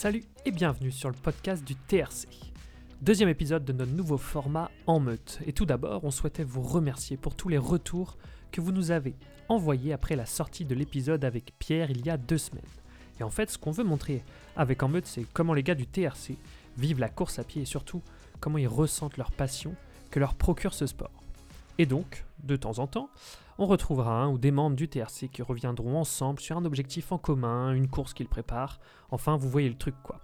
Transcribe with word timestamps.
Salut 0.00 0.22
et 0.44 0.52
bienvenue 0.52 0.92
sur 0.92 1.08
le 1.08 1.16
podcast 1.16 1.64
du 1.64 1.74
TRC. 1.74 2.28
Deuxième 3.02 3.28
épisode 3.28 3.64
de 3.64 3.72
notre 3.72 3.90
nouveau 3.90 4.16
format 4.16 4.70
en 4.86 5.00
meute. 5.00 5.40
Et 5.44 5.52
tout 5.52 5.66
d'abord, 5.66 6.04
on 6.04 6.12
souhaitait 6.12 6.44
vous 6.44 6.62
remercier 6.62 7.16
pour 7.16 7.34
tous 7.34 7.48
les 7.48 7.58
retours 7.58 8.16
que 8.52 8.60
vous 8.60 8.70
nous 8.70 8.92
avez 8.92 9.16
envoyés 9.48 9.92
après 9.92 10.14
la 10.14 10.24
sortie 10.24 10.64
de 10.64 10.76
l'épisode 10.76 11.24
avec 11.24 11.52
Pierre 11.58 11.90
il 11.90 12.06
y 12.06 12.10
a 12.10 12.16
deux 12.16 12.38
semaines. 12.38 12.62
Et 13.18 13.24
en 13.24 13.30
fait, 13.30 13.50
ce 13.50 13.58
qu'on 13.58 13.72
veut 13.72 13.82
montrer 13.82 14.22
avec 14.54 14.84
En 14.84 14.88
meute, 14.88 15.08
c'est 15.08 15.26
comment 15.32 15.52
les 15.52 15.64
gars 15.64 15.74
du 15.74 15.88
TRC 15.88 16.36
vivent 16.76 17.00
la 17.00 17.08
course 17.08 17.40
à 17.40 17.42
pied 17.42 17.62
et 17.62 17.64
surtout 17.64 18.00
comment 18.38 18.58
ils 18.58 18.68
ressentent 18.68 19.16
leur 19.16 19.32
passion 19.32 19.74
que 20.12 20.20
leur 20.20 20.36
procure 20.36 20.74
ce 20.74 20.86
sport. 20.86 21.17
Et 21.78 21.86
donc, 21.86 22.24
de 22.42 22.56
temps 22.56 22.80
en 22.80 22.86
temps, 22.86 23.10
on 23.56 23.66
retrouvera 23.66 24.22
un 24.22 24.28
ou 24.28 24.38
des 24.38 24.50
membres 24.50 24.76
du 24.76 24.88
TRC 24.88 25.28
qui 25.32 25.42
reviendront 25.42 25.98
ensemble 25.98 26.40
sur 26.40 26.56
un 26.56 26.64
objectif 26.64 27.12
en 27.12 27.18
commun, 27.18 27.72
une 27.72 27.88
course 27.88 28.14
qu'ils 28.14 28.28
préparent. 28.28 28.80
Enfin, 29.10 29.36
vous 29.36 29.48
voyez 29.48 29.68
le 29.68 29.76
truc 29.76 29.94
quoi. 30.02 30.20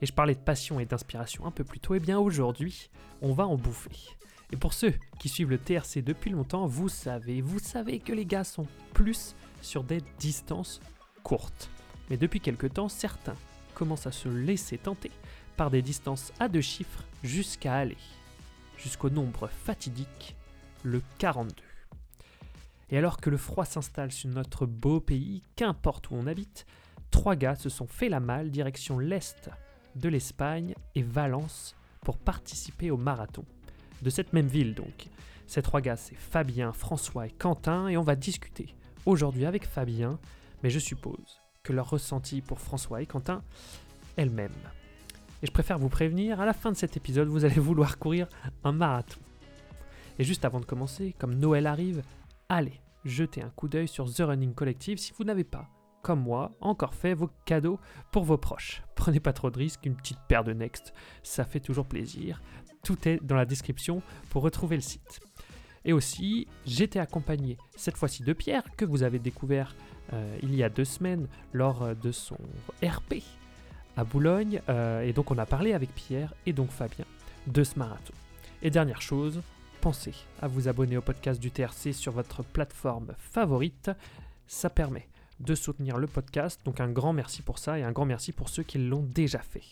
Et 0.00 0.06
je 0.06 0.12
parlais 0.12 0.34
de 0.34 0.40
passion 0.40 0.80
et 0.80 0.86
d'inspiration 0.86 1.46
un 1.46 1.50
peu 1.50 1.64
plus 1.64 1.80
tôt, 1.80 1.94
et 1.94 2.00
bien 2.00 2.18
aujourd'hui, 2.18 2.90
on 3.20 3.32
va 3.32 3.46
en 3.46 3.56
bouffer. 3.56 4.16
Et 4.52 4.56
pour 4.56 4.72
ceux 4.72 4.94
qui 5.18 5.28
suivent 5.28 5.50
le 5.50 5.58
TRC 5.58 6.02
depuis 6.02 6.30
longtemps, 6.30 6.66
vous 6.66 6.88
savez, 6.88 7.40
vous 7.40 7.58
savez 7.58 7.98
que 7.98 8.12
les 8.12 8.24
gars 8.24 8.44
sont 8.44 8.66
plus 8.94 9.34
sur 9.60 9.84
des 9.84 10.00
distances 10.18 10.80
courtes. 11.22 11.68
Mais 12.08 12.16
depuis 12.16 12.40
quelque 12.40 12.66
temps, 12.66 12.88
certains 12.88 13.34
commencent 13.74 14.06
à 14.06 14.12
se 14.12 14.28
laisser 14.28 14.78
tenter 14.78 15.10
par 15.56 15.70
des 15.70 15.82
distances 15.82 16.32
à 16.38 16.48
deux 16.48 16.60
chiffres 16.60 17.04
jusqu'à 17.22 17.74
aller 17.74 17.96
jusqu'au 18.78 19.10
nombre 19.10 19.48
fatidique, 19.48 20.36
le 20.82 21.02
42. 21.18 21.54
Et 22.90 22.98
alors 22.98 23.18
que 23.18 23.30
le 23.30 23.36
froid 23.36 23.64
s'installe 23.64 24.12
sur 24.12 24.30
notre 24.30 24.66
beau 24.66 25.00
pays, 25.00 25.42
qu'importe 25.56 26.10
où 26.10 26.14
on 26.14 26.26
habite, 26.26 26.66
trois 27.10 27.36
gars 27.36 27.56
se 27.56 27.68
sont 27.68 27.86
fait 27.86 28.08
la 28.08 28.20
malle 28.20 28.50
direction 28.50 28.98
l'est 28.98 29.50
de 29.96 30.08
l'Espagne 30.08 30.74
et 30.94 31.02
Valence 31.02 31.74
pour 32.02 32.18
participer 32.18 32.90
au 32.90 32.96
marathon. 32.96 33.44
De 34.02 34.10
cette 34.10 34.32
même 34.32 34.46
ville 34.46 34.74
donc. 34.74 35.08
Ces 35.46 35.62
trois 35.62 35.80
gars, 35.80 35.96
c'est 35.96 36.14
Fabien, 36.14 36.72
François 36.72 37.26
et 37.26 37.30
Quentin, 37.30 37.88
et 37.88 37.96
on 37.96 38.02
va 38.02 38.16
discuter 38.16 38.74
aujourd'hui 39.06 39.46
avec 39.46 39.66
Fabien, 39.66 40.18
mais 40.62 40.70
je 40.70 40.78
suppose 40.78 41.40
que 41.62 41.72
leur 41.72 41.90
ressenti 41.90 42.42
pour 42.42 42.60
François 42.60 43.02
et 43.02 43.06
Quentin 43.06 43.42
est 44.16 44.24
le 44.24 44.30
même. 44.30 44.52
Et 45.42 45.46
je 45.46 45.52
préfère 45.52 45.78
vous 45.78 45.88
prévenir, 45.88 46.40
à 46.40 46.46
la 46.46 46.52
fin 46.52 46.70
de 46.70 46.76
cet 46.76 46.96
épisode, 46.96 47.28
vous 47.28 47.44
allez 47.44 47.60
vouloir 47.60 47.98
courir 47.98 48.28
un 48.64 48.72
marathon. 48.72 49.20
Et 50.18 50.24
juste 50.24 50.44
avant 50.44 50.60
de 50.60 50.64
commencer, 50.64 51.14
comme 51.18 51.34
Noël 51.34 51.66
arrive, 51.66 52.02
allez 52.48 52.80
jeter 53.04 53.42
un 53.42 53.50
coup 53.50 53.68
d'œil 53.68 53.88
sur 53.88 54.12
The 54.12 54.20
Running 54.20 54.54
Collective 54.54 54.98
si 54.98 55.12
vous 55.16 55.24
n'avez 55.24 55.44
pas, 55.44 55.68
comme 56.02 56.20
moi, 56.20 56.52
encore 56.60 56.94
fait 56.94 57.14
vos 57.14 57.30
cadeaux 57.44 57.78
pour 58.10 58.24
vos 58.24 58.38
proches. 58.38 58.82
Prenez 58.94 59.20
pas 59.20 59.32
trop 59.32 59.50
de 59.50 59.58
risques, 59.58 59.86
une 59.86 59.96
petite 59.96 60.18
paire 60.28 60.44
de 60.44 60.52
Next, 60.52 60.92
ça 61.22 61.44
fait 61.44 61.60
toujours 61.60 61.86
plaisir. 61.86 62.42
Tout 62.82 63.08
est 63.08 63.22
dans 63.22 63.36
la 63.36 63.44
description 63.44 64.02
pour 64.30 64.42
retrouver 64.42 64.76
le 64.76 64.82
site. 64.82 65.20
Et 65.84 65.92
aussi, 65.92 66.48
j'étais 66.66 66.98
accompagné 66.98 67.56
cette 67.76 67.96
fois-ci 67.96 68.22
de 68.22 68.32
Pierre, 68.32 68.64
que 68.76 68.84
vous 68.84 69.04
avez 69.04 69.18
découvert 69.18 69.74
euh, 70.12 70.38
il 70.42 70.54
y 70.54 70.62
a 70.62 70.68
deux 70.68 70.84
semaines 70.84 71.28
lors 71.52 71.94
de 71.94 72.12
son 72.12 72.36
RP 72.82 73.22
à 73.96 74.04
Boulogne. 74.04 74.60
Euh, 74.68 75.02
et 75.02 75.12
donc 75.12 75.30
on 75.30 75.38
a 75.38 75.46
parlé 75.46 75.72
avec 75.72 75.94
Pierre 75.94 76.34
et 76.46 76.52
donc 76.52 76.70
Fabien 76.70 77.04
de 77.46 77.62
ce 77.62 77.78
marathon. 77.78 78.12
Et 78.62 78.70
dernière 78.70 79.00
chose, 79.00 79.42
pensez 79.78 80.14
à 80.42 80.48
vous 80.48 80.68
abonner 80.68 80.96
au 80.96 81.00
podcast 81.00 81.40
du 81.40 81.50
TRC 81.50 81.92
sur 81.92 82.12
votre 82.12 82.42
plateforme 82.42 83.14
favorite. 83.16 83.90
Ça 84.46 84.68
permet 84.68 85.08
de 85.40 85.54
soutenir 85.54 85.98
le 85.98 86.06
podcast. 86.06 86.60
Donc 86.64 86.80
un 86.80 86.90
grand 86.90 87.12
merci 87.12 87.42
pour 87.42 87.58
ça 87.58 87.78
et 87.78 87.82
un 87.84 87.92
grand 87.92 88.04
merci 88.04 88.32
pour 88.32 88.48
ceux 88.48 88.64
qui 88.64 88.78
l'ont 88.78 89.02
déjà 89.02 89.38
fait. 89.38 89.64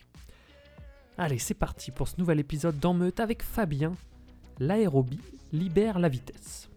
Allez, 1.18 1.38
c'est 1.38 1.54
parti 1.54 1.90
pour 1.90 2.08
ce 2.08 2.14
nouvel 2.18 2.38
épisode 2.40 2.78
d'En-Meute 2.78 3.20
avec 3.20 3.42
Fabien. 3.42 3.94
L'aérobie 4.58 5.20
libère 5.52 5.98
la 5.98 6.08
vitesse. 6.08 6.70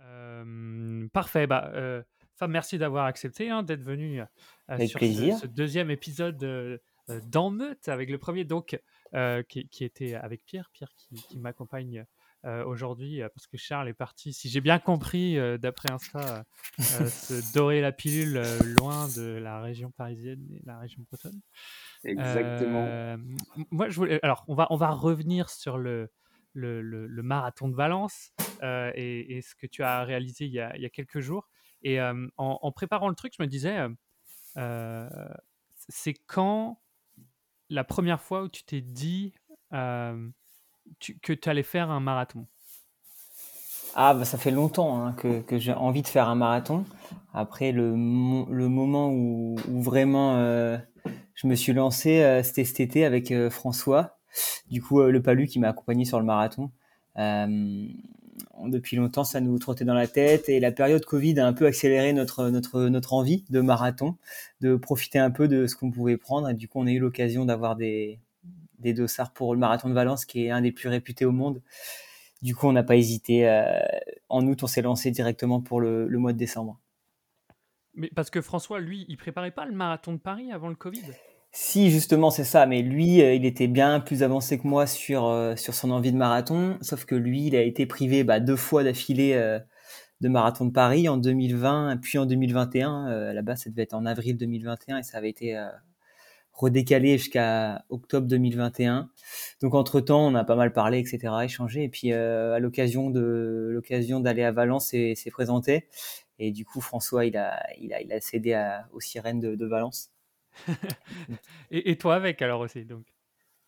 Euh, 0.00 1.08
parfait, 1.12 1.46
bah, 1.46 1.70
euh, 1.74 2.02
Fab, 2.36 2.50
merci 2.50 2.78
d'avoir 2.78 3.06
accepté 3.06 3.48
hein, 3.48 3.62
d'être 3.62 3.82
venu 3.82 4.20
euh, 4.20 4.86
sur 4.86 5.00
Ce, 5.00 5.46
deuxième 5.46 5.90
épisode 5.90 6.80
euh, 7.10 7.20
d'En-Meute 7.24 7.88
avec 7.88 8.10
le 8.10 8.18
premier 8.18 8.44
donc 8.44 8.78
qui, 9.48 9.68
qui, 9.68 9.84
était 9.84 10.14
avec 10.14 10.44
Pierre, 10.44 10.70
Pierre 10.72 10.92
qui, 10.96 11.14
qui 11.14 11.38
m'accompagne 11.38 12.04
aujourd'hui 12.66 13.20
parce 13.34 13.46
que 13.46 13.56
Charles 13.56 13.88
est 13.88 13.94
parti, 13.94 14.32
si 14.34 14.50
j'ai 14.50 14.60
bien 14.60 14.78
compris 14.78 15.36
d'après 15.58 15.90
Insta, 15.92 16.44
se 16.78 17.52
dorer 17.54 17.80
la 17.80 17.92
pilule 17.92 18.42
loin 18.74 19.08
de 19.16 19.22
la 19.22 19.62
région 19.62 19.92
parisienne 19.92 20.44
et 20.52 20.60
la 20.66 20.78
région 20.78 21.02
bretonne. 21.08 21.40
Exactement. 22.04 23.16
moi, 23.70 23.88
je 23.88 23.96
voulais, 23.96 24.18
alors 24.22 24.44
on 24.48 24.54
va 24.56 24.66
on 24.70 24.76
va 24.76 24.90
revenir 24.90 25.48
sur 25.48 25.78
le 25.78 26.10
le, 26.54 26.82
le, 26.82 27.22
marathon 27.22 27.68
de 27.68 27.76
Valence 27.76 28.32
et, 28.62 29.36
et, 29.36 29.40
ce 29.40 29.54
que 29.54 29.66
tu 29.66 29.82
as 29.84 30.02
réalisé 30.04 30.44
il 30.44 30.52
y 30.52 30.60
a, 30.60 30.76
il 30.76 30.82
y 30.82 30.86
a 30.86 30.90
quelques 30.90 31.20
jours. 31.20 31.48
Et 31.84 32.00
en, 32.00 32.72
préparant 32.72 33.08
le 33.08 33.14
truc, 33.14 33.34
je 33.38 33.42
me 33.42 33.46
disais, 33.46 33.76
c'est 35.88 36.14
quand 36.26 36.80
la 37.70 37.84
première 37.84 38.20
fois 38.20 38.42
où 38.42 38.48
tu 38.48 38.64
t'es 38.64 38.80
dit 38.80 39.32
que 39.70 41.32
tu 41.32 41.48
allais 41.48 41.62
faire 41.62 41.90
un 41.90 42.00
marathon? 42.00 42.46
Ah, 43.96 44.12
bah, 44.14 44.24
ça 44.24 44.38
fait 44.38 44.50
longtemps 44.50 45.04
hein, 45.04 45.12
que, 45.12 45.58
j'ai 45.58 45.72
envie 45.72 46.02
de 46.02 46.08
faire 46.08 46.28
un 46.28 46.34
marathon. 46.34 46.84
Après, 47.32 47.72
le, 47.72 47.94
moment 47.94 49.10
où, 49.10 49.56
vraiment 49.68 50.36
je 51.34 51.46
me 51.46 51.54
suis 51.54 51.72
lancé, 51.72 52.40
c'était 52.42 52.64
cet 52.64 52.80
été 52.80 53.04
avec 53.04 53.32
François, 53.48 54.18
du 54.70 54.82
coup, 54.82 55.00
le 55.00 55.22
Palu 55.22 55.46
qui 55.46 55.58
m'a 55.58 55.68
accompagné 55.68 56.04
sur 56.04 56.18
le 56.18 56.24
marathon 56.24 56.70
depuis 58.66 58.96
longtemps, 58.96 59.24
ça 59.24 59.40
nous 59.40 59.58
trottait 59.58 59.84
dans 59.84 59.94
la 59.94 60.06
tête 60.06 60.48
et 60.48 60.60
la 60.60 60.72
période 60.72 61.04
Covid 61.04 61.38
a 61.40 61.46
un 61.46 61.52
peu 61.52 61.66
accéléré 61.66 62.12
notre, 62.12 63.12
envie 63.12 63.44
de 63.50 63.60
marathon, 63.60 64.16
de 64.60 64.76
profiter 64.76 65.18
un 65.18 65.30
peu 65.30 65.48
de 65.48 65.66
ce 65.66 65.76
qu'on 65.76 65.90
pouvait 65.90 66.16
prendre. 66.16 66.52
Du 66.52 66.68
coup, 66.68 66.80
on 66.80 66.86
a 66.86 66.92
eu 66.92 66.98
l'occasion 66.98 67.44
d'avoir 67.44 67.76
des, 67.76 68.20
des 68.78 68.92
dossards 68.92 69.32
pour 69.32 69.54
le 69.54 69.60
marathon 69.60 69.88
de 69.88 69.94
Valence, 69.94 70.24
qui 70.24 70.46
est 70.46 70.50
un 70.50 70.60
des 70.60 70.72
plus 70.72 70.88
réputés 70.88 71.24
au 71.24 71.32
monde. 71.32 71.62
Du 72.42 72.54
coup, 72.54 72.66
on 72.66 72.72
n'a 72.72 72.82
pas 72.82 72.96
hésité. 72.96 73.48
Euh, 73.48 73.80
en 74.28 74.46
août, 74.46 74.62
on 74.62 74.66
s'est 74.66 74.82
lancé 74.82 75.10
directement 75.10 75.60
pour 75.60 75.80
le, 75.80 76.06
le 76.06 76.18
mois 76.18 76.32
de 76.32 76.38
décembre. 76.38 76.78
Mais 77.94 78.10
parce 78.14 78.30
que 78.30 78.40
François, 78.40 78.80
lui, 78.80 79.06
il 79.08 79.16
préparait 79.16 79.52
pas 79.52 79.64
le 79.66 79.72
marathon 79.72 80.12
de 80.12 80.18
Paris 80.18 80.52
avant 80.52 80.68
le 80.68 80.74
Covid? 80.74 81.04
Si, 81.56 81.90
justement, 81.92 82.30
c'est 82.30 82.42
ça. 82.42 82.66
Mais 82.66 82.82
lui, 82.82 83.22
euh, 83.22 83.32
il 83.32 83.46
était 83.46 83.68
bien 83.68 84.00
plus 84.00 84.24
avancé 84.24 84.58
que 84.58 84.66
moi 84.66 84.88
sur, 84.88 85.26
euh, 85.26 85.54
sur 85.54 85.72
son 85.72 85.92
envie 85.92 86.10
de 86.10 86.16
marathon. 86.16 86.78
Sauf 86.80 87.04
que 87.04 87.14
lui, 87.14 87.46
il 87.46 87.54
a 87.54 87.62
été 87.62 87.86
privé 87.86 88.24
bah, 88.24 88.40
deux 88.40 88.56
fois 88.56 88.82
d'affilée 88.82 89.34
euh, 89.34 89.60
de 90.20 90.28
marathon 90.28 90.64
de 90.66 90.72
Paris 90.72 91.08
en 91.08 91.16
2020 91.16 91.98
puis 92.02 92.18
en 92.18 92.26
2021. 92.26 93.32
Là-bas, 93.32 93.54
ça 93.54 93.70
devait 93.70 93.82
être 93.82 93.94
en 93.94 94.04
avril 94.04 94.36
2021 94.36 94.98
et 94.98 95.02
ça 95.04 95.18
avait 95.18 95.30
été 95.30 95.56
redécalé 96.52 97.18
jusqu'à 97.18 97.84
octobre 97.88 98.26
2021. 98.26 99.10
Donc, 99.62 99.74
entre-temps, 99.74 100.26
on 100.26 100.34
a 100.34 100.44
pas 100.44 100.56
mal 100.56 100.72
parlé, 100.72 100.98
etc., 100.98 101.32
échangé. 101.44 101.84
Et 101.84 101.88
puis, 101.88 102.12
à 102.12 102.58
l'occasion 102.58 103.10
de 103.10 103.70
l'occasion 103.72 104.18
d'aller 104.20 104.42
à 104.42 104.52
Valence, 104.52 104.88
c'est 104.88 105.30
présenté. 105.30 105.86
Et 106.38 106.50
du 106.50 106.64
coup, 106.64 106.80
François, 106.80 107.26
il 107.26 107.36
a, 107.36 107.62
il 107.80 107.92
a, 107.92 108.00
il 108.02 108.12
a 108.12 108.20
cédé 108.20 108.54
à, 108.54 108.88
aux 108.92 109.00
sirènes 109.00 109.40
de, 109.40 109.54
de 109.54 109.66
Valence. 109.66 110.13
et, 111.70 111.96
toi 111.96 112.14
avec 112.14 112.40
alors 112.42 112.60
aussi 112.60 112.84
donc? 112.84 113.04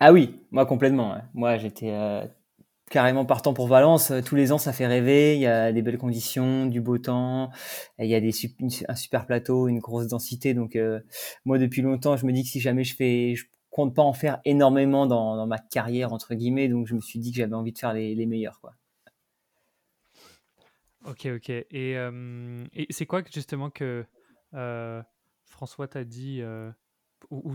Ah 0.00 0.12
oui, 0.12 0.40
moi 0.50 0.66
complètement. 0.66 1.16
Moi 1.34 1.56
j'étais 1.56 1.90
euh, 1.90 2.26
carrément 2.90 3.24
partant 3.24 3.54
pour 3.54 3.66
Valence. 3.66 4.12
Tous 4.24 4.36
les 4.36 4.52
ans 4.52 4.58
ça 4.58 4.72
fait 4.72 4.86
rêver. 4.86 5.34
Il 5.36 5.40
y 5.40 5.46
a 5.46 5.72
des 5.72 5.82
belles 5.82 5.98
conditions, 5.98 6.66
du 6.66 6.80
beau 6.80 6.98
temps, 6.98 7.50
il 7.98 8.06
y 8.06 8.14
a 8.14 8.20
des, 8.20 8.32
un 8.88 8.94
super 8.94 9.26
plateau, 9.26 9.68
une 9.68 9.78
grosse 9.78 10.08
densité. 10.08 10.54
Donc 10.54 10.76
euh, 10.76 11.00
moi 11.44 11.58
depuis 11.58 11.82
longtemps 11.82 12.16
je 12.16 12.26
me 12.26 12.32
dis 12.32 12.42
que 12.42 12.48
si 12.48 12.60
jamais 12.60 12.84
je 12.84 12.94
fais, 12.94 13.34
je 13.34 13.46
compte 13.70 13.94
pas 13.94 14.02
en 14.02 14.12
faire 14.12 14.40
énormément 14.44 15.06
dans, 15.06 15.46
ma 15.46 15.58
carrière 15.58 16.12
entre 16.12 16.34
guillemets. 16.34 16.68
Donc 16.68 16.86
je 16.86 16.94
me 16.94 17.00
suis 17.00 17.18
dit 17.18 17.30
que 17.32 17.38
j'avais 17.38 17.54
envie 17.54 17.72
de 17.72 17.78
faire 17.78 17.92
les, 17.94 18.26
meilleurs 18.26 18.60
quoi. 18.60 18.74
Ok 21.06 21.26
ok. 21.26 21.48
Et, 21.50 21.96
euh, 21.96 22.64
et 22.74 22.86
c'est 22.90 23.06
quoi 23.06 23.22
justement 23.32 23.70
que 23.70 24.04
François 25.46 25.88
t'a 25.88 26.04
dit 26.04 26.40
euh, 26.42 26.70
ou, 27.30 27.54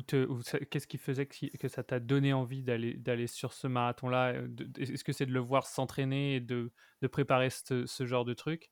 qu'est-ce 0.69 0.87
qui 0.87 0.97
faisait 0.97 1.25
que, 1.25 1.67
ça 1.67 1.83
t'a 1.83 1.99
donné 1.99 2.33
envie 2.33 2.63
d'aller 2.63 3.27
sur 3.27 3.53
ce 3.53 3.67
marathon-là 3.67 4.33
euh, 4.33 4.47
Est-ce 4.77 5.03
que 5.03 5.13
c'est 5.13 5.25
de 5.25 5.33
le 5.33 5.39
voir 5.39 5.65
s'entraîner 5.67 6.35
et 6.35 6.39
de, 6.39 6.71
préparer 7.11 7.49
ce, 7.49 7.85
genre 8.05 8.25
de 8.25 8.33
truc? 8.33 8.71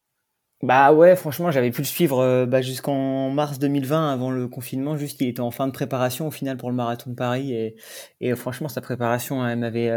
Bah 0.62 0.92
ouais, 0.92 1.16
franchement, 1.16 1.52
j'avais 1.52 1.72
pu 1.72 1.80
le 1.80 1.88
suivre 1.88 2.20
euh, 2.20 2.46
bah, 2.46 2.62
jusqu'en 2.62 3.30
mars 3.30 3.60
2020, 3.60 4.12
avant 4.12 4.30
le 4.30 4.50
confinement. 4.50 4.98
Juste, 4.98 5.22
il 5.22 5.30
était 5.30 5.40
en 5.40 5.52
fin 5.52 5.68
de 5.68 5.72
préparation 5.72 6.28
au 6.28 6.32
final 6.32 6.58
pour 6.58 6.70
le 6.70 6.76
marathon 6.76 7.12
de 7.12 7.16
Paris, 7.16 7.54
et, 7.54 7.78
et 8.20 8.36
franchement, 8.36 8.68
sa 8.68 8.82
préparation, 8.82 9.48
elle 9.48 9.60
m'avait, 9.60 9.90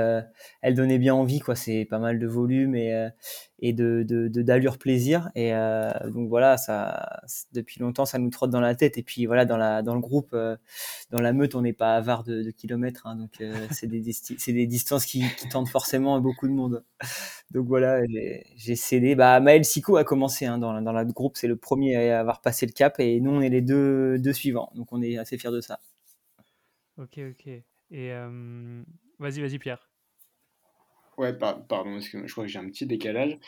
elle 0.60 0.74
donnait 0.76 0.98
bien 0.98 1.14
envie, 1.14 1.40
quoi. 1.40 1.56
C'est 1.56 1.84
pas 1.84 1.98
mal 1.98 2.20
de 2.20 2.26
volume, 2.28 2.76
et, 2.76 3.08
et 3.62 3.72
de 3.72 4.02
d'allure 4.42 4.76
plaisir. 4.76 5.30
Et 5.36 5.54
euh, 5.54 5.88
donc 6.10 6.28
voilà, 6.28 6.56
ça, 6.56 7.22
depuis 7.52 7.80
longtemps, 7.80 8.04
ça 8.04 8.18
nous 8.18 8.28
trotte 8.28 8.50
dans 8.50 8.60
la 8.60 8.74
tête. 8.74 8.98
Et 8.98 9.04
puis 9.04 9.24
voilà, 9.26 9.44
dans 9.44 9.56
la 9.56 9.82
dans 9.82 9.94
le 9.94 10.00
groupe, 10.00 10.30
euh, 10.34 10.56
dans 11.10 11.20
la 11.20 11.32
meute, 11.32 11.54
on 11.54 11.62
n'est 11.62 11.72
pas 11.72 11.94
avare 11.94 12.24
de, 12.24 12.42
de 12.42 12.50
kilomètres, 12.50 13.06
hein, 13.06 13.14
donc 13.16 13.40
euh, 13.40 13.54
c'est 13.70 13.86
des 13.86 14.02
c'est 14.12 14.52
des 14.52 14.66
distances 14.66 15.06
qui, 15.06 15.24
qui 15.38 15.48
tentent 15.48 15.68
forcément 15.68 16.16
à 16.16 16.20
beaucoup 16.20 16.48
de 16.48 16.52
monde. 16.52 16.84
Donc 17.52 17.66
voilà, 17.66 18.00
j'ai 18.56 18.76
cédé. 18.76 19.14
Bah 19.14 19.38
Maël 19.40 19.64
Sico 19.66 19.96
a 19.96 20.04
commencé 20.04 20.46
hein, 20.46 20.56
dans 20.56 20.80
dans 20.80 20.92
notre 20.94 21.12
groupe, 21.12 21.36
c'est 21.36 21.48
le 21.48 21.56
premier 21.56 22.10
à 22.10 22.18
avoir 22.20 22.40
passé 22.40 22.64
le 22.64 22.72
cap, 22.72 22.98
et 22.98 23.20
nous 23.20 23.30
on 23.30 23.40
est 23.42 23.50
les 23.50 23.60
deux 23.60 24.18
deux 24.18 24.32
suivants. 24.32 24.70
Donc 24.74 24.88
on 24.90 25.02
est 25.02 25.18
assez 25.18 25.36
fiers 25.36 25.50
de 25.50 25.60
ça. 25.60 25.78
Ok, 26.96 27.18
ok. 27.18 27.46
Et 27.90 28.10
vas-y, 29.18 29.40
vas-y 29.40 29.58
Pierre. 29.58 29.91
Ouais, 31.22 31.32
pardon, 31.32 32.00
je 32.00 32.32
crois 32.32 32.42
que 32.42 32.50
j'ai 32.50 32.58
un 32.58 32.66
petit 32.66 32.84
décalage. 32.84 33.38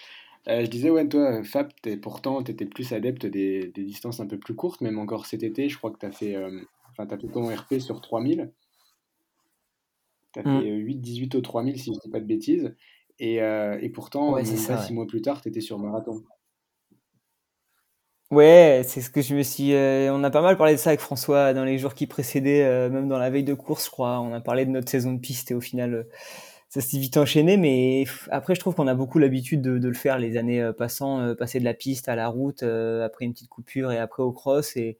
Euh, 0.46 0.64
je 0.64 0.70
disais, 0.70 0.90
ouais, 0.90 1.08
toi, 1.08 1.42
Fab, 1.42 1.72
pourtant, 2.00 2.40
tu 2.44 2.52
étais 2.52 2.66
plus 2.66 2.92
adepte 2.92 3.26
des, 3.26 3.72
des, 3.74 3.82
distances 3.82 4.20
un 4.20 4.28
peu 4.28 4.38
plus 4.38 4.54
courtes, 4.54 4.80
même 4.80 5.00
encore 5.00 5.26
cet 5.26 5.42
été, 5.42 5.68
je 5.68 5.76
crois 5.76 5.90
que 5.90 5.98
tu 5.98 6.06
as 6.06 6.12
fait, 6.12 6.36
euh, 6.36 6.60
as 6.98 7.08
fait 7.08 7.28
ton 7.32 7.52
RP 7.52 7.80
sur 7.80 8.00
3000. 8.00 8.52
Tu 10.34 10.38
as 10.38 10.42
fait 10.44 10.48
8-18 10.48 11.34
mm. 11.34 11.38
au 11.38 11.40
3000, 11.40 11.80
si 11.80 11.86
je 11.86 11.96
ne 11.96 12.00
dis 12.00 12.10
pas 12.10 12.20
de 12.20 12.26
bêtises. 12.26 12.76
Et, 13.18 13.42
euh, 13.42 13.76
et 13.80 13.88
pourtant, 13.88 14.36
même 14.36 14.44
ça, 14.44 14.78
six 14.78 14.92
mois 14.92 15.08
plus 15.08 15.20
tard, 15.20 15.40
tu 15.40 15.48
étais 15.48 15.60
sur 15.60 15.80
marathon. 15.80 16.22
Ouais, 18.30 18.82
c'est 18.84 19.00
ce 19.00 19.10
que 19.10 19.20
je 19.20 19.34
me 19.34 19.42
suis. 19.42 19.72
on 19.74 20.22
a 20.22 20.30
pas 20.30 20.42
mal 20.42 20.56
parlé 20.56 20.74
de 20.74 20.78
ça 20.78 20.90
avec 20.90 21.00
François 21.00 21.54
dans 21.54 21.64
les 21.64 21.78
jours 21.78 21.94
qui 21.94 22.06
précédaient, 22.06 22.88
même 22.88 23.08
dans 23.08 23.18
la 23.18 23.30
veille 23.30 23.42
de 23.42 23.54
course, 23.54 23.86
je 23.86 23.90
crois. 23.90 24.20
On 24.20 24.32
a 24.32 24.40
parlé 24.40 24.64
de 24.64 24.70
notre 24.70 24.90
saison 24.90 25.12
de 25.12 25.20
piste 25.20 25.50
et 25.50 25.54
au 25.54 25.60
final, 25.60 26.06
ça 26.74 26.80
s'est 26.80 26.98
vite 26.98 27.16
enchaîné, 27.16 27.56
mais 27.56 28.04
après, 28.32 28.56
je 28.56 28.60
trouve 28.60 28.74
qu'on 28.74 28.88
a 28.88 28.94
beaucoup 28.94 29.20
l'habitude 29.20 29.62
de, 29.62 29.78
le 29.78 29.94
faire 29.94 30.18
les 30.18 30.36
années 30.36 30.60
euh, 30.60 30.72
passant, 30.72 31.20
euh, 31.20 31.34
passer 31.36 31.60
de 31.60 31.64
la 31.64 31.72
piste 31.72 32.08
à 32.08 32.16
la 32.16 32.26
route, 32.26 32.64
euh, 32.64 33.04
après 33.06 33.26
une 33.26 33.32
petd'une 33.32 33.46
coupure 33.46 33.92
et 33.92 33.98
après 33.98 34.24
au 34.24 34.32
cross. 34.32 34.76
Et, 34.76 34.98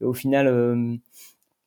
au 0.00 0.14
final, 0.14 0.98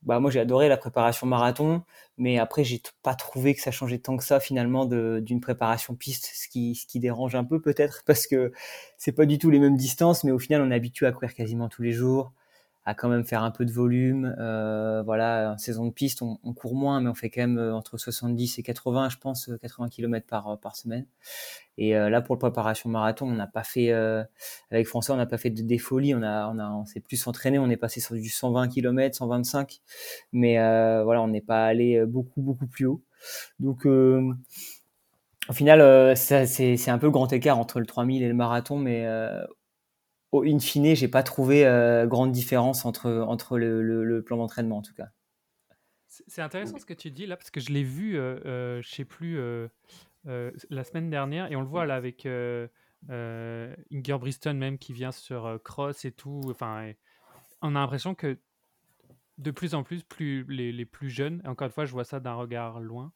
bah, 0.03 0.19
moi, 0.19 0.29
j'ai 0.29 0.41
adoré 0.41 0.67
la 0.67 0.75
préparation 0.75 1.25
marathon, 1.25 1.83
mais 2.17 2.37
après, 2.37 2.65
j'ai 2.65 2.81
pas 3.01 3.15
trouvé 3.15 3.55
que 3.55 3.61
ça 3.61 3.71
changeait 3.71 3.99
tant 3.99 4.17
que 4.17 4.25
ça 4.25 4.41
finalement 4.41 4.85
d'une 4.85 5.39
préparation 5.39 5.95
piste, 5.95 6.31
ce 6.33 6.49
qui, 6.49 6.75
ce 6.75 6.85
qui 6.85 6.99
dérange 6.99 7.35
un 7.35 7.45
peu 7.45 7.61
peut-être, 7.61 8.03
parce 8.05 8.27
que 8.27 8.51
c'est 8.97 9.13
pas 9.13 9.25
du 9.25 9.37
tout 9.37 9.51
les 9.51 9.59
mêmes 9.59 9.77
distances, 9.77 10.25
mais 10.25 10.31
au 10.31 10.39
final, 10.39 10.63
on 10.63 10.71
est 10.71 10.75
habitué 10.75 11.05
à 11.05 11.13
courir 11.13 11.33
quasiment 11.33 11.69
tous 11.69 11.81
les 11.81 11.93
jours 11.93 12.33
à 12.85 12.93
quand 12.93 13.09
même 13.09 13.25
faire 13.25 13.43
un 13.43 13.49
peu 13.49 13.65
de 13.65 13.71
volume. 13.71 14.35
Euh, 14.39 15.01
voilà, 15.03 15.53
en 15.53 15.57
saison 15.57 15.87
de 15.87 15.91
piste, 15.91 16.21
on, 16.21 16.37
on, 16.43 16.53
court 16.53 16.75
moins, 16.75 17.01
mais 17.01 17.09
on 17.09 17.15
fait 17.15 17.31
quand 17.31 17.41
même 17.41 17.57
euh, 17.57 17.73
entre 17.73 17.97
70 17.97 18.59
et 18.59 18.63
80, 18.63 19.09
je 19.09 19.17
pense, 19.17 19.49
80 19.61 19.85
euh, 19.85 19.89
km 19.89 20.27
par, 20.27 20.47
euh, 20.47 20.55
par 20.55 20.75
semaine. 20.75 21.07
Et 21.79 21.97
euh, 21.97 22.09
là, 22.09 22.21
pour 22.21 22.35
la 22.35 22.39
préparation 22.39 22.89
marathon, 22.89 23.27
on 23.27 23.33
n'a 23.33 23.47
pas 23.47 23.63
fait, 23.63 23.91
euh, 23.91 24.23
avec 24.69 24.87
François, 24.87 25.15
on 25.15 25.17
n'a 25.17 25.25
pas 25.25 25.39
fait 25.39 25.49
de 25.49 25.63
défolie. 25.63 26.13
On 26.13 26.21
a, 26.21 26.47
on 26.47 26.59
a, 26.59 26.69
on 26.69 26.85
s'est 26.85 26.99
plus 26.99 27.25
entraîné. 27.25 27.57
On 27.57 27.71
est 27.71 27.77
passé 27.77 27.99
sur 27.99 28.13
du 28.13 28.29
120 28.29 28.67
km, 28.67 29.15
125, 29.15 29.81
mais 30.31 30.55
voilà, 31.03 31.21
on 31.21 31.27
n'est 31.27 31.41
pas 31.41 31.65
allé 31.65 32.05
beaucoup, 32.05 32.41
beaucoup 32.41 32.67
plus 32.67 32.85
haut. 32.85 33.01
Donc 33.59 33.85
au 33.85 35.53
final, 35.53 36.15
c'est 36.15 36.89
un 36.89 36.97
peu 36.97 37.07
le 37.07 37.11
grand 37.11 37.31
écart 37.33 37.57
entre 37.57 37.79
le 37.79 37.85
3000 37.85 38.23
et 38.23 38.27
le 38.27 38.33
marathon, 38.33 38.77
mais 38.77 39.05
in 40.43 40.59
fine, 40.59 40.95
j'ai 40.95 41.07
pas 41.07 41.23
trouvé 41.23 41.65
euh, 41.65 42.05
grande 42.07 42.31
différence 42.31 42.85
entre, 42.85 43.09
entre 43.11 43.57
le, 43.57 44.21
plan 44.21 44.37
d'entraînement 44.37 44.77
en 44.77 44.81
tout 44.81 44.93
cas. 44.93 45.09
C'est 46.07 46.41
intéressant 46.41 46.77
ce 46.77 46.85
que 46.85 46.93
tu 46.93 47.11
dis 47.11 47.25
là 47.25 47.35
parce 47.35 47.51
que 47.51 47.59
je 47.59 47.71
l'ai 47.71 47.83
vu, 47.83 48.17
euh, 48.17 48.39
euh 48.45 48.81
je 48.81 48.89
sais 48.89 49.05
plus, 49.05 49.37
euh, 49.37 49.67
la 50.69 50.83
semaine 50.83 51.09
dernière 51.09 51.51
et 51.51 51.55
on 51.55 51.61
le 51.61 51.67
voit 51.67 51.85
là 51.85 51.95
avec 51.95 52.25
Inger 52.25 52.69
Briston 53.91 54.53
même 54.53 54.77
qui 54.77 54.93
vient 54.93 55.11
sur 55.11 55.59
Cross 55.63 56.05
et 56.05 56.11
tout. 56.11 56.41
Enfin, 56.49 56.91
on 57.61 57.75
a 57.75 57.79
l'impression 57.79 58.15
que 58.15 58.39
de 59.37 59.51
plus 59.51 59.75
en 59.75 59.83
plus, 59.83 60.03
plus 60.03 60.45
les, 60.47 60.71
les, 60.71 60.85
plus 60.85 61.09
jeunes, 61.09 61.41
encore 61.45 61.65
une 61.65 61.73
fois, 61.73 61.83
je 61.83 61.91
vois 61.91 62.05
ça 62.05 62.21
d'un 62.21 62.35
regard 62.35 62.79
loin, 62.79 63.11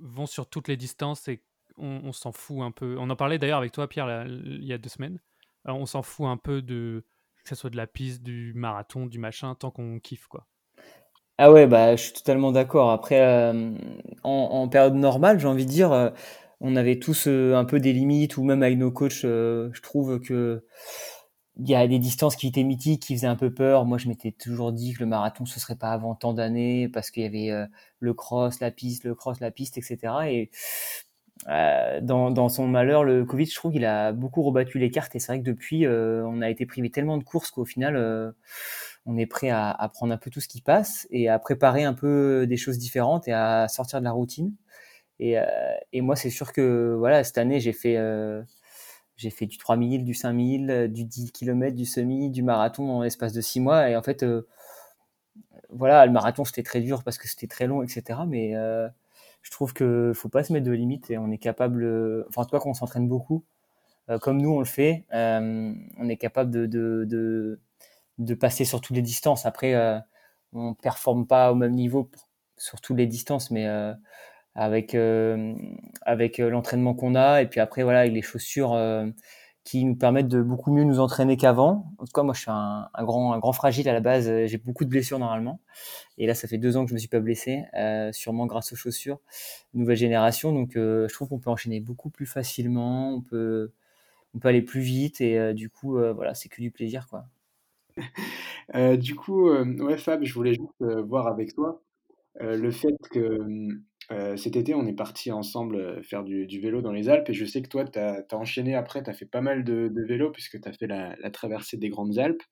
vont 0.00 0.26
sur 0.26 0.48
toutes 0.48 0.68
les 0.68 0.76
distances 0.76 1.26
et 1.28 1.42
on, 1.78 2.12
s'en 2.12 2.32
fout 2.32 2.60
un 2.60 2.70
peu. 2.70 2.96
On 2.98 3.10
en 3.10 3.16
parlait 3.16 3.38
d'ailleurs 3.38 3.58
avec 3.58 3.72
toi, 3.72 3.88
Pierre, 3.88 4.26
il 4.26 4.64
y 4.64 4.72
a 4.72 4.78
deux 4.78 4.88
semaines. 4.88 5.20
on 5.64 5.86
s'en 5.86 6.02
fout 6.02 6.26
un 6.26 6.36
peu 6.36 6.62
de 6.62 7.04
que 7.46 7.50
ce 7.50 7.54
soit 7.54 7.70
de 7.70 7.76
la 7.76 7.86
piste, 7.86 8.22
du 8.22 8.52
marathon, 8.54 9.06
du 9.06 9.18
machin, 9.20 9.54
tant 9.54 9.70
qu'on 9.70 10.00
kiffe, 10.00 10.26
quoi. 10.26 10.46
Ah 11.38 11.52
ouais, 11.52 11.66
bah, 11.66 11.94
je 11.96 12.02
suis 12.02 12.12
totalement 12.12 12.50
d'accord. 12.50 12.90
Après, 12.90 13.20
euh, 13.20 13.70
en, 14.24 14.68
période 14.68 14.94
normale, 14.94 15.38
j'ai 15.38 15.46
envie 15.46 15.66
de 15.66 15.70
dire, 15.70 15.92
euh, 15.92 16.10
on 16.60 16.76
avait 16.76 16.98
tous 16.98 17.28
euh, 17.28 17.54
un 17.54 17.64
peu 17.64 17.78
des 17.78 17.92
limites, 17.92 18.36
ou 18.36 18.44
même 18.44 18.62
avec 18.62 18.78
nos 18.78 18.90
coachs, 18.90 19.22
je 19.22 19.80
trouve 19.80 20.20
que 20.20 20.64
il 21.58 21.68
y 21.70 21.74
a 21.74 21.86
des 21.88 21.98
distances 21.98 22.36
qui 22.36 22.48
étaient 22.48 22.64
mythiques, 22.64 23.02
qui 23.02 23.14
faisaient 23.14 23.26
un 23.26 23.36
peu 23.36 23.52
peur. 23.52 23.86
Moi, 23.86 23.96
je 23.98 24.08
m'étais 24.08 24.32
toujours 24.32 24.72
dit 24.72 24.92
que 24.92 25.00
le 25.00 25.06
marathon, 25.06 25.46
ce 25.46 25.58
serait 25.60 25.76
pas 25.76 25.90
avant 25.90 26.14
tant 26.14 26.34
d'années, 26.34 26.88
parce 26.88 27.10
qu'il 27.10 27.22
y 27.22 27.26
avait 27.26 27.66
le 27.98 28.14
cross, 28.14 28.60
la 28.60 28.70
piste, 28.70 29.04
le 29.04 29.14
cross, 29.14 29.40
la 29.40 29.50
piste, 29.50 29.78
etc. 29.78 29.98
Et 30.28 30.50
euh, 31.48 32.00
dans, 32.00 32.30
dans, 32.30 32.48
son 32.48 32.66
malheur, 32.66 33.04
le 33.04 33.24
Covid, 33.24 33.46
je 33.46 33.54
trouve 33.54 33.72
qu'il 33.72 33.84
a 33.84 34.12
beaucoup 34.12 34.42
rebattu 34.42 34.78
les 34.78 34.90
cartes. 34.90 35.14
Et 35.14 35.18
c'est 35.18 35.32
vrai 35.32 35.40
que 35.40 35.44
depuis, 35.44 35.86
euh, 35.86 36.24
on 36.26 36.42
a 36.42 36.50
été 36.50 36.66
privé 36.66 36.90
tellement 36.90 37.18
de 37.18 37.24
courses 37.24 37.50
qu'au 37.50 37.64
final, 37.64 37.96
euh, 37.96 38.32
on 39.06 39.16
est 39.16 39.26
prêt 39.26 39.50
à, 39.50 39.70
à, 39.70 39.88
prendre 39.88 40.12
un 40.12 40.16
peu 40.16 40.30
tout 40.30 40.40
ce 40.40 40.48
qui 40.48 40.60
passe 40.60 41.06
et 41.10 41.28
à 41.28 41.38
préparer 41.38 41.84
un 41.84 41.94
peu 41.94 42.46
des 42.46 42.56
choses 42.56 42.78
différentes 42.78 43.28
et 43.28 43.32
à 43.32 43.68
sortir 43.68 44.00
de 44.00 44.04
la 44.04 44.12
routine. 44.12 44.54
Et, 45.18 45.36
et 45.92 46.02
moi, 46.02 46.14
c'est 46.14 46.28
sûr 46.28 46.52
que 46.52 46.94
voilà, 46.98 47.24
cette 47.24 47.38
année, 47.38 47.58
j'ai 47.58 47.72
fait, 47.72 47.96
j'ai 49.16 49.30
fait 49.30 49.46
du 49.46 49.56
3000, 49.56 50.04
du 50.04 50.12
5000, 50.12 50.90
du 50.92 51.04
10 51.04 51.32
km, 51.32 51.74
du 51.74 51.86
semi, 51.86 52.30
du 52.30 52.42
marathon 52.42 52.90
en 52.90 53.02
l'espace 53.02 53.32
de 53.32 53.40
6 53.40 53.60
mois. 53.60 53.88
Et 53.88 53.96
en 53.96 54.02
fait, 54.02 54.26
voilà, 55.70 56.04
le 56.04 56.12
marathon, 56.12 56.44
c'était 56.44 56.62
très 56.62 56.80
dur 56.80 57.02
parce 57.02 57.16
que 57.16 57.28
c'était 57.28 57.46
très 57.46 57.66
long, 57.66 57.82
etc. 57.82 58.20
Mais 58.28 58.54
je 59.46 59.50
trouve 59.52 59.72
que 59.72 60.10
faut 60.12 60.28
pas 60.28 60.42
se 60.42 60.52
mettre 60.52 60.66
de 60.66 60.72
limites 60.72 61.08
et 61.08 61.18
on 61.18 61.30
est 61.30 61.38
capable, 61.38 61.84
enfin 62.28 62.42
en 62.42 62.44
tout 62.46 62.50
cas 62.50 62.58
quand 62.58 62.70
on 62.70 62.74
s'entraîne 62.74 63.06
beaucoup, 63.06 63.44
euh, 64.10 64.18
comme 64.18 64.40
nous 64.42 64.50
on 64.50 64.58
le 64.58 64.64
fait, 64.64 65.04
euh, 65.14 65.72
on 65.98 66.08
est 66.08 66.16
capable 66.16 66.50
de, 66.50 66.66
de, 66.66 67.60
de, 68.18 68.34
passer 68.34 68.64
sur 68.64 68.80
toutes 68.80 68.96
les 68.96 69.02
distances. 69.02 69.46
Après, 69.46 69.74
euh, 69.74 69.98
on 70.52 70.74
performe 70.74 71.28
pas 71.28 71.52
au 71.52 71.54
même 71.54 71.74
niveau 71.74 72.10
sur 72.56 72.80
toutes 72.80 72.96
les 72.96 73.06
distances, 73.06 73.52
mais 73.52 73.68
euh, 73.68 73.94
avec 74.56 74.96
avec 76.02 76.38
l'entraînement 76.38 76.94
qu'on 76.94 77.14
a 77.14 77.42
et 77.42 77.46
puis 77.46 77.60
après 77.60 77.82
voilà 77.84 78.00
avec 78.00 78.12
les 78.12 78.22
chaussures 78.22 78.74
qui 79.66 79.84
nous 79.84 79.96
permettent 79.96 80.28
de 80.28 80.40
beaucoup 80.42 80.72
mieux 80.72 80.84
nous 80.84 81.00
entraîner 81.00 81.36
qu'avant. 81.36 81.92
En 81.98 82.04
tout 82.04 82.12
cas, 82.12 82.22
moi, 82.22 82.34
je 82.34 82.40
suis 82.42 82.50
un, 82.52 82.88
grand, 83.00 83.32
un 83.32 83.40
grand 83.40 83.52
fragile 83.52 83.88
à 83.88 83.92
la 83.92 83.98
base. 83.98 84.30
J'ai 84.46 84.58
beaucoup 84.58 84.84
de 84.84 84.88
blessures 84.88 85.18
normalement. 85.18 85.60
Et 86.18 86.28
là, 86.28 86.36
ça 86.36 86.46
fait 86.46 86.56
deux 86.56 86.76
ans 86.76 86.84
que 86.84 86.90
je 86.90 86.94
me 86.94 87.00
suis 87.00 87.08
pas 87.08 87.18
blessé, 87.18 87.64
euh, 87.74 88.12
sûrement 88.12 88.46
grâce 88.46 88.72
aux 88.72 88.76
chaussures 88.76 89.18
nouvelle 89.74 89.96
génération. 89.96 90.52
Donc, 90.52 90.76
euh, 90.76 91.08
je 91.08 91.14
trouve 91.14 91.28
qu'on 91.28 91.40
peut 91.40 91.50
enchaîner 91.50 91.80
beaucoup 91.80 92.10
plus 92.10 92.26
facilement. 92.26 93.12
On 93.12 93.20
peut, 93.20 93.72
on 94.34 94.38
peut 94.38 94.46
aller 94.46 94.62
plus 94.62 94.82
vite. 94.82 95.20
Et 95.20 95.36
euh, 95.36 95.52
du 95.52 95.68
coup, 95.68 95.98
euh, 95.98 96.12
voilà, 96.12 96.34
c'est 96.34 96.48
que 96.48 96.62
du 96.62 96.70
plaisir, 96.70 97.08
quoi. 97.08 97.24
du 98.98 99.16
coup, 99.16 99.50
ouais, 99.50 99.98
Fab, 99.98 100.22
je 100.22 100.32
voulais 100.32 100.54
juste 100.54 100.80
voir 101.08 101.26
avec 101.26 101.54
toi 101.54 101.82
le 102.38 102.70
fait 102.70 102.94
que 103.10 103.40
euh, 104.12 104.36
cet 104.36 104.56
été, 104.56 104.74
on 104.74 104.86
est 104.86 104.92
parti 104.92 105.32
ensemble 105.32 105.76
euh, 105.76 106.02
faire 106.02 106.22
du, 106.22 106.60
vélo 106.60 106.80
dans 106.80 106.92
les 106.92 107.08
Alpes 107.08 107.28
et 107.28 107.34
je 107.34 107.44
sais 107.44 107.60
que 107.62 107.68
toi, 107.68 107.84
tu 107.84 107.98
as, 107.98 108.24
enchaîné 108.32 108.74
après, 108.74 109.02
tu 109.02 109.10
as 109.10 109.14
fait 109.14 109.26
pas 109.26 109.40
mal 109.40 109.64
de, 109.64 109.90
vélo 110.06 110.30
puisque 110.30 110.60
tu 110.60 110.68
as 110.68 110.72
fait 110.72 110.86
la, 110.86 111.30
traversée 111.30 111.76
des 111.76 111.88
Grandes 111.88 112.18
Alpes. 112.18 112.42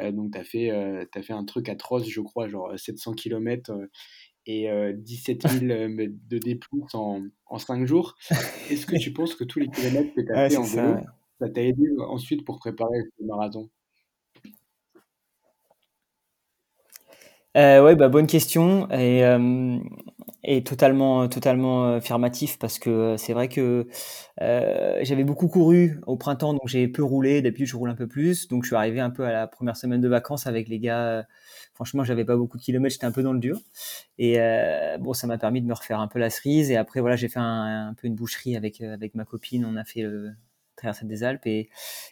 Euh, 0.00 0.10
donc, 0.10 0.32
tu 0.32 0.38
as, 0.38 0.44
fait, 0.44 0.70
as 0.70 1.22
fait 1.22 1.32
un 1.32 1.44
truc 1.44 1.68
atroce, 1.68 2.08
je 2.08 2.20
crois, 2.20 2.48
genre 2.48 2.72
700 2.76 3.14
km 3.14 3.72
et 4.46 4.68
17 4.94 5.48
000 5.48 5.60
de 5.66 6.38
D+, 6.38 6.58
en, 6.92 7.22
en 7.46 7.58
5 7.58 7.86
jours. 7.86 8.16
Est-ce 8.70 8.86
que 8.86 8.96
tu 8.96 9.12
penses 9.12 9.34
que 9.34 9.44
tous 9.44 9.60
les 9.60 9.68
kilomètres 9.68 10.12
que 10.14 10.20
tu 10.20 10.32
as 10.32 10.50
fait 10.50 10.56
en 10.56 10.62
vélo, 10.62 10.96
ça 11.40 11.48
t'a 11.48 11.62
aidé 11.62 11.84
ensuite 12.08 12.44
pour 12.44 12.58
préparer 12.58 12.98
le 13.20 13.26
marathon? 13.26 13.70
Euh, 17.56 17.82
ouais, 17.82 17.96
bah 17.96 18.10
bonne 18.10 18.26
question 18.26 18.86
et, 18.90 19.24
euh, 19.24 19.78
et 20.44 20.62
totalement 20.62 21.28
totalement 21.28 21.86
euh, 21.86 21.96
affirmatif 21.96 22.58
parce 22.58 22.78
que 22.78 22.90
euh, 22.90 23.16
c'est 23.16 23.32
vrai 23.32 23.48
que 23.48 23.86
euh, 24.40 24.98
j'avais 25.02 25.24
beaucoup 25.24 25.48
couru 25.48 26.00
au 26.06 26.16
printemps 26.16 26.52
donc 26.52 26.66
j'ai 26.66 26.88
peu 26.88 27.02
roulé. 27.02 27.42
D'habitude 27.42 27.66
je 27.66 27.76
roule 27.76 27.90
un 27.90 27.94
peu 27.94 28.06
plus 28.06 28.48
donc 28.48 28.62
je 28.64 28.68
suis 28.68 28.76
arrivé 28.76 29.00
un 29.00 29.10
peu 29.10 29.24
à 29.24 29.32
la 29.32 29.46
première 29.46 29.76
semaine 29.76 30.00
de 30.00 30.08
vacances 30.08 30.46
avec 30.46 30.68
les 30.68 30.78
gars. 30.78 31.26
Franchement 31.74 32.04
j'avais 32.04 32.24
pas 32.24 32.36
beaucoup 32.36 32.58
de 32.58 32.62
kilomètres, 32.62 32.94
j'étais 32.94 33.06
un 33.06 33.12
peu 33.12 33.22
dans 33.22 33.32
le 33.32 33.40
dur 33.40 33.60
et 34.18 34.38
bon 35.00 35.12
ça 35.12 35.26
m'a 35.26 35.38
permis 35.38 35.60
de 35.60 35.66
me 35.66 35.74
refaire 35.74 36.00
un 36.00 36.08
peu 36.08 36.18
la 36.18 36.30
cerise 36.30 36.70
et 36.70 36.76
après 36.76 37.00
voilà 37.00 37.16
j'ai 37.16 37.28
fait 37.28 37.40
un, 37.40 37.88
un, 37.88 37.94
peu 37.94 38.06
une 38.06 38.14
boucherie 38.14 38.56
avec 38.56 38.80
avec 38.80 39.14
ma 39.14 39.24
copine. 39.24 39.64
On 39.64 39.76
a 39.76 39.84
fait 39.84 40.02
le, 40.02 40.32
traversée 40.76 41.06
des 41.06 41.24
Alpes. 41.24 41.46
Et, 41.46 41.68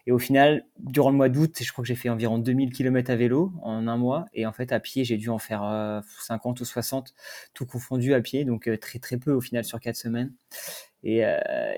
et 0.07 0.13
au 0.13 0.19
final, 0.19 0.67
durant 0.79 1.11
le 1.11 1.17
mois 1.17 1.29
d'août, 1.29 1.57
je 1.61 1.73
crois 1.73 1.83
que 1.83 1.89
j'ai 1.89 1.95
fait 1.95 2.09
environ 2.09 2.39
2000 2.39 2.73
km 2.73 3.11
à 3.11 3.17
vélo 3.17 3.53
en 3.63 3.87
un 3.87 3.97
mois. 3.97 4.27
Et 4.35 4.47
en 4.47 4.53
fait, 4.53 4.73
à 4.73 4.81
pied, 4.81 5.05
j'ai 5.05 5.17
dû 5.17 5.29
en 5.29 5.39
faire 5.39 6.03
50 6.21 6.61
ou 6.61 6.65
60, 6.65 7.15
tout 7.55 7.67
confondu 7.67 8.15
à 8.15 8.21
pied. 8.21 8.45
Donc 8.45 8.69
très 8.81 8.99
très 8.99 9.17
peu 9.17 9.33
au 9.33 9.41
final 9.41 9.65
sur 9.65 9.81
quatre 9.81 9.97
semaines. 9.97 10.33
Et, 11.03 11.23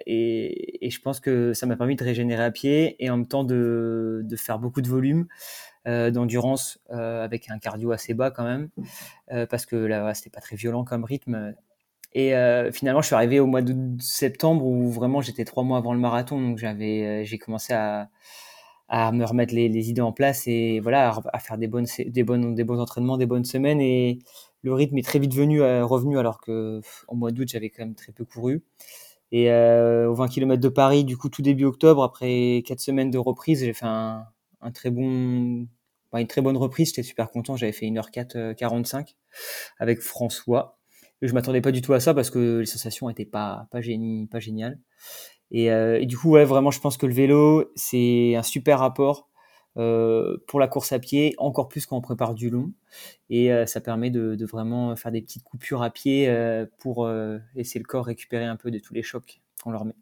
et, 0.06 0.86
et, 0.86 0.90
je 0.90 1.00
pense 1.00 1.18
que 1.18 1.52
ça 1.52 1.66
m'a 1.66 1.76
permis 1.76 1.96
de 1.96 2.04
régénérer 2.04 2.44
à 2.44 2.52
pied 2.52 2.96
et 3.04 3.10
en 3.10 3.16
même 3.16 3.26
temps 3.26 3.42
de, 3.42 4.22
de 4.24 4.36
faire 4.36 4.60
beaucoup 4.60 4.82
de 4.82 4.88
volume. 4.88 5.26
Euh, 5.86 6.10
d'endurance 6.10 6.80
euh, 6.90 7.22
avec 7.22 7.48
un 7.48 7.60
cardio 7.60 7.92
assez 7.92 8.12
bas 8.12 8.32
quand 8.32 8.42
même, 8.42 8.70
euh, 9.30 9.46
parce 9.46 9.66
que 9.66 9.76
là, 9.76 10.12
c'était 10.14 10.30
pas 10.30 10.40
très 10.40 10.56
violent 10.56 10.82
comme 10.82 11.04
rythme. 11.04 11.54
Et 12.14 12.32
finalement, 12.72 13.02
je 13.02 13.06
suis 13.06 13.14
arrivé 13.14 13.40
au 13.40 13.46
mois 13.46 13.62
de 13.62 13.74
septembre 14.00 14.64
où 14.64 14.90
vraiment 14.90 15.20
j'étais 15.20 15.44
trois 15.44 15.64
mois 15.64 15.78
avant 15.78 15.92
le 15.92 16.00
marathon, 16.00 16.40
donc 16.40 16.58
j'avais, 16.58 17.24
j'ai 17.26 17.36
commencé 17.36 17.74
à, 17.74 18.08
à 18.88 19.12
me 19.12 19.24
remettre 19.24 19.54
les, 19.54 19.68
les, 19.68 19.90
idées 19.90 20.00
en 20.00 20.12
place 20.12 20.46
et 20.46 20.80
voilà 20.80 21.20
à, 21.32 21.38
faire 21.38 21.58
des 21.58 21.66
bonnes, 21.66 21.86
des 22.06 22.22
bonnes, 22.22 22.54
des 22.54 22.64
bons 22.64 22.80
entraînements, 22.80 23.18
des 23.18 23.26
bonnes 23.26 23.44
semaines 23.44 23.80
et 23.80 24.20
le 24.62 24.72
rythme 24.72 24.96
est 24.98 25.02
très 25.02 25.18
vite 25.18 25.34
venu 25.34 25.60
revenu 25.62 26.18
alors 26.18 26.40
que 26.40 26.80
au 27.08 27.16
mois 27.16 27.32
d'août 27.32 27.48
j'avais 27.48 27.70
quand 27.70 27.84
même 27.84 27.94
très 27.94 28.12
peu 28.12 28.24
couru. 28.24 28.64
Et 29.32 29.50
euh, 29.50 30.08
aux 30.08 30.14
20 30.14 30.28
km 30.28 30.60
de 30.62 30.68
Paris, 30.68 31.04
du 31.04 31.16
coup 31.16 31.28
tout 31.28 31.42
début 31.42 31.64
octobre, 31.64 32.02
après 32.02 32.62
quatre 32.64 32.80
semaines 32.80 33.10
de 33.10 33.18
reprise, 33.18 33.60
j'ai 33.60 33.74
fait 33.74 33.86
un, 33.86 34.24
un 34.62 34.70
très 34.70 34.90
bon 34.90 35.66
une 36.18 36.26
très 36.26 36.40
bonne 36.40 36.56
reprise. 36.56 36.88
J'étais 36.88 37.02
super 37.02 37.30
content. 37.30 37.56
J'avais 37.56 37.72
fait 37.72 37.86
1h4 37.86 38.54
45 38.54 39.16
avec 39.78 40.00
François. 40.00 40.75
Je 41.22 41.32
m'attendais 41.32 41.60
pas 41.60 41.72
du 41.72 41.80
tout 41.80 41.92
à 41.94 42.00
ça 42.00 42.14
parce 42.14 42.30
que 42.30 42.58
les 42.60 42.66
sensations 42.66 43.08
étaient 43.08 43.24
pas 43.24 43.68
pas 43.70 43.80
génie, 43.80 44.26
pas 44.26 44.38
géniales. 44.40 44.78
Et, 45.50 45.70
euh, 45.70 46.00
et, 46.00 46.06
du 46.06 46.18
coup, 46.18 46.30
ouais, 46.30 46.44
vraiment, 46.44 46.70
je 46.70 46.80
pense 46.80 46.96
que 46.96 47.06
le 47.06 47.14
vélo, 47.14 47.70
c'est 47.76 48.34
un 48.34 48.42
super 48.42 48.80
rapport 48.80 49.28
euh, 49.76 50.38
pour 50.46 50.58
la 50.58 50.68
course 50.68 50.92
à 50.92 50.98
pied, 50.98 51.34
encore 51.38 51.68
plus 51.68 51.86
quand 51.86 51.96
on 51.96 52.00
prépare 52.00 52.34
du 52.34 52.50
long. 52.50 52.72
Et 53.30 53.52
euh, 53.52 53.66
ça 53.66 53.80
permet 53.80 54.10
de, 54.10 54.34
de, 54.34 54.46
vraiment 54.46 54.96
faire 54.96 55.12
des 55.12 55.22
petites 55.22 55.44
coupures 55.44 55.82
à 55.82 55.90
pied 55.90 56.28
euh, 56.28 56.66
pour 56.78 57.06
euh, 57.06 57.38
laisser 57.54 57.78
le 57.78 57.84
corps 57.84 58.06
récupérer 58.06 58.44
un 58.44 58.56
peu 58.56 58.70
de 58.70 58.78
tous 58.78 58.94
les 58.94 59.02
chocs 59.02 59.40
qu'on 59.62 59.70
leur 59.70 59.84
met. 59.84 59.96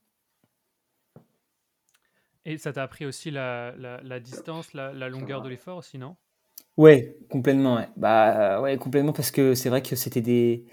Et 2.46 2.58
ça 2.58 2.72
t'a 2.72 2.82
appris 2.82 3.06
aussi 3.06 3.30
la, 3.30 3.74
la, 3.76 4.20
distance, 4.20 4.74
la, 4.74 4.92
la, 4.92 5.08
longueur 5.08 5.40
de 5.40 5.48
l'effort 5.48 5.78
aussi, 5.78 5.96
non? 5.96 6.16
Ouais, 6.76 7.16
complètement. 7.30 7.76
Ouais. 7.76 7.88
Bah 7.96 8.60
ouais, 8.60 8.76
complètement 8.78 9.12
parce 9.12 9.30
que 9.30 9.54
c'est 9.54 9.68
vrai 9.68 9.82
que 9.82 9.94
c'était 9.96 10.20
des, 10.20 10.64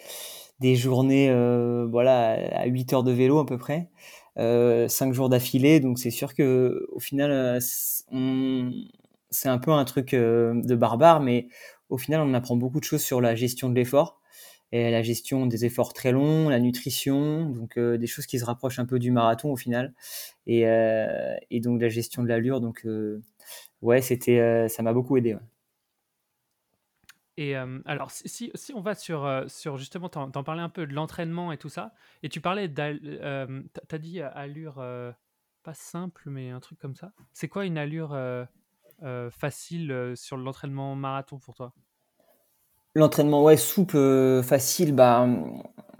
des 0.60 0.76
journées 0.76 1.30
euh, 1.30 1.86
voilà 1.90 2.32
à 2.60 2.66
8 2.66 2.92
heures 2.94 3.04
de 3.04 3.12
vélo 3.12 3.40
à 3.40 3.46
peu 3.46 3.58
près, 3.58 3.90
euh, 4.40 4.88
5 4.88 5.14
jours 5.14 5.30
d'affilée. 5.30 5.80
Donc 5.80 6.00
c'est 6.00 6.10
sûr 6.12 6.34
que 6.34 6.88
au 6.92 7.00
final, 7.00 7.32
euh, 7.32 7.60
c'est 9.30 9.50
un 9.50 9.58
peu 9.60 9.72
un 9.72 9.86
truc 9.86 10.14
euh, 10.14 10.54
de 10.64 10.76
barbare, 10.76 11.22
mais 11.22 11.48
au 11.90 11.98
final, 11.98 12.22
on 12.22 12.34
apprend 12.34 12.56
beaucoup 12.56 12.80
de 12.80 12.86
choses 12.86 13.02
sur 13.02 13.22
la 13.22 13.36
gestion 13.36 13.70
de 13.70 13.76
l'effort 13.76 14.20
et 14.74 14.90
la 14.92 15.04
gestion 15.04 15.46
des 15.48 15.66
efforts 15.66 15.94
très 15.94 16.12
longs, 16.14 16.48
la 16.50 16.60
nutrition, 16.60 17.46
donc 17.50 17.78
euh, 17.78 17.98
des 17.98 18.08
choses 18.08 18.26
qui 18.26 18.40
se 18.40 18.46
rapprochent 18.46 18.80
un 18.80 18.86
peu 18.86 19.00
du 19.00 19.12
marathon 19.12 19.52
au 19.52 19.58
final, 19.58 19.94
et, 20.48 20.68
euh, 20.68 21.36
et 21.52 21.60
donc 21.62 21.82
la 21.82 21.90
gestion 21.90 22.24
de 22.24 22.30
l'allure. 22.30 22.62
Donc 22.62 22.86
euh, 22.86 23.22
ouais, 23.82 24.02
c'était, 24.02 24.40
euh, 24.40 24.68
ça 24.70 24.84
m'a 24.84 24.94
beaucoup 24.94 25.18
aidé. 25.18 25.36
Ouais. 25.36 25.42
Et 27.42 27.58
euh, 27.58 27.80
alors, 27.86 28.12
si, 28.12 28.52
on 28.76 28.82
va 28.82 28.94
sur, 28.94 29.26
euh, 29.26 29.46
sur 29.48 29.78
justement, 29.78 30.10
t'en, 30.10 30.30
t'en 30.30 30.44
parlais 30.44 30.62
un 30.62 30.70
peu 30.70 30.86
de 30.86 30.94
l'entraînement 30.94 31.52
et 31.52 31.58
tout 31.58 31.70
ça, 31.70 31.92
et 32.22 32.30
tu 32.30 32.40
parlais 32.40 32.72
euh, 32.78 33.64
t'as 33.88 33.98
dit 33.98 34.22
allure 34.22 34.76
pas 35.64 35.74
simple, 35.74 36.22
mais 36.28 36.52
un 36.52 36.60
truc 36.60 36.78
comme 36.78 36.96
ça. 36.96 37.14
C'est 37.34 37.48
quoi 37.48 37.66
une 37.66 37.80
allure 37.80 38.16
facile 39.32 40.14
sur 40.16 40.38
l'entraînement 40.38 40.96
marathon 40.96 41.40
pour 41.40 41.56
toi? 41.56 41.74
L'entraînement, 42.94 43.44
ouais, 43.44 43.58
souple, 43.58 44.44
facile, 44.44 44.94
bah, 44.94 45.28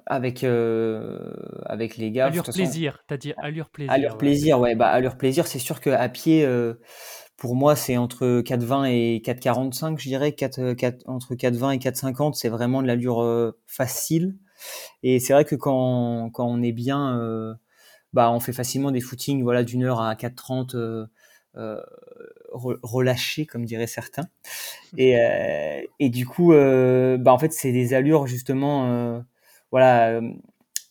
avec, 0.06 0.44
euh, 0.44 1.34
avec 1.66 1.98
les 1.98 2.12
gars. 2.12 2.28
Allure 2.28 2.44
plaisir, 2.44 3.04
t'as 3.08 3.18
dit 3.18 3.34
allure 3.38 3.70
plaisir. 3.70 3.94
Allure 3.94 4.12
ouais. 4.12 4.18
plaisir, 4.18 4.60
ouais, 4.60 4.76
bah, 4.76 4.88
allure 4.88 5.18
plaisir, 5.18 5.48
c'est 5.48 5.60
sûr 5.60 5.80
qu'à 5.80 6.08
pied, 6.10 6.46
euh, 6.46 6.76
pour 7.38 7.56
moi, 7.56 7.76
c'est 7.76 7.98
entre 7.98 8.42
4,20 8.42 8.86
et 8.86 9.22
4,45, 9.24 10.00
je 10.00 10.08
dirais. 10.08 10.34
4, 10.34 10.74
4, 10.74 11.04
entre 11.08 11.36
4,20 11.36 11.72
et 11.72 11.80
4,50, 11.80 12.34
c'est 12.36 12.50
vraiment 12.50 12.82
de 12.82 12.88
l'allure 12.88 13.22
euh, 13.22 13.58
facile. 13.66 14.38
Et 15.04 15.20
c'est 15.20 15.34
vrai 15.34 15.46
que 15.46 15.56
quand, 15.56 16.30
quand 16.32 16.46
on 16.46 16.62
est 16.62 16.72
bien, 16.72 17.18
euh, 17.20 17.54
bah, 18.14 18.32
on 18.32 18.40
fait 18.40 18.54
facilement 18.54 18.92
des 18.92 19.02
footings 19.02 19.42
voilà, 19.44 19.64
d'une 19.64 19.84
heure 19.84 20.02
à 20.02 20.14
4,30 20.14 20.76
euh, 20.76 21.06
euh, 21.58 21.82
relâché, 22.54 23.46
comme 23.46 23.66
diraient 23.66 23.88
certains. 23.88 24.28
Et, 24.98 25.20
euh, 25.20 25.82
et 26.00 26.10
du 26.10 26.26
coup, 26.26 26.54
euh, 26.54 27.18
bah, 27.18 27.34
en 27.34 27.40
fait, 27.40 27.54
c'est 27.54 27.72
des 27.72 27.94
allures 27.94 28.28
justement, 28.28 28.86
euh, 28.88 29.20
voilà, 29.72 30.10
euh, 30.10 30.32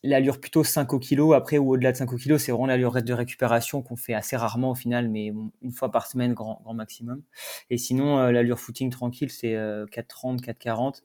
l'allure 0.03 0.41
plutôt 0.41 0.65
5 0.65 0.93
au 0.93 0.99
kilo. 0.99 1.33
Après, 1.35 1.59
ou 1.59 1.73
au-delà 1.73 1.93
de 1.93 1.97
5 1.97 2.13
au 2.13 2.17
kilo, 2.17 2.39
c'est 2.39 2.53
vraiment 2.53 2.67
l'allure 2.67 3.03
de 3.03 3.13
récupération 3.13 3.83
qu'on 3.83 3.97
fait 3.97 4.15
assez 4.15 4.37
rarement 4.37 4.71
au 4.71 4.75
final, 4.75 5.09
mais 5.09 5.33
une 5.63 5.73
fois 5.73 5.91
par 5.91 6.07
semaine, 6.07 6.35
grand, 6.35 6.61
grand 6.63 6.75
maximum. 6.75 7.23
Et 7.71 7.79
sinon, 7.79 8.19
euh, 8.19 8.33
l'allure 8.33 8.59
footing 8.59 8.91
tranquille, 8.91 9.31
c'est 9.31 9.55
4,30, 9.55 10.41
4,40. 10.41 11.03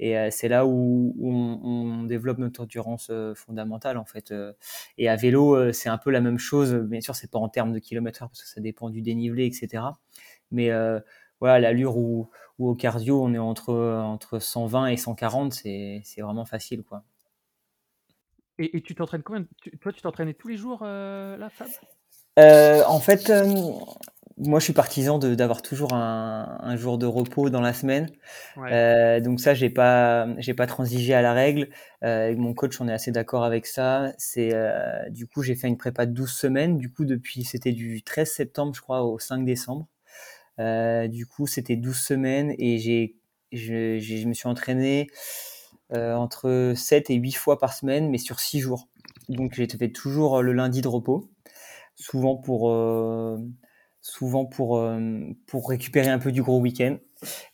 Et 0.00 0.16
euh, 0.16 0.28
c'est 0.30 0.48
là 0.48 0.66
où, 0.66 1.14
on, 1.22 2.04
développe 2.04 2.38
notre 2.38 2.62
endurance 2.62 3.08
euh, 3.10 3.34
fondamentale 3.34 3.98
en 3.98 4.06
fait. 4.06 4.32
Euh. 4.32 4.52
et 4.98 5.08
à 5.08 5.14
vélo, 5.14 5.72
c'est 5.72 5.90
un 5.90 5.98
peu 5.98 6.10
la 6.10 6.22
même 6.22 6.38
chose. 6.38 6.74
Bien 6.74 7.02
sûr, 7.02 7.14
c'est 7.14 7.30
pas 7.30 7.38
en 7.38 7.50
termes 7.50 7.72
de 7.72 7.78
kilomètres 7.78 8.20
parce 8.20 8.42
que 8.42 8.48
ça 8.48 8.60
dépend 8.60 8.88
du 8.88 9.02
dénivelé, 9.02 9.44
etc. 9.44 9.84
Mais 10.50 10.70
voilà, 11.40 11.58
l'allure 11.58 11.96
où, 11.96 12.28
où, 12.58 12.68
au 12.68 12.74
cardio, 12.74 13.22
on 13.22 13.32
est 13.34 13.38
entre 13.38 13.74
entre 13.74 14.38
120 14.38 14.86
et 14.88 14.96
140, 14.96 15.52
c'est 15.52 16.02
vraiment 16.18 16.44
facile 16.44 16.82
quoi. 16.82 17.02
Et, 18.58 18.76
et 18.76 18.82
tu 18.82 18.94
t'entraînes 18.94 19.22
combien 19.22 19.46
tu, 19.62 19.76
Toi, 19.78 19.92
tu 19.92 20.02
t'entraînais 20.02 20.34
tous 20.34 20.48
les 20.48 20.56
jours 20.56 20.84
là, 20.84 21.48
Fab 21.50 21.68
En 22.86 23.00
fait 23.00 23.30
moi, 24.40 24.58
je 24.58 24.64
suis 24.64 24.72
partisan 24.72 25.18
d'avoir 25.18 25.60
toujours 25.60 25.92
un, 25.92 26.58
un, 26.60 26.76
jour 26.76 26.96
de 26.96 27.04
repos 27.04 27.50
dans 27.50 27.60
la 27.60 27.74
semaine. 27.74 28.10
Ouais. 28.56 28.72
Euh, 28.72 29.20
donc 29.20 29.38
ça, 29.38 29.52
j'ai 29.52 29.68
pas, 29.68 30.28
j'ai 30.38 30.54
pas 30.54 30.66
transigé 30.66 31.12
à 31.12 31.20
la 31.20 31.34
règle. 31.34 31.68
Euh, 32.04 32.24
avec 32.24 32.38
mon 32.38 32.54
coach, 32.54 32.80
on 32.80 32.88
est 32.88 32.92
assez 32.92 33.12
d'accord 33.12 33.44
avec 33.44 33.66
ça. 33.66 34.12
C'est, 34.16 34.54
euh, 34.54 35.08
du 35.10 35.26
coup, 35.26 35.42
j'ai 35.42 35.54
fait 35.54 35.68
une 35.68 35.76
prépa 35.76 36.06
de 36.06 36.12
12 36.12 36.30
semaines. 36.30 36.78
Du 36.78 36.90
coup, 36.90 37.04
depuis, 37.04 37.44
c'était 37.44 37.72
du 37.72 38.02
13 38.02 38.30
septembre, 38.30 38.74
je 38.74 38.80
crois, 38.80 39.04
au 39.04 39.18
5 39.18 39.44
décembre. 39.44 39.86
Euh, 40.60 41.08
du 41.08 41.26
coup, 41.26 41.46
c'était 41.46 41.76
12 41.76 41.96
semaines 41.96 42.54
et 42.58 42.78
j'ai, 42.78 43.16
je, 43.52 43.98
je 43.98 44.28
me 44.28 44.34
suis 44.34 44.48
entraîné 44.48 45.08
euh, 45.92 46.14
entre 46.14 46.74
7 46.76 47.10
et 47.10 47.14
8 47.14 47.32
fois 47.32 47.58
par 47.58 47.72
semaine, 47.72 48.10
mais 48.10 48.18
sur 48.18 48.38
6 48.40 48.60
jours. 48.60 48.88
Donc, 49.28 49.54
j'ai 49.54 49.66
fait 49.66 49.90
toujours 49.90 50.42
le 50.42 50.52
lundi 50.52 50.82
de 50.82 50.88
repos, 50.88 51.30
souvent 51.96 52.36
pour 52.36 52.70
euh, 52.70 53.38
souvent 54.00 54.46
pour, 54.46 54.78
euh, 54.78 55.00
pour 55.46 55.68
récupérer 55.68 56.08
un 56.08 56.18
peu 56.18 56.32
du 56.32 56.42
gros 56.42 56.60
week-end. 56.60 56.98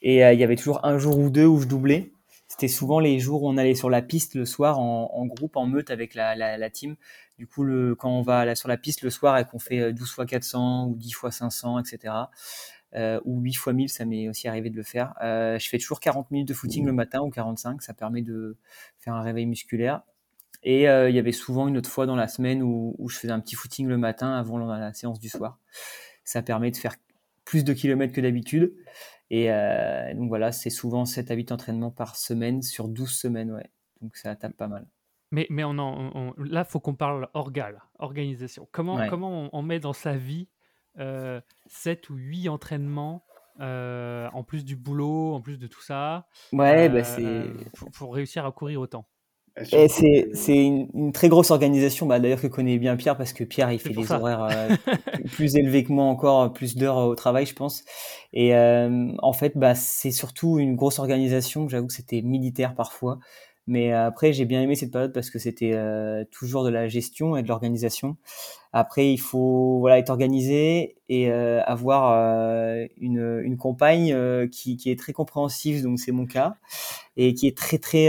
Et 0.03 0.25
euh, 0.25 0.33
il 0.33 0.41
y 0.41 0.45
avait 0.45 0.57
toujours 0.57 0.85
un 0.85 0.99
jour 0.99 1.19
ou 1.19 1.31
deux 1.31 1.47
où 1.47 1.61
je 1.61 1.67
doublais. 1.67 2.13
C'était 2.49 2.69
souvent 2.69 3.01
les 3.01 3.19
jours 3.19 3.43
où 3.43 3.49
on 3.49 3.57
allait 3.57 3.75
sur 3.75 3.91
la 3.91 4.03
piste 4.03 4.35
le 4.35 4.47
soir 4.47 4.79
en, 4.79 5.27
groupe, 5.27 5.57
en 5.57 5.67
meute 5.67 5.91
avec 5.91 6.15
la, 6.15 6.37
la, 6.37 6.57
la, 6.57 6.71
team. 6.71 6.97
Du 7.39 7.47
coup, 7.47 7.65
le, 7.65 7.95
quand 7.97 8.09
on 8.09 8.23
va 8.23 8.45
là, 8.45 8.55
sur 8.55 8.69
la 8.69 8.77
piste 8.77 9.03
le 9.03 9.11
soir 9.11 9.37
et 9.37 9.45
qu'on 9.45 9.59
fait 9.59 9.93
12 9.93 10.11
fois 10.13 10.27
400 10.27 10.87
ou 10.89 10.95
10 10.95 11.11
fois 11.11 11.33
500, 11.33 11.81
etc., 11.81 12.15
euh, 12.95 13.21
ou 13.25 13.41
8 13.41 13.55
fois 13.55 13.73
1000, 13.73 13.89
ça 13.89 14.05
m'est 14.05 14.29
aussi 14.29 14.49
arrivé 14.49 14.71
de 14.71 14.77
le 14.77 14.83
faire. 14.83 15.15
Euh, 15.23 15.59
je 15.59 15.69
fais 15.69 15.79
toujours 15.79 16.01
40 16.01 16.31
minutes 16.31 16.49
de 16.49 16.55
footing 16.55 16.87
le 16.87 16.93
matin 16.93 17.21
ou 17.21 17.31
45, 17.31 17.83
ça 17.83 17.95
permet 17.95 18.23
de 18.23 18.57
faire 18.99 19.15
un 19.15 19.23
réveil 19.23 19.47
musculaire. 19.47 20.03
Et 20.63 20.89
euh, 20.89 21.11
il 21.11 21.15
y 21.15 21.19
avait 21.19 21.33
souvent 21.33 21.69
une 21.69 21.77
autre 21.77 21.91
fois 21.91 22.07
dans 22.07 22.17
la 22.17 22.29
semaine 22.29 22.63
où, 22.63 22.95
où 22.99 23.09
je 23.09 23.19
faisais 23.19 23.33
un 23.33 23.41
petit 23.41 23.55
footing 23.55 23.87
le 23.87 23.99
matin 23.99 24.33
avant 24.33 24.59
la, 24.59 24.93
séance 24.93 25.21
du 25.21 25.29
soir 25.29 25.59
ça 26.27 26.43
permet 26.43 26.71
de 26.71 26.77
faire 26.77 26.97
plus 27.45 27.65
de 27.65 27.73
kilomètres 27.73 28.13
que 28.13 28.21
d'habitude. 28.21 28.75
Et 29.31 29.51
euh, 29.51 30.13
donc 30.15 30.29
voilà, 30.29 30.53
c'est 30.53 30.71
souvent 30.71 31.05
7 31.05 31.31
à 31.31 31.35
8 31.35 31.53
entraînements 31.53 31.91
par 31.91 32.17
semaine 32.17 32.63
sur 32.63 32.89
12 32.89 33.11
semaines, 33.11 33.53
ouais. 33.53 33.71
Donc 34.03 34.17
ça 34.17 34.37
tape 34.37 34.57
pas 34.57 34.69
mal. 34.69 34.87
Mais, 35.31 35.47
mais 35.51 35.65
on 35.65 35.79
en, 35.79 36.11
on, 36.15 36.35
là, 36.39 36.65
il 36.67 36.71
faut 36.71 36.81
qu'on 36.81 36.95
parle 36.95 37.29
orgal, 37.35 37.83
organisation. 37.99 38.69
Comment, 38.71 38.97
ouais. 38.97 39.09
comment 39.09 39.45
on, 39.45 39.51
on, 39.53 39.63
met 39.63 39.81
dans 39.81 39.93
sa 39.93 40.17
vie 40.17 40.49
7 41.67 42.11
ou 42.11 42.15
8 42.17 42.49
entraînements 42.49 43.25
euh, 43.61 44.29
en 44.35 44.43
plus 44.43 44.65
du 44.65 44.77
boulot, 44.77 45.35
en 45.35 45.41
plus 45.41 45.59
de 45.59 45.67
tout 45.67 45.81
ça 45.83 46.27
Ouais, 46.53 46.89
bah 46.89 47.05
c'est. 47.05 47.45
Pour, 47.75 47.91
pour 47.91 48.15
réussir 48.15 48.45
à 48.45 48.53
courir 48.53 48.81
autant 48.81 49.07
et 49.73 49.89
c'est, 49.89 50.29
c'est 50.35 50.55
une, 50.55 50.89
une, 50.93 51.13
très 51.13 51.31
grosse 51.31 51.51
organisation, 51.51 52.05
bah, 52.05 52.21
d'ailleurs 52.21 52.43
que 52.43 52.47
connaît 52.47 52.79
bien 52.79 52.95
Pierre, 52.97 53.17
parce 53.17 53.33
que 53.33 53.43
Pierre 53.43 53.73
il 53.73 53.79
fait 53.79 53.95
des 53.95 54.05
ça. 54.05 54.21
horaires 54.21 54.43
euh, 54.51 54.69
plus 55.33 55.57
élevés 55.57 55.83
que 55.83 55.93
moi 55.93 56.05
encore, 56.05 56.53
plus 56.53 56.77
d'heures 56.77 56.99
au 56.99 57.15
travail, 57.15 57.47
je 57.47 57.55
pense. 57.55 57.83
Et 58.35 58.55
euh, 58.55 59.13
en 59.23 59.33
fait, 59.33 59.57
bah, 59.57 59.75
c'est 59.75 60.11
surtout 60.11 60.59
une 60.59 60.77
grosse 60.77 60.99
organisation. 60.99 61.69
J'avoue 61.71 61.87
que 61.87 61.95
c'était 61.95 62.21
militaire 62.21 62.75
parfois. 62.75 63.19
Mais 63.69 63.93
après, 63.93 64.33
j'ai 64.33 64.45
bien 64.45 64.63
aimé 64.63 64.77
cette 64.77 64.93
période 64.93 65.13
parce 65.13 65.29
que 65.29 65.41
c'était 65.41 65.73
euh, 65.75 66.25
toujours 66.31 66.63
de 66.65 66.71
la 66.71 66.87
gestion 66.87 67.37
et 67.37 67.43
de 67.43 67.49
l'organisation. 67.49 68.17
Après, 68.73 69.13
il 69.13 69.19
faut 69.19 69.79
voilà 69.81 69.99
être 69.99 70.11
organisé 70.11 70.97
et 71.09 71.31
euh, 71.31 71.63
avoir 71.65 72.13
euh, 72.13 72.87
une, 72.99 73.41
une 73.43 73.57
compagne 73.57 74.15
qui, 74.51 74.77
qui 74.77 74.91
est 74.91 74.99
très 74.99 75.13
compréhensive, 75.13 75.83
donc 75.83 75.99
c'est 75.99 76.13
mon 76.13 76.27
cas, 76.27 76.57
et 77.17 77.35
qui 77.35 77.47
est 77.49 77.57
très 77.57 77.79
très 77.79 78.09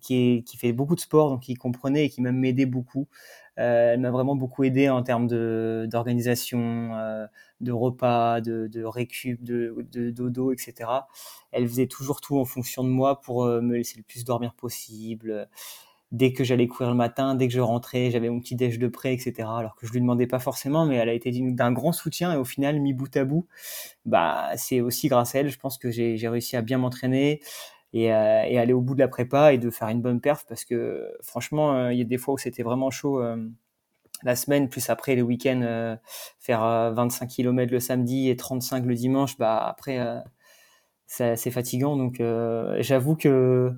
qui, 0.00 0.14
est, 0.14 0.42
qui 0.44 0.56
fait 0.56 0.72
beaucoup 0.72 0.94
de 0.94 1.00
sport, 1.00 1.30
donc 1.30 1.40
qui 1.40 1.54
comprenait 1.54 2.06
et 2.06 2.10
qui 2.10 2.22
m'a 2.22 2.30
aidé 2.48 2.66
beaucoup. 2.66 3.06
Elle 3.56 4.00
m'a 4.00 4.10
vraiment 4.10 4.36
beaucoup 4.36 4.64
aidé 4.64 4.88
en 4.88 5.02
termes 5.02 5.26
d'organisation, 5.86 6.90
de 7.60 7.72
repas, 7.72 8.40
de, 8.40 8.66
de 8.68 8.84
récup, 8.84 9.42
de, 9.42 9.74
de 9.92 10.10
dodo, 10.10 10.52
etc 10.52 10.88
elle 11.52 11.68
faisait 11.68 11.86
toujours 11.86 12.20
tout 12.20 12.38
en 12.38 12.44
fonction 12.44 12.84
de 12.84 12.88
moi 12.88 13.20
pour 13.20 13.44
euh, 13.44 13.60
me 13.60 13.76
laisser 13.76 13.96
le 13.96 14.02
plus 14.02 14.24
dormir 14.24 14.54
possible. 14.54 15.48
Dès 16.12 16.32
que 16.32 16.42
j'allais 16.42 16.66
courir 16.66 16.90
le 16.90 16.96
matin, 16.96 17.36
dès 17.36 17.46
que 17.46 17.54
je 17.54 17.60
rentrais, 17.60 18.10
j'avais 18.10 18.30
mon 18.30 18.40
petit 18.40 18.56
déj 18.56 18.80
de 18.80 18.88
près, 18.88 19.14
etc. 19.14 19.58
Alors 19.58 19.76
que 19.76 19.86
je 19.86 19.92
lui 19.92 20.00
demandais 20.00 20.26
pas 20.26 20.40
forcément, 20.40 20.84
mais 20.84 20.96
elle 20.96 21.08
a 21.08 21.12
été 21.12 21.30
d'un 21.32 21.70
grand 21.72 21.92
soutien 21.92 22.32
et 22.32 22.36
au 22.36 22.44
final, 22.44 22.80
mis 22.80 22.92
bout 22.92 23.16
à 23.16 23.24
bout, 23.24 23.46
bah 24.06 24.50
c'est 24.56 24.80
aussi 24.80 25.08
grâce 25.08 25.34
à 25.36 25.40
elle, 25.40 25.50
je 25.50 25.58
pense 25.58 25.78
que 25.78 25.90
j'ai 25.90 26.16
réussi 26.28 26.56
à 26.56 26.62
bien 26.62 26.78
m'entraîner 26.78 27.40
et, 27.92 28.12
euh, 28.12 28.42
et, 28.44 28.58
aller 28.58 28.72
au 28.72 28.80
bout 28.80 28.94
de 28.94 29.00
la 29.00 29.08
prépa 29.08 29.52
et 29.52 29.58
de 29.58 29.70
faire 29.70 29.88
une 29.88 30.02
bonne 30.02 30.20
perf 30.20 30.44
parce 30.48 30.64
que 30.64 31.12
franchement, 31.22 31.74
euh, 31.74 31.92
il 31.92 31.98
y 31.98 32.02
a 32.02 32.04
des 32.04 32.18
fois 32.18 32.34
où 32.34 32.38
c'était 32.38 32.62
vraiment 32.62 32.90
chaud 32.90 33.22
la 34.22 34.36
semaine, 34.36 34.68
plus 34.68 34.90
après 34.90 35.14
les 35.14 35.22
week-ends, 35.22 35.96
faire 36.38 36.60
25 36.60 37.26
km 37.26 37.72
le 37.72 37.80
samedi 37.80 38.28
et 38.28 38.36
35 38.36 38.84
le 38.84 38.94
dimanche, 38.94 39.38
bah 39.38 39.66
après 39.66 39.98
c'est 41.10 41.50
fatigant. 41.50 41.96
Donc, 41.96 42.20
euh, 42.20 42.76
j'avoue 42.80 43.16
que 43.16 43.72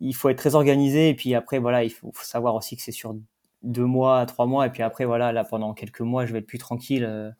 il 0.00 0.14
faut 0.14 0.28
être 0.28 0.38
très 0.38 0.54
organisé. 0.54 1.08
Et 1.10 1.14
puis 1.14 1.34
après, 1.34 1.58
voilà, 1.58 1.84
il 1.84 1.90
faut, 1.90 2.12
savoir 2.22 2.54
aussi 2.54 2.76
que 2.76 2.82
c'est 2.82 2.92
sur 2.92 3.14
deux 3.62 3.84
mois, 3.84 4.24
trois 4.26 4.46
mois. 4.46 4.66
Et 4.66 4.70
puis 4.70 4.82
après, 4.82 5.04
voilà, 5.04 5.32
là, 5.32 5.44
pendant 5.44 5.74
quelques 5.74 6.00
mois, 6.00 6.26
je 6.26 6.32
vais 6.32 6.40
être 6.40 6.46
plus 6.46 6.58
tranquille. 6.58 7.04
Euh, 7.04 7.30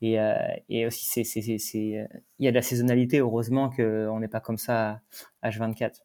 et, 0.00 0.20
euh, 0.20 0.34
et 0.68 0.86
aussi, 0.86 1.04
c'est, 1.04 1.24
c'est, 1.24 1.58
c'est, 1.58 1.78
il 1.78 2.44
y 2.44 2.48
a 2.48 2.50
de 2.50 2.56
la 2.56 2.62
saisonnalité. 2.62 3.18
Heureusement 3.18 3.70
qu'on 3.70 4.20
n'est 4.20 4.28
pas 4.28 4.40
comme 4.40 4.58
ça 4.58 5.00
à 5.42 5.50
H24. 5.50 6.00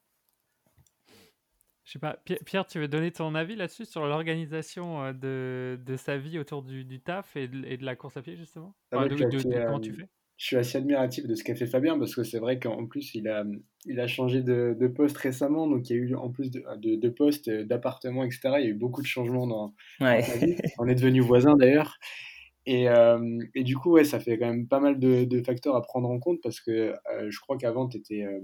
Je 1.84 1.94
sais 1.94 2.00
pas, 2.00 2.22
Pierre, 2.46 2.68
tu 2.68 2.80
veux 2.80 2.88
donner 2.88 3.12
ton 3.12 3.34
avis 3.34 3.56
là-dessus 3.56 3.86
sur 3.86 4.06
l'organisation 4.06 5.12
de, 5.12 5.80
de, 5.84 5.96
sa 5.98 6.18
vie 6.18 6.38
autour 6.38 6.62
du, 6.62 6.86
du 6.86 7.02
taf 7.02 7.36
et 7.36 7.48
de, 7.48 7.66
et 7.66 7.78
de, 7.78 7.86
la 7.86 7.96
course 7.96 8.16
à 8.16 8.22
pied 8.22 8.36
justement? 8.36 8.76
Ah 8.92 9.08
Comment 9.10 9.80
tu 9.80 9.94
fais? 9.94 10.08
Je 10.40 10.46
suis 10.46 10.56
assez 10.56 10.78
admiratif 10.78 11.28
de 11.28 11.36
ce 11.36 11.44
qu'a 11.44 11.54
fait 11.54 11.68
Fabien 11.68 12.00
parce 12.00 12.16
que 12.16 12.24
c'est 12.24 12.40
vrai 12.40 12.60
qu'en 12.60 12.88
plus 12.88 13.14
il 13.14 13.28
a, 13.28 13.44
il 13.86 14.00
a 14.00 14.08
changé 14.08 14.42
de, 14.42 14.76
de, 14.80 14.88
poste 14.88 15.18
récemment, 15.18 15.68
donc 15.68 15.90
il 15.90 15.98
y 15.98 16.00
a 16.00 16.02
eu 16.02 16.16
en 16.16 16.30
plus 16.30 16.50
de, 16.50 16.64
de, 16.78 16.96
de 16.96 17.10
postes, 17.10 17.50
d'appartements, 17.50 18.24
etc. 18.24 18.40
Il 18.60 18.64
y 18.64 18.68
a 18.68 18.70
eu 18.70 18.74
beaucoup 18.74 19.02
de 19.02 19.08
changements 19.08 19.48
dans, 19.48 19.76
ouais. 20.00 20.22
sa 20.22 20.38
vie. 20.38 20.56
On 20.80 20.88
est 20.88 20.96
devenus 20.96 21.26
voisins 21.26 21.58
d'ailleurs. 21.58 22.00
Et, 22.66 22.88
euh, 22.88 23.40
et, 23.54 23.64
du 23.64 23.76
coup, 23.76 23.92
ouais, 23.92 24.06
ça 24.06 24.20
fait 24.20 24.38
quand 24.38 24.48
même 24.48 24.68
pas 24.68 24.80
mal 24.80 24.98
de, 24.98 25.44
facteurs 25.44 25.76
à 25.76 25.82
prendre 25.82 26.10
en 26.10 26.20
compte 26.20 26.40
parce 26.42 26.62
que 26.62 26.72
euh, 26.72 27.30
je 27.30 27.40
crois 27.42 27.58
qu'avant, 27.58 27.90
tu 27.90 27.98
étais, 27.98 28.24
euh, 28.24 28.40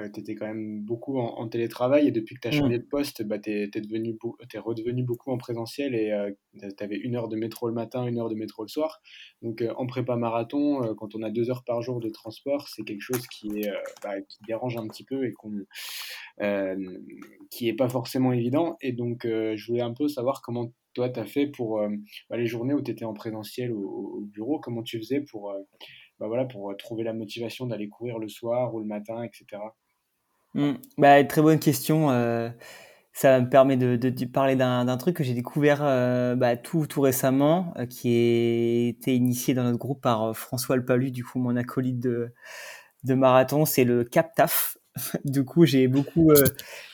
euh, 0.00 0.08
tu 0.12 0.20
étais 0.20 0.34
quand 0.34 0.46
même 0.46 0.82
beaucoup 0.82 1.18
en, 1.18 1.48
télétravail 1.48 2.08
et 2.08 2.10
depuis 2.10 2.34
que 2.34 2.40
tu 2.40 2.48
as 2.48 2.50
changé 2.50 2.76
mmh. 2.76 2.82
de 2.82 2.86
poste, 2.86 3.22
bah, 3.22 3.38
tu 3.38 3.50
es, 3.50 3.64
es, 3.64 4.58
redevenu 4.58 5.02
beaucoup 5.02 5.30
en 5.30 5.38
présentiel 5.38 5.94
et 5.94 6.12
euh, 6.12 6.30
tu 6.54 6.84
avais 6.84 6.96
une 6.96 7.16
heure 7.16 7.28
de 7.28 7.36
métro 7.36 7.68
le 7.68 7.74
matin, 7.74 8.06
une 8.06 8.18
heure 8.18 8.28
de 8.28 8.34
métro 8.34 8.62
le 8.62 8.68
soir. 8.68 9.00
Donc 9.42 9.62
euh, 9.62 9.72
en 9.76 9.86
prépa 9.86 10.16
marathon, 10.16 10.94
quand 10.96 11.14
on 11.14 11.22
a 11.22 11.30
deux 11.30 11.50
heures 11.50 11.64
par 11.64 11.82
jour 11.82 12.00
de 12.00 12.08
transport, 12.08 12.68
c'est 12.68 12.82
quelque 12.82 13.02
chose 13.02 13.26
qui, 13.28 13.60
est, 13.60 13.70
bah, 14.02 14.20
qui 14.20 14.38
dérange 14.46 14.76
un 14.76 14.86
petit 14.86 15.04
peu 15.04 15.24
et 15.24 15.32
qu'on, 15.32 15.52
qui 17.50 17.66
n'est 17.66 17.76
pas 17.76 17.88
forcément 17.88 18.32
évident. 18.32 18.76
Et 18.80 18.92
donc 18.92 19.20
je 19.24 19.66
voulais 19.66 19.82
un 19.82 19.94
peu 19.94 20.08
savoir 20.08 20.42
comment 20.42 20.72
toi 20.94 21.08
tu 21.08 21.20
as 21.20 21.26
fait 21.26 21.46
pour 21.46 21.80
bah, 22.28 22.36
les 22.36 22.46
journées 22.46 22.74
où 22.74 22.82
tu 22.82 22.90
étais 22.90 23.04
en 23.04 23.14
présentiel 23.14 23.72
au, 23.72 24.18
au, 24.18 24.20
bureau, 24.20 24.60
comment 24.60 24.82
tu 24.82 24.98
faisais 24.98 25.20
pour 25.20 25.54
bah 26.20 26.26
voilà, 26.26 26.44
pour 26.44 26.76
trouver 26.76 27.02
la 27.02 27.14
motivation 27.14 27.66
d'aller 27.66 27.88
courir 27.88 28.18
le 28.18 28.28
soir 28.28 28.74
ou 28.74 28.80
le 28.80 28.84
matin, 28.84 29.22
etc. 29.22 29.62
Mmh. 30.54 30.72
Bah, 30.98 31.22
très 31.24 31.42
bonne 31.42 31.58
question. 31.58 32.10
Euh, 32.10 32.50
ça 33.12 33.40
me 33.40 33.48
permet 33.48 33.76
de, 33.76 34.24
parler 34.26 34.56
d'un 34.56 34.96
truc 34.96 35.16
que 35.16 35.24
j'ai 35.24 35.34
découvert 35.34 35.80
euh, 35.82 36.34
bah, 36.36 36.56
tout, 36.56 36.86
tout 36.86 37.00
récemment, 37.00 37.72
euh, 37.78 37.86
qui 37.86 38.08
a 38.08 38.88
été 38.88 39.14
initié 39.14 39.54
dans 39.54 39.64
notre 39.64 39.78
groupe 39.78 40.00
par 40.00 40.36
François 40.36 40.76
Alpalu, 40.76 41.10
du 41.10 41.24
coup 41.24 41.38
mon 41.38 41.56
acolyte 41.56 42.00
de, 42.00 42.32
de 43.04 43.14
marathon, 43.14 43.64
c'est 43.64 43.84
le 43.84 44.04
cap 44.04 44.34
taf. 44.34 44.76
du 45.24 45.44
coup, 45.44 45.66
j'ai 45.66 45.86
beaucoup, 45.86 46.32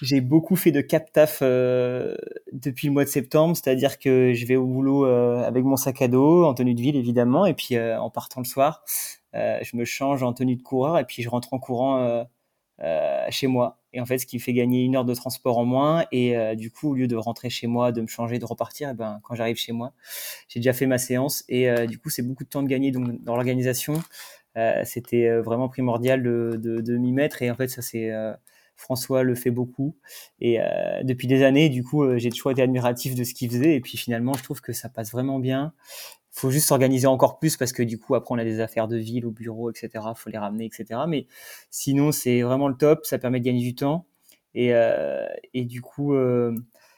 j'ai 0.03 0.21
beaucoup 0.21 0.57
fait 0.57 0.71
de 0.71 0.83
cap 0.83 1.11
taf 1.13 1.41
depuis 1.41 2.89
le 2.89 2.93
mois 2.93 3.05
de 3.05 3.09
septembre, 3.09 3.57
c'est-à-dire 3.57 3.99
que 3.99 4.35
je 4.35 4.47
vais 4.47 4.57
au 4.57 4.67
boulot 4.67 5.05
avec 5.07 5.65
mon 5.65 5.77
sac 5.77 6.03
à 6.03 6.09
dos, 6.09 6.45
en 6.45 6.55
tenue 6.55 6.75
de 6.75 6.81
ville 6.83 6.97
évidemment, 6.97 7.47
et 7.47 7.55
puis 7.55 7.79
en 7.81 8.11
partant 8.11 8.41
le 8.41 8.47
soir, 8.47 8.85
je 9.33 9.77
me 9.77 9.85
change 9.87 10.23
en 10.23 10.35
tenue 10.35 10.57
de 10.57 10.63
coureur 10.63 10.99
et 10.99 11.05
puis 11.05 11.23
je 11.23 11.31
rentre 11.31 11.55
en 11.55 11.59
courant 11.59 12.27
chez 13.31 13.47
moi. 13.47 13.79
Et 13.97 14.01
en 14.01 14.05
fait, 14.05 14.19
ce 14.19 14.27
qui 14.27 14.39
fait 14.39 14.53
gagner 14.53 14.83
une 14.85 14.95
heure 14.95 15.07
de 15.07 15.15
transport 15.15 15.57
en 15.57 15.65
moins. 15.65 16.05
Et 16.13 16.37
euh, 16.37 16.55
du 16.55 16.71
coup, 16.71 16.91
au 16.91 16.95
lieu 16.95 17.07
de 17.07 17.17
rentrer 17.17 17.49
chez 17.49 17.67
moi, 17.67 17.93
de 17.93 18.03
me 18.03 18.07
changer, 18.07 18.39
de 18.39 18.45
repartir, 18.45 18.89
et 18.89 18.93
eh 18.93 18.95
ben, 18.95 19.21
quand 19.23 19.35
j'arrive 19.35 19.57
chez 19.57 19.73
moi, 19.73 19.95
j'ai 20.49 20.61
déjà 20.61 20.75
fait 20.75 20.85
ma 20.85 20.99
séance. 20.99 21.45
Et 21.49 21.71
euh, 21.71 21.87
du 21.87 21.99
coup, 21.99 22.11
c'est 22.11 22.21
beaucoup 22.21 22.45
de 22.45 22.49
temps 22.51 22.63
de 22.63 22.69
gagner 22.69 22.91
donc, 22.91 23.23
dans 23.25 23.35
l'organisation. 23.35 23.95
C'était 24.85 25.31
vraiment 25.41 25.69
primordial 25.69 26.23
de, 26.23 26.53
de, 26.57 26.81
de 26.81 26.97
m'y 26.97 27.13
mettre. 27.13 27.43
Et 27.43 27.51
en 27.51 27.55
fait, 27.57 27.69
ça 27.69 27.83
c'est 27.83 28.11
François 28.75 29.23
le 29.23 29.35
fait 29.35 29.51
beaucoup. 29.51 29.99
Et 30.41 30.59
depuis 31.03 31.27
des 31.27 31.43
années, 31.43 31.69
du 31.69 31.85
coup, 31.85 32.17
j'ai 32.17 32.31
toujours 32.31 32.53
été 32.53 32.63
admiratif 32.63 33.15
de 33.15 33.23
ce 33.23 33.35
qu'il 33.35 33.51
faisait. 33.51 33.75
Et 33.75 33.81
puis 33.81 33.99
finalement, 33.99 34.33
je 34.33 34.43
trouve 34.43 34.63
que 34.63 34.73
ça 34.73 34.89
passe 34.89 35.13
vraiment 35.13 35.41
bien 35.41 35.75
faut 36.37 36.51
juste 36.51 36.69
s'organiser 36.69 37.07
encore 37.07 37.39
plus 37.39 37.57
parce 37.57 37.73
que 37.73 37.83
du 37.83 37.99
coup 37.99 38.15
après 38.15 38.35
on 38.35 38.39
a 38.39 38.45
des 38.45 38.61
affaires 38.61 38.89
de 38.89 38.99
ville 38.99 39.25
au 39.25 39.31
bureau 39.31 39.71
etc 39.71 40.05
faut 40.15 40.29
les 40.29 40.37
ramener 40.37 40.67
etc 40.67 41.01
mais 41.09 41.27
sinon 41.71 42.13
c'est 42.13 42.43
vraiment 42.43 42.69
le 42.69 42.77
top 42.77 43.07
ça 43.07 43.19
permet 43.19 43.41
de 43.41 43.45
gagner 43.45 43.63
du 43.63 43.75
temps. 43.75 44.07
Et, 44.55 44.75
euh, 44.75 45.27
et 45.55 45.65
du 45.67 45.83
coup 45.83 46.15
euh, 46.15 46.55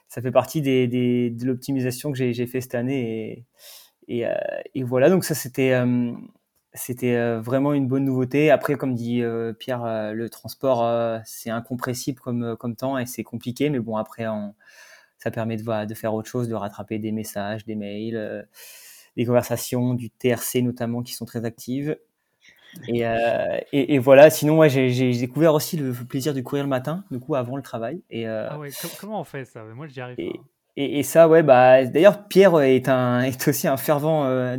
ça 0.08 0.22
fait 0.22 0.30
partie 0.30 0.62
des, 0.62 0.86
des 0.86 1.30
de 1.30 1.44
l'optimisation 1.44 2.12
que 2.12 2.18
j'ai 2.18 2.46
fait 2.46 2.60
cette 2.60 2.74
année. 2.76 3.46
Et, 4.08 4.20
et, 4.20 4.26
euh, 4.26 4.84
voilà. 4.84 5.10
Donc 5.10 5.24
ça 5.24 5.34
c'était 5.34 5.74
c'était 6.74 7.36
vraiment 7.38 7.72
une 7.74 7.88
bonne 7.88 8.04
nouveauté. 8.04 8.50
Après 8.50 8.76
comme 8.76 8.94
dit 8.94 9.22
Pierre 9.58 10.12
le 10.14 10.28
transport 10.30 11.20
c'est 11.24 11.50
incompressible 11.50 12.20
comme 12.20 12.56
comme 12.56 12.76
temps 12.76 12.98
et 12.98 13.06
c'est 13.06 13.24
compliqué. 13.24 13.70
Mais 13.70 13.80
bon 13.80 13.96
après 13.96 14.24
ça 15.18 15.30
permet 15.30 15.56
de, 15.56 15.86
de 15.86 15.94
faire 15.94 16.14
autre 16.14 16.28
chose 16.28 16.48
de 16.48 16.54
rattraper 16.54 16.98
des 16.98 17.12
messages 17.12 17.64
des 17.66 17.74
mails 17.74 18.46
des 19.18 19.26
conversations, 19.26 19.94
du 19.94 20.10
TRC 20.10 20.62
notamment 20.62 21.02
qui 21.02 21.12
sont 21.12 21.26
très 21.26 21.44
actives. 21.44 21.98
Et, 22.86 23.04
euh, 23.04 23.58
et, 23.72 23.98
voilà, 23.98 24.30
sinon, 24.30 24.54
moi 24.54 24.68
j'ai 24.68 25.12
découvert 25.12 25.54
aussi 25.54 25.76
le 25.76 25.92
plaisir 25.92 26.32
du 26.32 26.44
courir 26.44 26.62
le 26.62 26.68
matin, 26.68 27.04
du 27.10 27.18
coup, 27.18 27.34
avant 27.34 27.56
le 27.56 27.62
travail. 27.62 28.02
Et, 28.10 28.28
euh, 28.28 28.46
ah 28.50 28.58
ouais, 28.58 28.70
comment 29.00 29.20
on 29.20 29.24
fait 29.24 29.44
ça? 29.44 29.64
Moi, 29.64 29.88
j'y 29.88 30.00
arrive 30.00 30.20
et, 30.20 30.30
pas. 30.30 30.44
Et, 30.76 31.02
ça, 31.02 31.28
ouais, 31.28 31.42
bah, 31.42 31.84
d'ailleurs, 31.84 32.28
Pierre 32.28 32.60
est, 32.60 32.88
un, 32.88 33.20
est 33.22 33.48
aussi 33.48 33.66
un 33.66 33.76
fervent, 33.76 34.26
euh, 34.26 34.56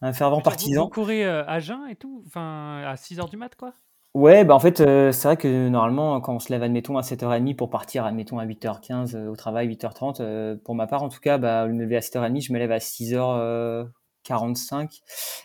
un 0.00 0.12
fervent 0.14 0.40
partisan. 0.40 0.84
Vous, 0.84 0.90
courez 0.90 1.24
à 1.26 1.58
jeun 1.58 1.86
et 1.90 1.96
tout? 1.96 2.22
Enfin, 2.26 2.82
à 2.86 2.96
6 2.96 3.18
h 3.18 3.28
du 3.28 3.36
mat, 3.36 3.54
quoi? 3.56 3.74
Ouais, 4.14 4.44
bah 4.44 4.54
en 4.54 4.60
fait, 4.60 4.80
euh, 4.82 5.10
c'est 5.10 5.26
vrai 5.26 5.36
que 5.38 5.68
normalement, 5.70 6.20
quand 6.20 6.34
on 6.34 6.38
se 6.38 6.52
lève, 6.52 6.62
admettons, 6.62 6.98
à 6.98 7.02
7h30 7.02 7.56
pour 7.56 7.70
partir, 7.70 8.04
admettons, 8.04 8.38
à 8.38 8.44
8h15 8.44 9.16
euh, 9.16 9.28
au 9.28 9.36
travail, 9.36 9.68
8h30, 9.68 10.20
euh, 10.20 10.54
pour 10.62 10.74
ma 10.74 10.86
part, 10.86 11.02
en 11.02 11.08
tout 11.08 11.20
cas, 11.20 11.38
bah, 11.38 11.66
me 11.66 11.82
lever 11.82 11.96
à 11.96 12.00
7h30, 12.00 12.42
je 12.42 12.52
me 12.52 12.58
lève 12.58 12.72
à 12.72 12.78
6h45. 12.78 15.00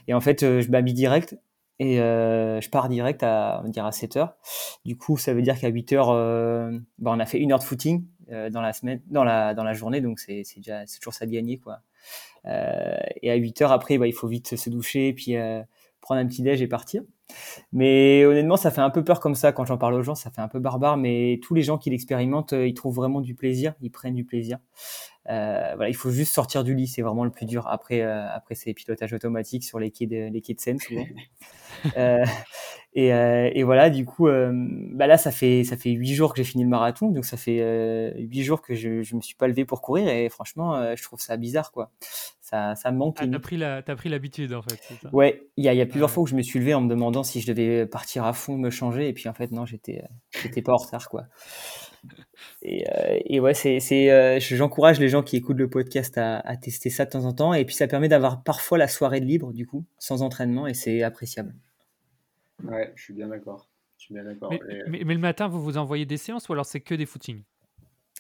Et 0.10 0.14
en 0.14 0.20
fait, 0.20 0.42
je 0.42 0.70
m'habille 0.70 0.94
direct 0.94 1.38
et 1.80 1.98
je 1.98 2.70
pars 2.70 2.90
direct 2.90 3.24
à, 3.24 3.60
on 3.62 3.64
va 3.64 3.70
dire, 3.70 3.86
à 3.86 3.92
7h. 3.92 4.34
Du 4.84 4.98
coup, 4.98 5.16
ça 5.18 5.34
veut 5.34 5.42
dire 5.42 5.58
qu'à 5.58 5.70
8h, 5.70 6.82
bah, 7.00 7.12
on 7.14 7.20
a 7.20 7.26
fait 7.26 7.40
une 7.40 7.54
heure 7.54 7.60
de 7.60 7.64
footing 7.64 8.04
dans 8.30 8.62
la 8.62 8.74
semaine, 8.74 9.02
dans 9.08 9.24
la, 9.24 9.54
dans 9.54 9.64
la 9.64 9.74
journée, 9.74 10.02
donc 10.02 10.20
c'est 10.20 10.44
déjà, 10.58 10.86
c'est 10.88 11.00
toujours 11.00 11.14
ça 11.14 11.26
de 11.26 11.32
gagner, 11.32 11.60
quoi. 11.60 11.80
et 12.46 13.32
à 13.32 13.38
8h, 13.38 13.72
après, 13.72 13.98
bah, 13.98 14.08
il 14.08 14.14
faut 14.14 14.28
vite 14.28 14.58
se 14.58 14.70
doucher, 14.70 15.14
puis 15.14 15.36
prendre 16.02 16.20
un 16.20 16.28
petit 16.28 16.42
déj 16.42 16.62
et 16.62 16.68
partir. 16.68 17.04
Mais 17.72 18.26
honnêtement, 18.26 18.58
ça 18.58 18.72
fait 18.72 18.82
un 18.82 18.90
peu 18.90 19.04
peur 19.04 19.20
comme 19.20 19.36
ça 19.36 19.52
quand 19.52 19.66
j'en 19.66 19.78
parle 19.78 19.96
aux 19.96 20.04
gens, 20.04 20.16
ça 20.16 20.32
fait 20.32 20.42
un 20.42 20.48
peu 20.48 20.60
barbare, 20.60 20.98
mais 20.98 21.40
tous 21.44 21.54
les 21.54 21.64
gens 21.64 21.78
qui 21.78 21.90
l'expérimentent, 21.90 22.54
euh, 22.54 22.68
ils 22.68 22.74
trouvent 22.74 22.96
vraiment 22.96 23.22
du 23.22 23.36
plaisir, 23.36 23.74
ils 23.82 23.92
prennent 23.92 24.16
du 24.16 24.26
plaisir. 24.26 24.60
Euh, 25.30 25.74
voilà, 25.76 25.90
il 25.90 25.96
faut 25.96 26.10
juste 26.10 26.34
sortir 26.34 26.64
du 26.64 26.74
lit, 26.74 26.88
c'est 26.88 27.02
vraiment 27.02 27.26
le 27.26 27.32
plus 27.32 27.46
dur. 27.46 27.68
Après, 27.68 28.02
euh, 28.02 28.28
après 28.34 28.56
c'est 28.56 28.74
pilotage 28.74 29.12
automatique 29.14 29.64
sur 29.64 29.80
les 29.80 29.92
quais 29.92 30.08
de, 30.08 30.30
les 30.32 30.42
quais 30.42 30.54
de 30.54 30.60
Seine 30.60 30.80
souvent. 30.80 31.06
euh, 31.98 32.24
et, 33.00 33.14
euh, 33.14 33.52
et, 33.54 33.62
voilà, 33.62 33.92
du 33.92 34.06
coup, 34.06 34.28
euh, 34.28 34.52
bah 34.92 35.06
là, 35.06 35.20
ça 35.20 35.30
fait 35.30 35.64
ça 35.64 35.78
fait 35.78 35.92
huit 35.92 36.16
jours 36.16 36.34
que 36.34 36.38
j'ai 36.38 36.44
fini 36.44 36.64
le 36.64 36.70
marathon, 36.70 37.12
donc 37.12 37.26
ça 37.26 37.38
fait 37.38 37.62
huit 38.18 38.42
jours 38.42 38.64
que 38.64 38.74
je 38.74 39.04
je 39.04 39.16
me 39.16 39.22
suis 39.22 39.36
pas 39.36 39.48
levé 39.48 39.66
pour 39.66 39.82
courir 39.84 40.08
et 40.10 40.28
franchement, 40.30 40.96
je 40.96 41.04
trouve 41.04 41.20
ça 41.20 41.38
bizarre 41.38 41.72
quoi 41.72 41.92
ça, 42.42 42.76
ça 42.76 42.92
me 42.92 42.98
manque. 42.98 43.18
Ah, 43.20 43.28
t'as 43.28 43.40
pris 43.40 43.58
la, 43.58 43.84
as 43.86 43.96
pris 43.96 44.10
l'habitude 44.10 44.54
en 44.54 44.62
fait. 44.64 44.80
Ça? 45.02 45.10
Ouais, 45.12 45.48
il 45.58 45.66
y 45.66 45.70
a, 45.70 45.74
y 45.74 45.82
a, 45.82 45.86
plusieurs 45.86 46.10
fois 46.10 46.24
où 46.24 46.28
je 46.28 46.34
me 46.34 46.42
suis 46.42 46.60
levé 46.60 46.74
en 46.74 46.82
me 46.82 46.90
demandant 46.90 47.22
si 47.22 47.42
je 47.42 47.46
devais 47.46 47.86
partir 47.86 48.24
à 48.24 48.34
fond, 48.34 48.58
me 48.58 48.72
changer, 48.72 49.08
et 49.10 49.14
puis 49.14 49.30
en 49.30 49.34
fait 49.34 49.52
non, 49.52 49.66
j'étais, 49.66 50.04
j'étais 50.42 50.64
pas 50.64 50.74
en 50.74 50.78
retard 50.78 51.10
quoi. 51.10 51.26
Et, 52.62 52.86
et 53.26 53.40
ouais, 53.40 53.54
c'est, 53.54 53.80
c'est, 53.80 54.40
j'encourage 54.40 55.00
les 55.00 55.10
gens 55.10 55.22
qui 55.22 55.36
écoutent 55.36 55.58
le 55.58 55.70
podcast 55.70 56.18
à, 56.18 56.40
à, 56.40 56.56
tester 56.56 56.90
ça 56.90 57.06
de 57.06 57.10
temps 57.10 57.26
en 57.26 57.34
temps. 57.34 57.54
Et 57.54 57.66
puis 57.66 57.76
ça 57.76 57.88
permet 57.88 58.08
d'avoir 58.08 58.44
parfois 58.44 58.78
la 58.78 58.88
soirée 58.88 59.20
de 59.20 59.26
libre, 59.26 59.52
du 59.52 59.68
coup, 59.68 59.86
sans 60.00 60.22
entraînement, 60.22 60.68
et 60.68 60.74
c'est 60.74 61.04
appréciable. 61.04 61.54
Ouais, 62.64 62.92
je 62.96 63.04
suis 63.04 63.14
bien 63.14 63.28
d'accord. 63.28 63.68
Mais, 64.10 64.22
mais, 64.88 65.04
mais, 65.04 65.14
le 65.14 65.20
matin, 65.20 65.48
vous 65.48 65.62
vous 65.62 65.78
envoyez 65.78 66.06
des 66.06 66.18
séances 66.18 66.50
ou 66.50 66.54
alors 66.54 66.66
c'est 66.66 66.82
que 66.82 66.96
des 66.96 67.06
footings? 67.06 67.44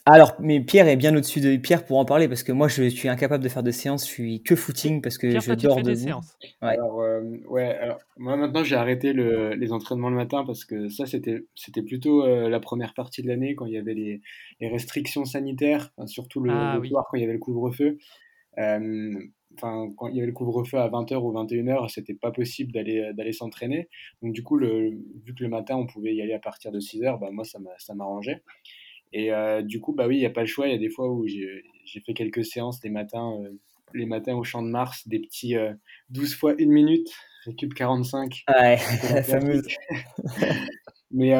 Alors, 0.09 0.35
mais 0.39 0.61
Pierre 0.61 0.87
est 0.87 0.95
bien 0.95 1.13
au-dessus 1.15 1.41
de 1.41 1.57
Pierre 1.57 1.85
pour 1.85 1.97
en 1.97 2.05
parler 2.05 2.29
parce 2.29 2.41
que 2.41 2.53
moi 2.53 2.69
je 2.69 2.87
suis 2.87 3.09
incapable 3.09 3.43
de 3.43 3.49
faire 3.49 3.63
de 3.63 3.71
séances, 3.71 4.05
je 4.05 4.09
suis 4.09 4.41
que 4.41 4.55
footing 4.55 5.01
parce 5.01 5.17
que 5.17 5.37
je 5.37 5.53
dors 5.53 5.81
de 5.81 5.93
séances. 5.93 6.37
Ouais. 6.61 6.69
Alors, 6.69 7.01
euh, 7.01 7.21
ouais, 7.49 7.75
alors, 7.75 7.99
moi 8.15 8.37
maintenant 8.37 8.63
j'ai 8.63 8.77
arrêté 8.77 9.11
le, 9.11 9.53
les 9.55 9.73
entraînements 9.73 10.09
le 10.09 10.15
matin 10.15 10.45
parce 10.45 10.63
que 10.63 10.87
ça 10.87 11.05
c'était 11.05 11.45
c'était 11.55 11.81
plutôt 11.81 12.25
euh, 12.25 12.47
la 12.47 12.61
première 12.61 12.93
partie 12.93 13.21
de 13.21 13.27
l'année 13.27 13.53
quand 13.55 13.65
il 13.65 13.73
y 13.73 13.77
avait 13.77 13.95
les, 13.95 14.21
les 14.61 14.69
restrictions 14.69 15.25
sanitaires, 15.25 15.91
surtout 16.05 16.39
le, 16.39 16.51
ah 16.53 16.79
soir 16.87 17.05
quand 17.11 17.17
il 17.17 17.21
y 17.21 17.25
avait 17.25 17.33
le 17.33 17.39
couvre-feu. 17.39 17.97
Euh, 18.59 19.13
enfin, 19.57 19.91
quand 19.97 20.07
il 20.07 20.15
y 20.15 20.19
avait 20.19 20.27
le 20.27 20.33
couvre-feu 20.33 20.77
à 20.77 20.87
20h 20.89 21.15
ou 21.15 21.33
21h, 21.33 21.89
c'était 21.89 22.13
pas 22.13 22.31
possible 22.31 22.71
d'aller 22.71 23.11
d'aller 23.13 23.33
s'entraîner. 23.33 23.89
Donc 24.21 24.33
du 24.33 24.43
coup, 24.43 24.57
le, 24.57 24.91
vu 25.25 25.33
que 25.35 25.43
le 25.43 25.49
matin 25.49 25.75
on 25.75 25.85
pouvait 25.85 26.15
y 26.15 26.21
aller 26.21 26.33
à 26.33 26.39
partir 26.39 26.71
de 26.71 26.79
6h, 26.79 27.19
bah, 27.19 27.29
moi 27.31 27.43
ça 27.45 27.93
m'arrangeait. 27.95 28.41
Et 29.13 29.31
euh, 29.31 29.61
du 29.61 29.79
coup, 29.79 29.93
bah 29.93 30.07
oui, 30.07 30.17
il 30.17 30.19
n'y 30.19 30.25
a 30.25 30.31
pas 30.31 30.41
le 30.41 30.47
choix. 30.47 30.67
Il 30.67 30.71
y 30.71 30.75
a 30.75 30.79
des 30.79 30.89
fois 30.89 31.09
où 31.09 31.27
j'ai 31.27 31.63
fait 32.05 32.13
quelques 32.13 32.45
séances 32.45 32.83
les 32.83 32.89
matins, 32.89 33.39
euh, 33.41 33.57
les 33.93 34.05
matins 34.05 34.35
au 34.35 34.43
champ 34.43 34.61
de 34.61 34.69
Mars, 34.69 35.07
des 35.07 35.19
petits 35.19 35.55
12 36.09 36.33
euh, 36.33 36.35
fois 36.35 36.53
1 36.59 36.65
minute, 36.65 37.09
récup 37.45 37.73
45. 37.73 38.43
Ouais, 38.49 38.77
la 39.13 39.23
fameuse. 39.23 39.67
Mais 41.11 41.33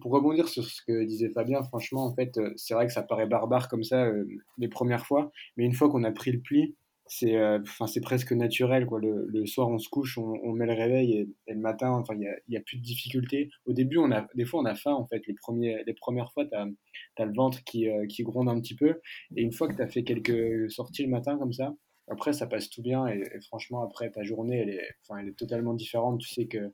pour 0.00 0.12
rebondir 0.12 0.48
sur 0.48 0.64
ce 0.64 0.82
que 0.82 1.04
disait 1.04 1.30
Fabien, 1.30 1.62
franchement, 1.64 2.04
en 2.04 2.14
fait, 2.14 2.38
c'est 2.56 2.74
vrai 2.74 2.86
que 2.86 2.92
ça 2.92 3.02
paraît 3.02 3.26
barbare 3.26 3.68
comme 3.68 3.84
ça 3.84 4.10
les 4.58 4.68
premières 4.68 5.06
fois, 5.06 5.30
mais 5.56 5.64
une 5.64 5.74
fois 5.74 5.90
qu'on 5.90 6.04
a 6.04 6.12
pris 6.12 6.32
le 6.32 6.40
pli, 6.40 6.74
c'est 7.06 7.36
euh, 7.36 7.58
c'est 7.86 8.00
presque 8.00 8.32
naturel 8.32 8.86
quoi. 8.86 8.98
Le, 9.00 9.46
soir 9.46 9.68
on 9.68 9.78
se 9.78 9.88
couche 9.88 10.16
on, 10.18 10.52
met 10.52 10.66
le 10.66 10.72
réveil 10.72 11.28
et, 11.46 11.52
le 11.52 11.60
matin 11.60 11.90
enfin 11.90 12.14
il 12.14 12.22
y 12.22 12.28
a, 12.28 12.34
y 12.48 12.56
a, 12.56 12.60
plus 12.60 12.78
de 12.78 12.82
difficultés. 12.82 13.50
Au 13.66 13.72
début 13.72 13.98
on 13.98 14.10
a 14.10 14.26
des 14.34 14.44
fois 14.44 14.60
on 14.60 14.64
a 14.64 14.74
faim 14.74 14.92
en 14.94 15.06
fait. 15.06 15.26
Les 15.26 15.34
premiers 15.34 15.82
les 15.86 15.94
premières 15.94 16.32
fois 16.32 16.46
tu 16.46 16.54
as, 16.54 17.24
le 17.24 17.34
ventre 17.34 17.62
qui, 17.64 17.88
euh, 17.88 18.06
qui 18.06 18.22
gronde 18.22 18.48
un 18.48 18.60
petit 18.60 18.74
peu. 18.74 19.00
Et 19.36 19.42
une 19.42 19.52
fois 19.52 19.68
que 19.68 19.74
tu 19.74 19.82
as 19.82 19.88
fait 19.88 20.04
quelques 20.04 20.70
sorties 20.70 21.04
le 21.04 21.10
matin 21.10 21.38
comme 21.38 21.52
ça 21.52 21.74
après 22.08 22.32
ça 22.32 22.46
passe 22.46 22.70
tout 22.70 22.82
bien. 22.82 23.06
Et, 23.06 23.22
franchement 23.48 23.82
après 23.82 24.10
ta 24.10 24.22
journée 24.22 24.60
elle 24.60 24.70
est 24.70 24.88
elle 25.18 25.28
est 25.28 25.38
totalement 25.38 25.74
différente. 25.74 26.20
Tu 26.20 26.28
sais 26.28 26.46
que 26.46 26.72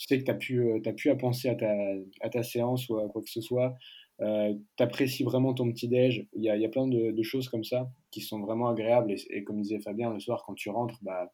tu 0.00 0.06
sais 0.06 0.18
que 0.18 0.24
tu 0.24 0.30
as 0.30 0.34
pu 0.34 0.60
euh, 0.60 0.80
as 0.86 0.92
pu 0.94 1.10
à 1.10 1.16
penser 1.16 1.48
à 1.50 1.54
ta 1.54 1.70
à 2.22 2.30
ta 2.30 2.42
séance 2.42 2.88
ou 2.88 2.96
à 2.98 3.08
quoi 3.08 3.22
que 3.22 3.30
ce 3.30 3.42
soit 3.42 3.76
euh, 4.22 4.54
t'apprécies 4.76 5.24
vraiment 5.24 5.54
ton 5.54 5.70
petit 5.70 5.88
déj. 5.88 6.26
Il 6.34 6.42
y 6.42 6.50
a, 6.50 6.56
y 6.56 6.64
a, 6.64 6.68
plein 6.68 6.86
de, 6.88 7.22
choses 7.22 7.48
comme 7.48 7.64
ça 7.64 7.90
qui 8.10 8.20
sont 8.20 8.40
vraiment 8.40 8.68
agréables. 8.68 9.14
Et, 9.30 9.44
comme 9.44 9.62
disait 9.62 9.80
Fabien, 9.80 10.12
le 10.12 10.20
soir, 10.20 10.42
quand 10.46 10.54
tu 10.54 10.68
rentres, 10.68 10.98
bah, 11.02 11.32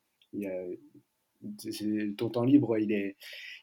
ton 2.16 2.30
temps 2.30 2.44
libre, 2.44 2.78
il 2.78 2.92
est, 2.92 3.16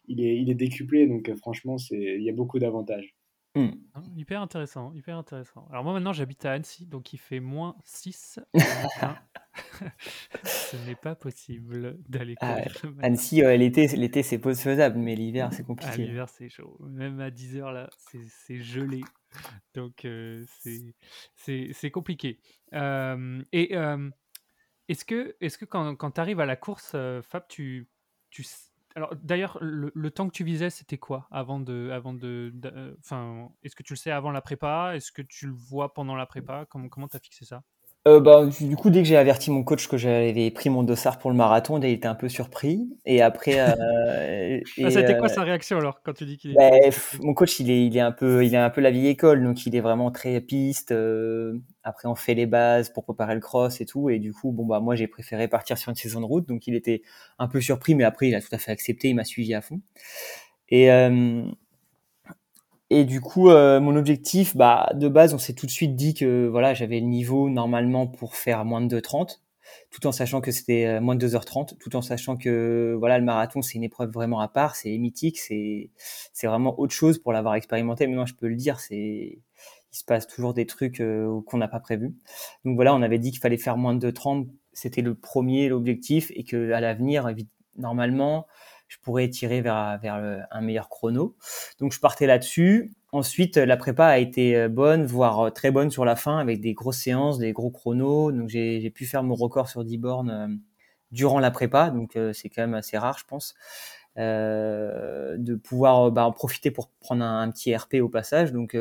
il 0.07 0.21
est, 0.21 0.37
il 0.37 0.49
est 0.49 0.55
décuplé. 0.55 1.07
Donc, 1.07 1.33
franchement, 1.35 1.77
il 1.91 2.21
y 2.21 2.29
a 2.29 2.33
beaucoup 2.33 2.59
d'avantages. 2.59 3.15
Hmm. 3.55 3.69
Ah, 3.93 4.01
hyper 4.15 4.41
intéressant, 4.41 4.91
hyper 4.93 5.15
intéressant. 5.15 5.67
Alors 5.69 5.83
moi 5.83 5.93
maintenant 5.93 6.11
j'habite 6.11 6.43
à 6.45 6.53
Annecy, 6.53 6.87
donc 6.87 7.13
il 7.13 7.17
fait 7.17 7.39
moins 7.39 7.75
6 7.83 8.39
Ce 10.43 10.75
n'est 10.87 10.95
pas 10.95 11.13
possible 11.13 11.99
d'aller 12.09 12.33
ah, 12.41 12.57
Annecy, 13.03 13.41
l'été, 13.41 13.87
l'été 13.89 14.23
c'est 14.23 14.39
faisable, 14.41 14.97
mais 14.97 15.15
l'hiver 15.15 15.49
c'est 15.53 15.63
compliqué. 15.63 15.91
Ah, 15.93 15.97
l'hiver 15.97 16.29
c'est 16.29 16.49
chaud. 16.49 16.77
Même 16.79 17.19
à 17.19 17.29
10h 17.29 17.71
là, 17.71 17.89
c'est 17.97 18.59
gelé. 18.59 19.01
Donc 19.75 20.05
euh, 20.05 20.43
c'est 21.35 21.91
compliqué. 21.91 22.39
Euh, 22.73 23.43
et 23.51 23.77
euh, 23.77 24.09
est-ce 24.87 25.05
que, 25.05 25.35
est 25.41 25.49
-ce 25.49 25.59
que 25.59 25.65
quand, 25.65 25.95
quand 25.95 26.11
tu 26.11 26.21
arrives 26.21 26.39
à 26.39 26.47
la 26.47 26.55
course, 26.55 26.95
Fab, 27.21 27.47
tu, 27.47 27.87
tu, 28.31 28.43
alors 28.95 29.13
d'ailleurs, 29.21 29.57
le, 29.61 30.11
temps 30.11 30.27
que 30.27 30.33
tu 30.33 30.43
visais, 30.43 30.69
c'était 30.69 30.97
quoi 30.97 31.27
avant 31.31 31.59
de, 31.59 31.89
avant 31.91 32.13
de, 32.13 32.53
euh, 32.65 32.93
enfin, 32.99 33.49
est-ce 33.63 33.75
que 33.75 33.83
tu 33.83 33.93
le 33.93 33.97
sais 33.97 34.11
avant 34.11 34.31
la 34.31 34.41
prépa? 34.41 34.93
Est-ce 34.95 35.11
que 35.11 35.21
tu 35.21 35.47
le 35.47 35.53
vois 35.53 35.93
pendant 35.93 36.15
la 36.15 36.25
prépa? 36.25 36.65
Comment 36.69 36.89
comment 36.89 37.07
t'as 37.07 37.19
fixé 37.19 37.45
ça? 37.45 37.63
Euh, 38.05 38.19
bah, 38.19 38.45
du 38.45 38.75
coup, 38.75 38.89
dès 38.89 39.01
que 39.01 39.07
j'ai 39.07 39.15
averti 39.15 39.49
mon 39.49 39.63
coach 39.63 39.87
que 39.87 39.97
j'avais 39.97 40.51
pris 40.51 40.69
mon 40.69 40.83
dossard 40.83 41.19
pour 41.19 41.31
le 41.31 41.37
marathon, 41.37 41.79
il 41.81 41.85
était 41.85 42.07
un 42.07 42.15
peu 42.15 42.27
surpris. 42.27 42.89
Et 43.05 43.21
après, 43.21 43.59
euh, 43.59 44.59
ah, 44.83 44.91
c'était 44.91 45.17
quoi 45.17 45.29
sa 45.29 45.43
réaction 45.43 45.77
alors 45.77 46.01
quand 46.03 46.13
tu 46.13 46.25
dis 46.25 46.37
qu'il 46.37 46.51
est 46.51 46.55
bah, 46.55 46.69
Mon 47.21 47.33
coach, 47.33 47.59
il 47.61 47.71
est, 47.71 47.85
il 47.85 47.95
est 47.95 48.01
un 48.01 48.11
peu, 48.11 48.45
il 48.45 48.53
est 48.53 48.57
un 48.57 48.69
peu 48.69 48.81
la 48.81 48.91
vieille 48.91 49.07
école, 49.07 49.41
donc 49.41 49.65
il 49.65 49.75
est 49.75 49.81
vraiment 49.81 50.11
très 50.11 50.39
piste. 50.41 50.93
Après, 51.83 52.07
on 52.07 52.15
fait 52.15 52.33
les 52.33 52.45
bases 52.45 52.89
pour 52.89 53.03
préparer 53.05 53.35
le 53.35 53.41
cross 53.41 53.81
et 53.81 53.85
tout. 53.85 54.09
Et 54.09 54.19
du 54.19 54.33
coup, 54.33 54.51
bon 54.51 54.65
bah 54.65 54.79
moi, 54.79 54.95
j'ai 54.95 55.07
préféré 55.07 55.47
partir 55.47 55.77
sur 55.77 55.89
une 55.89 55.95
saison 55.95 56.21
de 56.21 56.25
route, 56.25 56.47
donc 56.47 56.67
il 56.67 56.75
était 56.75 57.01
un 57.39 57.47
peu 57.47 57.61
surpris, 57.61 57.95
mais 57.95 58.03
après, 58.03 58.27
il 58.29 58.35
a 58.35 58.41
tout 58.41 58.53
à 58.53 58.57
fait 58.57 58.71
accepté. 58.71 59.09
Il 59.09 59.15
m'a 59.15 59.25
suivi 59.25 59.53
à 59.53 59.61
fond. 59.61 59.81
Et 60.69 60.89
et 62.89 63.05
du 63.05 63.21
coup, 63.21 63.49
euh, 63.49 63.79
mon 63.79 63.95
objectif, 63.95 64.55
bah, 64.55 64.91
de 64.93 65.07
base, 65.07 65.33
on 65.33 65.39
s'est 65.39 65.53
tout 65.53 65.65
de 65.65 65.71
suite 65.71 65.95
dit 65.95 66.13
que 66.13 66.45
voilà, 66.45 66.75
j'avais 66.75 66.99
le 66.99 67.07
niveau 67.07 67.49
normalement 67.49 68.05
pour 68.05 68.35
faire 68.35 68.65
moins 68.65 68.81
de 68.81 68.87
2h30, 68.99 69.41
tout 69.89 70.05
en 70.05 70.11
sachant 70.11 70.41
que 70.41 70.51
c'était 70.51 70.85
euh, 70.85 71.01
moins 71.01 71.15
de 71.15 71.27
2h30, 71.27 71.77
tout 71.79 71.95
en 71.95 72.03
sachant 72.03 72.37
que 72.37 72.95
voilà, 72.99 73.17
le 73.17 73.25
marathon, 73.25 73.63
c'est 73.63 73.75
une 73.75 73.83
épreuve 73.83 74.11
vraiment 74.11 74.41
à 74.41 74.47
part, 74.47 74.75
c'est 74.75 74.95
mythique, 74.99 75.39
c'est 75.39 75.89
c'est 76.33 76.45
vraiment 76.45 76.79
autre 76.79 76.93
chose 76.93 77.17
pour 77.17 77.33
l'avoir 77.33 77.55
expérimenté. 77.55 78.05
Maintenant, 78.05 78.27
je 78.27 78.35
peux 78.35 78.47
le 78.47 78.55
dire, 78.55 78.79
c'est 78.79 79.39
il 79.93 79.97
se 79.97 80.03
passe 80.03 80.27
toujours 80.27 80.53
des 80.53 80.65
trucs 80.65 80.99
euh, 80.99 81.39
qu'on 81.45 81.57
n'a 81.57 81.67
pas 81.67 81.79
prévu. 81.79 82.15
Donc 82.65 82.75
voilà, 82.75 82.95
on 82.95 83.01
avait 83.03 83.19
dit 83.19 83.29
qu'il 83.31 83.39
fallait 83.39 83.57
faire 83.57 83.77
moins 83.77 83.93
de 83.93 84.09
2h30, 84.09 84.47
c'était 84.73 85.03
le 85.03 85.13
premier 85.13 85.69
l'objectif 85.69 86.31
et 86.33 86.43
que 86.43 86.71
à 86.71 86.81
l'avenir, 86.81 87.29
normalement, 87.77 88.47
je 88.87 88.97
pourrais 89.03 89.29
tirer 89.29 89.61
vers, 89.61 89.99
vers 90.01 90.47
un 90.49 90.61
meilleur 90.61 90.89
chrono. 90.89 91.35
Donc 91.79 91.93
je 91.93 91.99
partais 91.99 92.25
là-dessus. 92.25 92.91
Ensuite, 93.11 93.57
la 93.57 93.77
prépa 93.77 94.07
a 94.07 94.17
été 94.17 94.57
euh, 94.57 94.67
bonne, 94.67 95.05
voire 95.05 95.39
euh, 95.41 95.49
très 95.51 95.69
bonne 95.69 95.91
sur 95.91 96.05
la 96.05 96.15
fin, 96.15 96.39
avec 96.39 96.59
des 96.59 96.73
grosses 96.73 96.97
séances, 96.97 97.37
des 97.37 97.53
gros 97.53 97.69
chronos. 97.69 98.31
Donc 98.31 98.49
j'ai 98.49 98.89
pu 98.89 99.05
faire 99.05 99.21
mon 99.21 99.35
record 99.35 99.69
sur 99.69 99.85
10 99.85 99.97
bornes 99.99 100.59
durant 101.11 101.39
la 101.39 101.51
prépa, 101.51 101.91
donc 101.91 102.17
c'est 102.33 102.49
quand 102.49 102.63
même 102.63 102.73
assez 102.73 102.97
rare, 102.97 103.19
je 103.19 103.25
pense, 103.25 103.53
de 104.17 105.55
pouvoir 105.63 106.09
bah, 106.09 106.25
en 106.25 106.31
profiter 106.31 106.71
pour 106.71 106.89
prendre 106.89 107.23
un, 107.23 107.51
petit 107.51 107.75
RP 107.75 107.97
au 108.01 108.09
passage. 108.09 108.51
Donc 108.51 108.75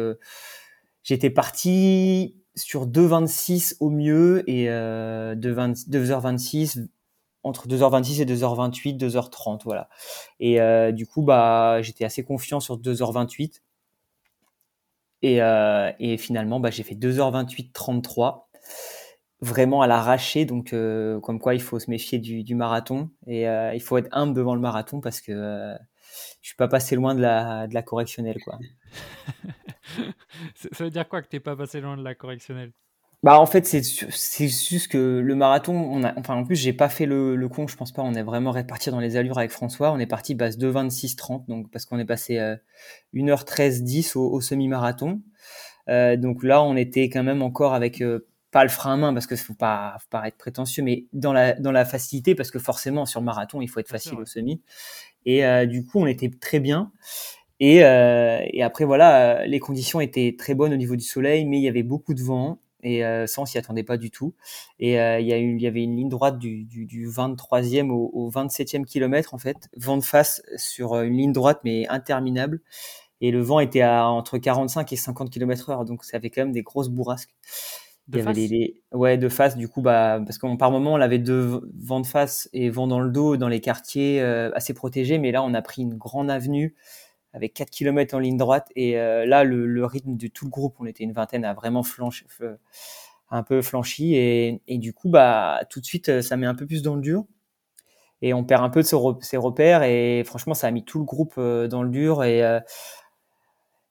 j'étais 1.03 1.31
parti 1.31 2.37
sur 2.55 2.87
2,26 2.87 3.77
au 3.81 3.91
mieux 3.91 4.49
et 4.49 4.67
2h26 4.67 6.87
entre 7.43 7.69
2h26 7.69 8.23
et 8.23 8.27
2h28, 8.27 8.97
2h30, 8.97 9.62
voilà. 9.65 9.88
Et 10.41 10.61
euh, 10.61 10.93
du 10.93 11.07
coup, 11.07 11.23
bah, 11.23 11.83
j'étais 11.83 12.05
assez 12.05 12.25
confiant 12.25 12.61
sur 12.61 12.79
2h28. 12.79 13.62
Et, 15.23 15.43
euh, 15.43 15.91
et 15.99 16.17
finalement, 16.17 16.61
bah, 16.61 16.71
j'ai 16.71 16.83
fait 16.83 16.95
2h28, 16.95 17.73
33, 17.73 18.49
vraiment 19.41 19.83
à 19.83 19.87
l'arraché. 19.87 20.45
Donc, 20.45 20.73
euh, 20.73 21.21
comme 21.21 21.41
quoi, 21.41 21.55
il 21.55 21.62
faut 21.62 21.79
se 21.79 21.91
méfier 21.91 22.19
du, 22.19 22.45
du 22.45 22.55
marathon 22.55 23.11
et 23.27 23.45
il 23.45 23.81
faut 23.81 23.99
être 23.99 24.09
humble 24.12 24.35
devant 24.35 24.55
le 24.55 24.61
marathon 24.61 25.01
parce 25.01 25.21
que 25.21 25.75
je 26.42 26.48
suis 26.48 26.57
pas 26.57 26.68
passé 26.68 26.96
loin 26.96 27.14
de 27.14 27.20
la, 27.20 27.66
de 27.66 27.74
la 27.74 27.83
correctionnelle, 27.83 28.38
quoi. 28.44 28.59
Ça 30.72 30.85
veut 30.85 30.90
dire 30.90 31.09
quoi 31.09 31.22
que 31.22 31.28
t'es 31.28 31.40
pas 31.40 31.57
passé 31.57 31.81
loin 31.81 31.96
de 31.96 32.02
la 32.02 32.14
correctionnelle? 32.14 32.72
Bah 33.22 33.38
en 33.38 33.46
fait 33.46 33.64
c'est 33.64 33.85
c'est 33.85 34.48
juste 34.48 34.88
que 34.88 35.20
le 35.20 35.35
marathon 35.37 35.74
on 35.74 36.02
a 36.02 36.12
enfin 36.18 36.35
en 36.35 36.44
plus 36.44 36.57
j'ai 36.57 36.72
pas 36.72 36.88
fait 36.88 37.07
le, 37.07 37.37
le 37.37 37.48
con 37.48 37.68
je 37.68 37.76
pense 37.76 37.92
pas 37.92 38.02
on 38.02 38.14
est 38.14 38.22
vraiment 38.24 38.50
réparti 38.50 38.90
dans 38.90 38.98
les 38.98 39.16
allures 39.16 39.38
avec 39.38 39.52
François 39.52 39.92
on 39.92 40.00
est 40.00 40.09
parti 40.09 40.35
base 40.35 40.59
2 40.59 40.68
26 40.68 41.14
30 41.14 41.46
donc 41.46 41.70
parce 41.70 41.85
qu'on 41.85 42.00
est 42.00 42.05
passé 42.05 42.38
euh, 42.38 42.57
1h13 43.14 43.85
10 43.85 44.16
au, 44.16 44.28
au 44.28 44.40
semi-marathon. 44.40 45.22
Euh, 45.88 46.16
donc 46.16 46.42
là 46.42 46.64
on 46.64 46.76
était 46.76 47.09
quand 47.11 47.22
même 47.22 47.42
encore 47.42 47.74
avec 47.74 48.00
euh, 48.00 48.26
pas 48.50 48.64
le 48.64 48.70
frein 48.70 48.94
à 48.94 48.96
main 48.96 49.14
parce 49.14 49.28
que 49.28 49.37
faut 49.37 49.55
pas 49.55 49.96
faut 50.00 50.09
pas 50.11 50.26
être 50.26 50.37
prétentieux 50.37 50.83
mais 50.83 51.07
dans 51.12 51.33
la 51.33 51.52
dans 51.52 51.72
la 51.72 51.85
facilité 51.85 52.35
parce 52.35 52.50
que 52.50 52.59
forcément 52.59 53.07
sur 53.07 53.22
marathon 53.22 53.61
il 53.61 53.68
faut 53.68 53.78
être 53.78 53.88
facile 53.88 54.18
au 54.18 54.24
semi 54.24 54.62
et 55.27 55.45
euh, 55.45 55.67
du 55.67 55.85
coup 55.87 55.99
on 56.01 56.07
était 56.07 56.31
très 56.31 56.61
bien. 56.61 56.93
Et, 57.61 57.85
euh, 57.85 58.41
et 58.51 58.63
après 58.63 58.85
voilà 58.85 59.47
les 59.47 59.61
conditions 59.61 60.01
étaient 60.01 60.35
très 60.39 60.55
bonnes 60.55 60.73
au 60.73 60.77
niveau 60.77 60.97
du 60.97 61.05
soleil 61.05 61.45
mais 61.47 61.59
il 61.59 61.63
y 61.63 61.69
avait 61.69 61.83
beaucoup 61.85 62.15
de 62.15 62.23
vent. 62.23 62.59
Et 62.85 63.05
euh, 63.05 63.27
ça 63.27 63.41
on 63.41 63.47
s'y 63.47 63.59
attendait 63.59 63.85
pas 63.85 63.97
du 63.97 64.11
tout. 64.11 64.35
Et 64.81 65.01
euh, 65.01 65.21
il 65.21 65.27
y 65.27 65.63
y 65.63 65.67
avait 65.67 65.83
une 65.85 65.97
ligne 65.97 66.09
droite 66.09 66.39
du, 66.39 66.65
du, 66.65 66.85
du 66.87 67.09
23e 67.09 67.91
au, 67.91 68.11
au 68.13 68.31
27e 68.31 68.85
kilomètre 68.85 69.35
en 69.35 69.39
fait. 69.39 69.69
Vent 69.77 69.97
de 69.97 70.03
face 70.03 70.43
sur 70.57 70.95
euh, 70.95 71.05
une 71.05 71.17
ligne 71.17 71.33
droite 71.33 71.61
mais 71.65 71.87
interminable. 71.89 72.61
Et 73.21 73.31
le 73.31 73.41
vent 73.41 73.61
était 73.61 73.83
à 73.83 74.09
entre 74.09 74.39
45 74.39 74.93
et 74.93 74.97
50 74.97 75.31
km 75.31 75.71
heure. 75.71 75.85
Donc 75.85 76.05
ça 76.05 76.17
avait 76.17 76.31
quand 76.31 76.43
même 76.43 76.53
des 76.53 76.63
grosses 76.63 76.89
bourrasques 76.89 77.35
de 78.12 78.18
il 78.18 78.20
y 78.20 78.25
face. 78.25 78.37
avait 78.37 78.46
les, 78.46 78.83
ouais 78.92 79.18
de 79.18 79.29
face 79.29 79.57
du 79.57 79.68
coup 79.68 79.83
bah 79.83 80.20
parce 80.25 80.38
qu'on 80.38 80.57
par 80.57 80.70
moment 80.70 80.92
on 80.92 81.01
avait 81.01 81.18
deux 81.18 81.62
vents 81.83 82.01
de 82.01 82.07
face 82.07 82.48
et 82.53 82.70
vent 82.70 82.87
dans 82.87 83.01
le 83.01 83.11
dos 83.11 83.37
dans 83.37 83.48
les 83.48 83.61
quartiers 83.61 84.20
euh, 84.20 84.51
assez 84.55 84.75
protégés 84.75 85.18
mais 85.18 85.33
là 85.33 85.42
on 85.42 85.55
a 85.55 85.62
pris 85.62 85.83
une 85.83 85.94
grande 85.94 86.31
avenue 86.31 86.75
avec 87.35 87.55
4 87.55 87.70
km 87.70 88.14
en 88.14 88.18
ligne 88.18 88.37
droite. 88.37 88.68
Et 88.77 88.92
là, 88.94 89.44
le, 89.44 89.85
rythme 89.87 90.16
de 90.16 90.27
tout 90.27 90.44
le 90.44 90.51
groupe, 90.51 90.77
on 90.79 90.87
était 90.87 91.05
une 91.05 91.12
vingtaine, 91.12 91.44
a 91.44 91.55
vraiment 91.55 91.83
flanché, 91.83 92.27
un 93.31 93.42
peu 93.42 93.62
flanchi. 93.62 94.14
Et, 94.14 94.61
et, 94.68 94.79
du 94.79 94.92
coup, 94.92 95.09
bah, 95.09 95.61
tout 95.70 95.81
de 95.81 95.85
suite, 95.85 96.20
ça 96.20 96.37
met 96.37 96.46
un 96.46 96.55
peu 96.55 96.66
plus 96.66 96.83
dans 96.83 96.94
le 96.94 97.01
dur. 97.01 97.25
Et 98.20 98.35
on 98.35 98.44
perd 98.44 98.62
un 98.62 98.70
peu 98.70 98.83
de 98.83 98.87
ses 99.20 99.37
repères. 99.37 99.83
Et 99.83 100.22
franchement, 100.25 100.55
ça 100.55 100.68
a 100.68 100.70
mis 100.70 100.85
tout 100.85 100.98
le 100.98 101.05
groupe 101.05 101.40
dans 101.40 101.83
le 101.83 101.88
dur. 101.88 102.22
Et 102.22 102.42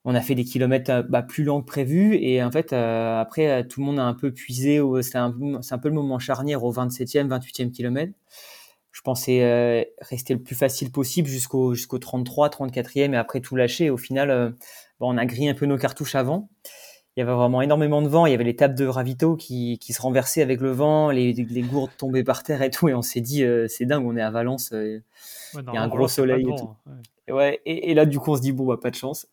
on 0.04 0.16
a 0.16 0.22
fait 0.22 0.36
des 0.36 0.46
kilomètres 0.46 1.06
bah, 1.10 1.22
plus 1.22 1.44
longs 1.44 1.62
que 1.62 1.68
prévu. 1.68 2.16
Et 2.16 2.44
en 2.44 2.52
fait, 2.52 2.74
après, 2.74 3.68
tout 3.68 3.82
le 3.82 3.86
monde 3.86 4.00
a 4.00 4.04
un 4.04 4.14
peu 4.14 4.32
puisé. 4.32 4.82
C'est 5.02 5.18
un, 5.18 5.34
un, 5.72 5.78
peu 5.78 5.90
le 5.90 5.96
moment 5.96 6.20
charnière 6.20 6.64
au 6.64 6.74
27e, 6.74 7.28
28e 7.28 7.72
kilomètre 7.72 8.14
je 8.92 9.02
pensais 9.02 9.42
euh, 9.42 9.84
rester 10.02 10.34
le 10.34 10.42
plus 10.42 10.56
facile 10.56 10.92
possible 10.92 11.28
jusqu'au 11.28 11.74
jusqu'au 11.74 11.98
33, 11.98 12.50
34e 12.50 13.14
et 13.14 13.18
après 13.18 13.40
tout 13.40 13.56
lâcher. 13.56 13.86
Et 13.86 13.90
au 13.90 13.98
final, 13.98 14.30
euh, 14.30 14.50
bon, 15.00 15.14
on 15.14 15.18
a 15.18 15.26
grillé 15.26 15.50
un 15.50 15.54
peu 15.54 15.66
nos 15.66 15.78
cartouches 15.78 16.16
avant. 16.16 16.50
Il 17.16 17.20
y 17.20 17.24
avait 17.24 17.34
vraiment 17.34 17.62
énormément 17.62 18.02
de 18.02 18.08
vent. 18.08 18.26
Il 18.26 18.32
y 18.32 18.36
avait 18.36 18.44
les 18.44 18.56
tables 18.56 18.76
de 18.76 18.86
ravito 18.86 19.36
qui, 19.36 19.80
qui 19.80 19.92
se 19.94 20.02
renversaient 20.02 20.42
avec 20.42 20.62
le 20.62 20.72
vent, 20.72 21.10
les, 21.10 21.34
les 21.34 21.62
gourdes 21.62 21.92
tombaient 21.98 22.24
par 22.24 22.44
terre 22.44 22.62
et 22.62 22.70
tout. 22.70 22.90
Et 22.90 22.94
on 22.94 23.02
s'est 23.02 23.22
dit, 23.22 23.44
euh, 23.44 23.68
c'est 23.68 23.86
dingue, 23.86 24.06
on 24.06 24.16
est 24.16 24.22
à 24.22 24.32
Valence, 24.32 24.72
il 24.72 25.02
y 25.74 25.78
a 25.78 25.82
un 25.82 25.88
gros 25.90 26.08
soleil 26.08 26.44
et 26.44 26.56
tout. 26.56 26.70
Ouais. 27.28 27.34
ouais 27.34 27.62
et, 27.66 27.92
et, 27.92 27.94
là, 27.94 28.06
du 28.06 28.20
coup, 28.20 28.32
on 28.32 28.36
se 28.38 28.42
dit, 28.42 28.54
bon, 28.54 28.66
bah, 28.66 28.78
pas 28.82 28.92
de 28.92 28.96
chance. 28.96 29.28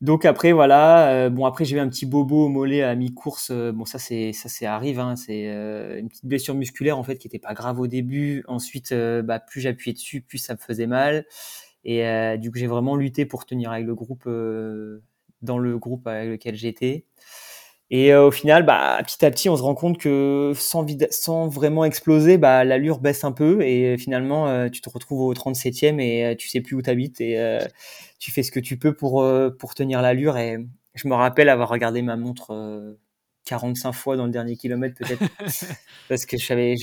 Donc 0.00 0.24
après 0.24 0.52
voilà, 0.52 1.10
euh, 1.10 1.30
bon 1.30 1.44
après 1.44 1.64
j'ai 1.64 1.76
eu 1.76 1.80
un 1.80 1.88
petit 1.88 2.06
bobo 2.06 2.44
au 2.44 2.48
mollet 2.48 2.82
à 2.82 2.94
mi-course. 2.94 3.50
Euh, 3.50 3.72
bon 3.72 3.84
ça 3.84 3.98
c'est 3.98 4.32
ça 4.32 4.48
c'est 4.48 4.64
arrive, 4.64 5.00
hein, 5.00 5.16
c'est 5.16 5.48
euh, 5.48 5.98
une 5.98 6.08
petite 6.08 6.26
blessure 6.26 6.54
musculaire 6.54 6.96
en 6.98 7.02
fait 7.02 7.16
qui 7.16 7.26
était 7.26 7.40
pas 7.40 7.52
grave 7.52 7.80
au 7.80 7.88
début. 7.88 8.44
Ensuite 8.46 8.94
bah, 8.94 9.40
plus 9.40 9.60
j'appuyais 9.60 9.94
dessus, 9.94 10.20
plus 10.20 10.38
ça 10.38 10.54
me 10.54 10.58
faisait 10.58 10.86
mal. 10.86 11.26
Et 11.84 12.04
du 12.38 12.50
coup 12.52 12.58
j'ai 12.58 12.66
vraiment 12.68 12.96
lutté 12.96 13.26
pour 13.26 13.44
tenir 13.46 13.72
avec 13.72 13.86
le 13.86 13.94
groupe 13.94 14.28
dans 15.42 15.58
le 15.58 15.78
groupe 15.78 16.06
avec 16.06 16.30
lequel 16.30 16.54
j'étais. 16.54 17.04
Et 17.90 18.14
au 18.14 18.30
final, 18.30 18.66
bah, 18.66 19.00
petit 19.04 19.24
à 19.24 19.30
petit, 19.30 19.48
on 19.48 19.56
se 19.56 19.62
rend 19.62 19.74
compte 19.74 19.98
que 19.98 20.52
sans, 20.54 20.86
sans 21.10 21.48
vraiment 21.48 21.84
exploser, 21.86 22.36
bah, 22.36 22.62
l'allure 22.64 22.98
baisse 22.98 23.24
un 23.24 23.32
peu 23.32 23.62
et 23.62 23.96
finalement, 23.96 24.68
tu 24.68 24.80
te 24.82 24.90
retrouves 24.90 25.22
au 25.22 25.32
37e 25.32 25.98
et 25.98 26.36
tu 26.36 26.48
sais 26.48 26.60
plus 26.60 26.76
où 26.76 26.82
tu 26.82 26.90
habites 26.90 27.20
et 27.20 27.38
tu 28.18 28.32
fais 28.32 28.42
ce 28.42 28.50
que 28.50 28.60
tu 28.60 28.78
peux 28.78 28.94
pour, 28.94 29.22
euh, 29.22 29.50
pour 29.50 29.74
tenir 29.74 30.02
l'allure. 30.02 30.36
Et 30.36 30.58
je 30.94 31.08
me 31.08 31.14
rappelle 31.14 31.48
avoir 31.48 31.68
regardé 31.68 32.02
ma 32.02 32.16
montre 32.16 32.96
45 33.44 33.88
euh, 33.88 33.92
fois 33.92 34.16
dans 34.16 34.26
le 34.26 34.32
dernier 34.32 34.56
kilomètre, 34.56 34.96
peut-être. 34.96 35.22
parce 36.08 36.26
que 36.26 36.36
je 36.36 36.44
savais, 36.44 36.74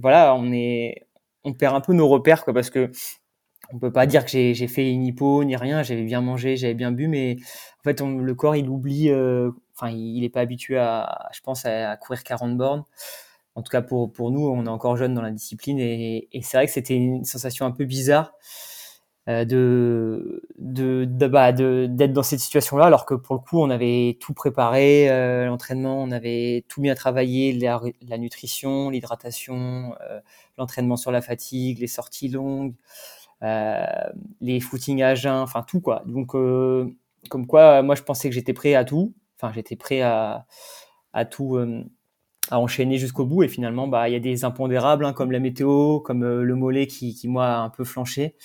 voilà, 0.00 0.34
on, 0.34 0.52
est, 0.52 1.06
on 1.44 1.54
perd 1.54 1.74
un 1.74 1.80
peu 1.80 1.92
nos 1.92 2.08
repères, 2.08 2.44
quoi, 2.44 2.52
parce 2.52 2.70
que 2.70 2.90
on 3.72 3.78
peut 3.78 3.92
pas 3.92 4.06
dire 4.06 4.26
que 4.26 4.30
j'ai 4.30 4.68
fait 4.68 4.90
une 4.90 5.06
hypo 5.06 5.42
ni 5.42 5.56
rien. 5.56 5.82
J'avais 5.82 6.04
bien 6.04 6.20
mangé, 6.20 6.56
j'avais 6.56 6.74
bien 6.74 6.92
bu, 6.92 7.08
mais 7.08 7.36
en 7.80 7.82
fait, 7.82 8.00
le 8.00 8.34
corps, 8.34 8.56
il 8.56 8.68
oublie. 8.68 9.10
Euh, 9.10 9.50
enfin, 9.74 9.90
il 9.90 10.20
n'est 10.20 10.30
pas 10.30 10.40
habitué 10.40 10.78
à, 10.78 11.28
je 11.32 11.40
pense, 11.40 11.64
à, 11.66 11.96
courir 11.96 12.24
40 12.24 12.56
bornes. 12.56 12.84
En 13.54 13.62
tout 13.62 13.70
cas, 13.70 13.82
pour, 13.82 14.12
pour 14.12 14.30
nous, 14.30 14.46
on 14.48 14.66
est 14.66 14.68
encore 14.68 14.96
jeune 14.96 15.14
dans 15.14 15.22
la 15.22 15.30
discipline. 15.30 15.78
Et, 15.78 16.28
et 16.32 16.42
c'est 16.42 16.56
vrai 16.56 16.66
que 16.66 16.72
c'était 16.72 16.96
une 16.96 17.24
sensation 17.24 17.66
un 17.66 17.70
peu 17.72 17.84
bizarre. 17.84 18.32
Euh, 19.26 19.46
de 19.46 21.06
bah, 21.28 21.52
de 21.52 21.86
d'être 21.88 22.12
dans 22.12 22.22
cette 22.22 22.40
situation 22.40 22.76
là 22.76 22.84
alors 22.84 23.06
que 23.06 23.14
pour 23.14 23.34
le 23.34 23.40
coup 23.40 23.58
on 23.58 23.70
avait 23.70 24.18
tout 24.20 24.34
préparé 24.34 25.08
euh, 25.08 25.46
l'entraînement 25.46 26.02
on 26.02 26.10
avait 26.10 26.66
tout 26.68 26.82
bien 26.82 26.94
travaillé 26.94 27.54
la, 27.54 27.80
la 28.06 28.18
nutrition 28.18 28.90
l'hydratation 28.90 29.94
euh, 30.02 30.20
l'entraînement 30.58 30.98
sur 30.98 31.10
la 31.10 31.22
fatigue 31.22 31.78
les 31.78 31.86
sorties 31.86 32.28
longues 32.28 32.74
les 33.40 34.60
footings 34.60 35.02
à 35.02 35.14
jeun 35.14 35.40
enfin 35.40 35.62
tout 35.62 35.80
quoi 35.80 36.02
donc 36.06 36.32
comme 36.32 37.46
quoi 37.46 37.82
moi 37.82 37.94
je 37.94 38.02
pensais 38.02 38.28
que 38.28 38.34
j'étais 38.34 38.52
prêt 38.52 38.74
à 38.74 38.84
tout 38.84 39.14
j'étais 39.52 39.76
prêt 39.76 40.00
à 40.00 40.46
tout 41.30 41.58
à 42.50 42.58
enchaîner 42.58 42.98
jusqu'au 42.98 43.24
bout 43.24 43.42
et 43.42 43.48
finalement 43.48 43.88
bah 43.88 44.08
il 44.08 44.12
y 44.12 44.16
a 44.16 44.20
des 44.20 44.44
impondérables 44.44 45.04
hein, 45.04 45.12
comme 45.12 45.32
la 45.32 45.38
météo 45.38 46.00
comme 46.00 46.24
le 46.24 46.54
mollet 46.54 46.86
qui 46.86 47.14
qui 47.14 47.26
moi 47.26 47.46
a 47.46 47.58
un 47.58 47.70
peu 47.70 47.84
flanché 47.84 48.36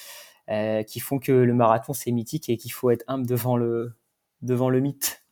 euh, 0.49 0.81
qui 0.81 0.99
font 0.99 1.19
que 1.19 1.31
le 1.31 1.53
marathon 1.53 1.93
c'est 1.93 2.11
mythique 2.11 2.49
et 2.49 2.57
qu'il 2.57 2.71
faut 2.71 2.89
être 2.89 3.03
humble 3.07 3.27
devant 3.27 3.55
le, 3.55 3.93
devant 4.41 4.71
le 4.71 4.79
mythe. 4.79 5.23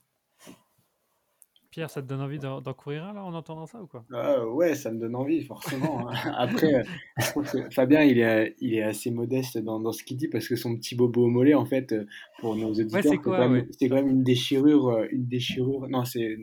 Pierre, 1.78 1.92
ça 1.92 2.02
te 2.02 2.08
donne 2.08 2.22
envie 2.22 2.40
d'en 2.40 2.62
courir 2.74 3.04
un 3.04 3.14
là 3.14 3.24
en 3.24 3.36
entendant 3.36 3.68
ça 3.68 3.80
ou 3.80 3.86
quoi? 3.86 4.04
Ah, 4.12 4.44
Ouais, 4.48 4.74
ça 4.74 4.92
me 4.92 5.00
donne 5.00 5.16
envie 5.16 5.44
forcément. 5.44 6.10
Hein. 6.10 6.14
Après, 6.36 6.84
Fabien 7.72 8.02
il 8.02 8.18
est, 8.18 8.56
il 8.60 8.74
est 8.74 8.82
assez 8.82 9.12
modeste 9.12 9.60
dans, 9.60 9.80
dans 9.80 9.92
ce 9.92 10.04
qu'il 10.04 10.18
dit 10.18 10.28
parce 10.28 10.48
que 10.48 10.56
son 10.56 10.76
petit 10.76 10.96
bobo 10.96 11.26
au 11.26 11.30
mollet 11.30 11.54
en 11.54 11.66
fait 11.66 11.94
pour 12.40 12.56
nos 12.56 12.72
auditeurs 12.72 13.04
c'est 13.04 13.18
quand, 13.20 13.38
même 13.38 14.08
une 14.08 14.24
déchirure, 14.24 14.88
euh, 14.88 15.06
une 15.12 15.28
déchirure. 15.28 15.88
Non, 15.88 16.04
c'est 16.04 16.38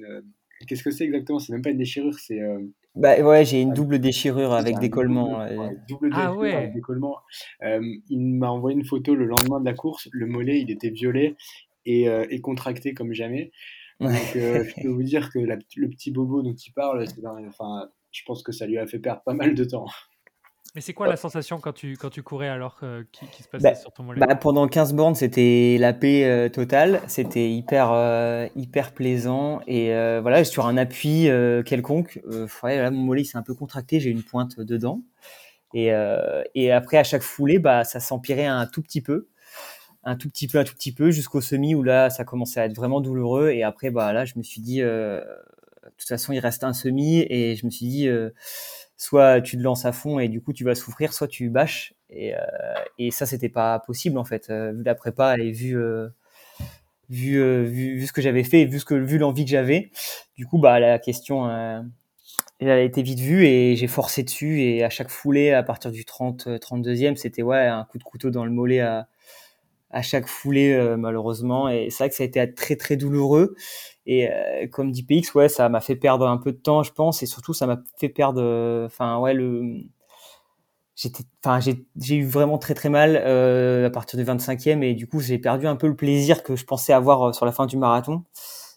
Qu'est-ce 0.68 0.84
que 0.84 0.92
c'est 0.92 1.04
exactement? 1.04 1.40
C'est 1.40 1.52
même 1.52 1.62
pas 1.62 1.70
une 1.70 1.78
déchirure, 1.78 2.14
c'est 2.14 2.40
euh, 2.40 2.60
bah 2.94 3.20
ouais, 3.20 3.44
j'ai 3.44 3.60
une 3.60 3.72
double 3.72 3.98
déchirure 3.98 4.52
avec 4.52 4.78
décollement. 4.78 5.44
Double, 5.88 6.10
ah 6.12 6.32
ouais. 6.32 6.54
avec 6.54 6.74
décollement. 6.74 7.16
Euh, 7.64 7.80
il 8.08 8.20
m'a 8.20 8.50
envoyé 8.50 8.78
une 8.78 8.84
photo 8.84 9.16
le 9.16 9.26
lendemain 9.26 9.58
de 9.58 9.64
la 9.64 9.74
course. 9.74 10.08
Le 10.12 10.26
mollet, 10.26 10.60
il 10.60 10.70
était 10.70 10.90
violet 10.90 11.34
et, 11.86 12.08
euh, 12.08 12.24
et 12.30 12.40
contracté 12.40 12.94
comme 12.94 13.12
jamais. 13.12 13.50
Donc, 14.00 14.36
euh, 14.36 14.64
je 14.64 14.82
peux 14.82 14.88
vous 14.88 15.02
dire 15.02 15.30
que 15.30 15.38
la, 15.38 15.56
le 15.76 15.88
petit 15.88 16.10
bobo 16.10 16.42
dont 16.42 16.54
il 16.54 16.72
parle, 16.72 17.04
enfin, 17.48 17.88
je 18.10 18.22
pense 18.26 18.42
que 18.42 18.52
ça 18.52 18.66
lui 18.66 18.78
a 18.78 18.86
fait 18.86 18.98
perdre 18.98 19.22
pas 19.24 19.34
mal 19.34 19.54
de 19.54 19.64
temps. 19.64 19.86
Mais 20.74 20.80
c'est 20.80 20.92
quoi 20.92 21.06
la 21.06 21.16
sensation 21.16 21.60
quand 21.60 21.72
tu, 21.72 21.96
quand 21.96 22.10
tu 22.10 22.24
courais 22.24 22.48
alors 22.48 22.78
euh, 22.82 23.04
qui, 23.12 23.26
qui, 23.28 23.44
se 23.44 23.48
passait 23.48 23.62
bah, 23.62 23.74
sur 23.76 23.92
ton 23.92 24.02
mollet 24.02 24.18
bah, 24.18 24.34
Pendant 24.34 24.66
15 24.66 24.94
bornes, 24.94 25.14
c'était 25.14 25.76
la 25.78 25.92
paix 25.92 26.24
euh, 26.24 26.48
totale. 26.48 27.00
C'était 27.06 27.48
hyper, 27.48 27.92
euh, 27.92 28.48
hyper 28.56 28.92
plaisant. 28.92 29.60
Et 29.68 29.90
voilà, 30.20 30.42
sur 30.44 30.66
un 30.66 30.76
appui 30.76 31.28
quelconque, 31.64 32.20
ouais, 32.64 32.78
là, 32.78 32.90
mon 32.90 33.02
mollet 33.02 33.22
s'est 33.22 33.38
un 33.38 33.42
peu 33.42 33.54
contracté. 33.54 34.00
J'ai 34.00 34.10
une 34.10 34.24
pointe 34.24 34.58
dedans. 34.58 35.02
Et, 35.74 35.92
et 36.54 36.72
après, 36.72 36.96
à 36.98 37.04
chaque 37.04 37.22
foulée, 37.22 37.60
bah, 37.60 37.84
ça 37.84 38.00
s'empirait 38.00 38.46
un 38.46 38.66
tout 38.66 38.82
petit 38.82 39.00
peu. 39.00 39.28
Un 40.04 40.16
tout 40.16 40.28
petit 40.28 40.48
peu, 40.48 40.58
un 40.58 40.64
tout 40.64 40.74
petit 40.74 40.92
peu, 40.92 41.10
jusqu'au 41.10 41.40
semi 41.40 41.74
où 41.74 41.82
là, 41.82 42.10
ça 42.10 42.24
commençait 42.24 42.60
à 42.60 42.66
être 42.66 42.74
vraiment 42.74 43.00
douloureux. 43.00 43.50
Et 43.50 43.62
après, 43.62 43.90
bah, 43.90 44.12
là, 44.12 44.24
je 44.24 44.34
me 44.36 44.42
suis 44.42 44.60
dit, 44.60 44.80
de 44.80 45.24
toute 45.96 46.08
façon, 46.08 46.32
il 46.32 46.38
reste 46.40 46.64
un 46.64 46.74
semi. 46.74 47.20
Et 47.30 47.56
je 47.56 47.64
me 47.66 47.70
suis 47.70 47.86
dit 47.86 48.08
soit 48.96 49.40
tu 49.40 49.56
te 49.56 49.62
lances 49.62 49.84
à 49.84 49.92
fond 49.92 50.18
et 50.18 50.28
du 50.28 50.40
coup 50.40 50.52
tu 50.52 50.64
vas 50.64 50.74
souffrir, 50.74 51.12
soit 51.12 51.28
tu 51.28 51.50
bâches. 51.50 51.94
Et, 52.10 52.34
euh, 52.34 52.38
et 52.98 53.10
ça, 53.10 53.26
c'était 53.26 53.48
pas 53.48 53.78
possible 53.80 54.18
en 54.18 54.24
fait, 54.24 54.50
euh, 54.50 54.72
vu 54.72 54.82
la 54.84 54.94
prépa 54.94 55.36
et 55.38 55.50
vu, 55.50 55.76
euh, 55.76 56.08
vu, 57.10 57.64
vu, 57.64 58.06
ce 58.06 58.12
que 58.12 58.22
j'avais 58.22 58.44
fait 58.44 58.64
vu, 58.64 58.80
vu 59.04 59.18
l'envie 59.18 59.44
que 59.44 59.50
j'avais. 59.50 59.90
Du 60.36 60.46
coup, 60.46 60.58
bah, 60.58 60.78
la 60.80 60.98
question, 60.98 61.48
elle 62.60 62.70
a 62.70 62.80
été 62.80 63.02
vite 63.02 63.20
vue 63.20 63.44
et 63.44 63.76
j'ai 63.76 63.88
forcé 63.88 64.22
dessus. 64.22 64.62
Et 64.62 64.84
à 64.84 64.90
chaque 64.90 65.10
foulée, 65.10 65.52
à 65.52 65.62
partir 65.62 65.90
du 65.90 66.04
30, 66.04 66.48
32e, 66.48 67.16
c'était 67.16 67.42
ouais, 67.42 67.66
un 67.66 67.84
coup 67.84 67.98
de 67.98 68.04
couteau 68.04 68.30
dans 68.30 68.44
le 68.44 68.50
mollet 68.50 68.80
à, 68.80 69.08
à 69.94 70.02
chaque 70.02 70.26
foulée, 70.26 70.94
malheureusement. 70.98 71.68
Et 71.68 71.88
c'est 71.90 72.04
vrai 72.04 72.10
que 72.10 72.16
ça 72.16 72.24
a 72.24 72.26
été 72.26 72.54
très 72.54 72.76
très 72.76 72.96
douloureux. 72.96 73.54
Et 74.06 74.30
euh, 74.30 74.66
comme 74.70 74.90
dit 74.92 75.02
PX, 75.02 75.34
ouais, 75.34 75.48
ça 75.48 75.68
m'a 75.68 75.80
fait 75.80 75.96
perdre 75.96 76.26
un 76.28 76.36
peu 76.36 76.52
de 76.52 76.58
temps, 76.58 76.82
je 76.82 76.92
pense, 76.92 77.22
et 77.22 77.26
surtout 77.26 77.54
ça 77.54 77.66
m'a 77.66 77.82
fait 77.98 78.08
perdre, 78.10 78.42
euh, 78.42 78.86
enfin 78.86 79.18
ouais, 79.18 79.32
le, 79.32 79.84
j'étais, 80.94 81.24
enfin 81.44 81.60
j'ai 81.60 82.16
eu 82.16 82.26
vraiment 82.26 82.58
très 82.58 82.74
très 82.74 82.90
mal 82.90 83.16
euh, 83.24 83.86
à 83.86 83.90
partir 83.90 84.18
du 84.18 84.24
25e, 84.24 84.82
et 84.82 84.94
du 84.94 85.06
coup 85.06 85.20
j'ai 85.20 85.38
perdu 85.38 85.66
un 85.66 85.76
peu 85.76 85.86
le 85.88 85.96
plaisir 85.96 86.42
que 86.42 86.56
je 86.56 86.64
pensais 86.64 86.92
avoir 86.92 87.22
euh, 87.30 87.32
sur 87.32 87.46
la 87.46 87.52
fin 87.52 87.66
du 87.66 87.76
marathon. 87.76 88.24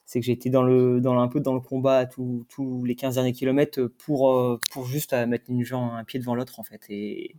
C'est 0.05 0.21
que 0.21 0.25
j'étais 0.25 0.49
dans 0.49 0.63
le, 0.63 1.01
dans 1.01 1.19
un 1.19 1.27
peu 1.27 1.41
dans 1.41 1.53
le 1.53 1.59
combat 1.59 2.05
tous 2.05 2.45
les 2.85 2.95
15 2.95 3.15
derniers 3.15 3.33
kilomètres 3.33 3.81
pour 3.97 4.59
pour 4.71 4.85
juste 4.85 5.13
mettre 5.27 5.45
une 5.49 5.65
jambe, 5.65 5.91
un 5.93 6.05
pied 6.05 6.19
devant 6.19 6.35
l'autre 6.35 6.59
en 6.61 6.63
fait. 6.63 6.81
Et 6.89 7.35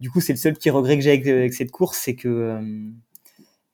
du 0.00 0.10
coup 0.10 0.20
c'est 0.20 0.34
le 0.34 0.38
seul 0.38 0.52
petit 0.52 0.68
regret 0.70 0.96
que 0.98 1.02
j'ai 1.02 1.12
avec, 1.12 1.26
avec, 1.26 1.54
cette 1.54 1.70
course, 1.70 1.96
c'est 1.96 2.14
que 2.14 2.60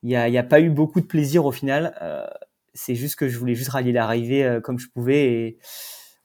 il 0.03 0.09
n'y 0.09 0.15
a, 0.15 0.29
y 0.29 0.37
a, 0.37 0.43
pas 0.43 0.61
eu 0.61 0.69
beaucoup 0.69 1.01
de 1.01 1.05
plaisir 1.05 1.45
au 1.45 1.51
final. 1.51 1.95
Euh, 2.01 2.25
c'est 2.73 2.95
juste 2.95 3.15
que 3.15 3.27
je 3.27 3.37
voulais 3.37 3.55
juste 3.55 3.69
rallier 3.69 3.91
l'arrivée 3.91 4.43
euh, 4.43 4.61
comme 4.61 4.79
je 4.79 4.87
pouvais 4.89 5.33
et 5.33 5.57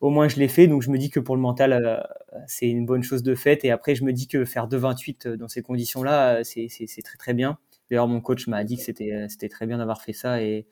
au 0.00 0.10
moins 0.10 0.28
je 0.28 0.36
l'ai 0.36 0.48
fait. 0.48 0.66
Donc 0.66 0.82
je 0.82 0.90
me 0.90 0.98
dis 0.98 1.10
que 1.10 1.20
pour 1.20 1.36
le 1.36 1.42
mental, 1.42 1.72
euh, 1.72 1.98
c'est 2.46 2.68
une 2.68 2.86
bonne 2.86 3.02
chose 3.02 3.22
de 3.22 3.34
fait. 3.34 3.64
Et 3.64 3.70
après, 3.70 3.94
je 3.94 4.04
me 4.04 4.12
dis 4.12 4.28
que 4.28 4.44
faire 4.44 4.68
2,28 4.68 5.34
dans 5.36 5.48
ces 5.48 5.62
conditions-là, 5.62 6.42
c'est 6.44 6.68
très 7.04 7.18
très 7.18 7.34
bien. 7.34 7.58
D'ailleurs, 7.90 8.08
mon 8.08 8.20
coach 8.20 8.46
m'a 8.48 8.64
dit 8.64 8.76
que 8.76 8.82
c'était 8.82 9.48
très 9.48 9.66
bien 9.66 9.78
d'avoir 9.78 10.02
fait 10.02 10.12
ça. 10.12 10.42
Et, 10.42 10.66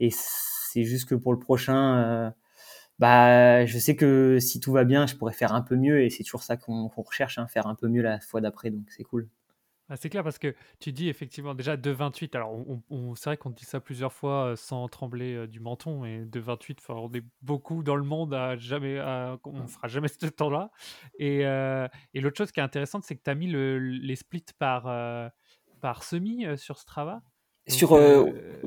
et 0.00 0.10
c'est 0.12 0.84
juste 0.84 1.08
que 1.08 1.14
pour 1.14 1.32
le 1.32 1.38
prochain, 1.38 1.96
euh, 1.98 2.30
bah, 2.98 3.66
je 3.66 3.78
sais 3.78 3.96
que 3.96 4.38
si 4.40 4.60
tout 4.60 4.72
va 4.72 4.84
bien, 4.84 5.06
je 5.06 5.16
pourrais 5.16 5.32
faire 5.34 5.54
un 5.54 5.62
peu 5.62 5.76
mieux. 5.76 6.02
Et 6.02 6.10
c'est 6.10 6.24
toujours 6.24 6.42
ça 6.42 6.56
qu'on 6.56 6.88
recherche, 6.88 7.38
hein, 7.38 7.46
faire 7.48 7.66
un 7.66 7.74
peu 7.74 7.88
mieux 7.88 8.02
la 8.02 8.20
fois 8.20 8.40
d'après. 8.40 8.70
Donc 8.70 8.90
c'est 8.90 9.04
cool. 9.04 9.28
Ah, 9.88 9.96
c'est 9.96 10.10
clair 10.10 10.22
parce 10.22 10.38
que 10.38 10.54
tu 10.80 10.92
dis 10.92 11.08
effectivement 11.08 11.54
déjà 11.54 11.76
2,28. 11.76 12.36
Alors, 12.36 12.52
on, 12.90 13.14
c'est 13.14 13.30
vrai 13.30 13.36
qu'on 13.36 13.50
dit 13.50 13.64
ça 13.64 13.80
plusieurs 13.80 14.12
fois 14.12 14.54
sans 14.56 14.86
trembler 14.88 15.46
du 15.46 15.60
menton. 15.60 16.04
Et 16.04 16.26
2,28, 16.26 16.78
on 16.90 17.10
est 17.12 17.24
beaucoup 17.42 17.82
dans 17.82 17.96
le 17.96 18.04
monde 18.04 18.34
à 18.34 18.56
jamais, 18.56 19.00
on 19.44 19.66
fera 19.66 19.88
jamais 19.88 20.08
ce 20.20 20.26
temps-là. 20.26 20.70
Et, 21.18 21.40
et 21.40 22.20
l'autre 22.20 22.36
chose 22.36 22.52
qui 22.52 22.60
est 22.60 22.62
intéressante, 22.62 23.04
c'est 23.04 23.16
que 23.16 23.22
tu 23.22 23.30
as 23.30 23.34
mis 23.34 23.46
le, 23.46 23.78
les 23.78 24.16
splits 24.16 24.44
par, 24.58 25.32
par 25.80 26.02
semi 26.02 26.44
sur 26.58 26.78
Strava. 26.78 27.22
Sur 27.68 27.94
euh, 27.94 28.24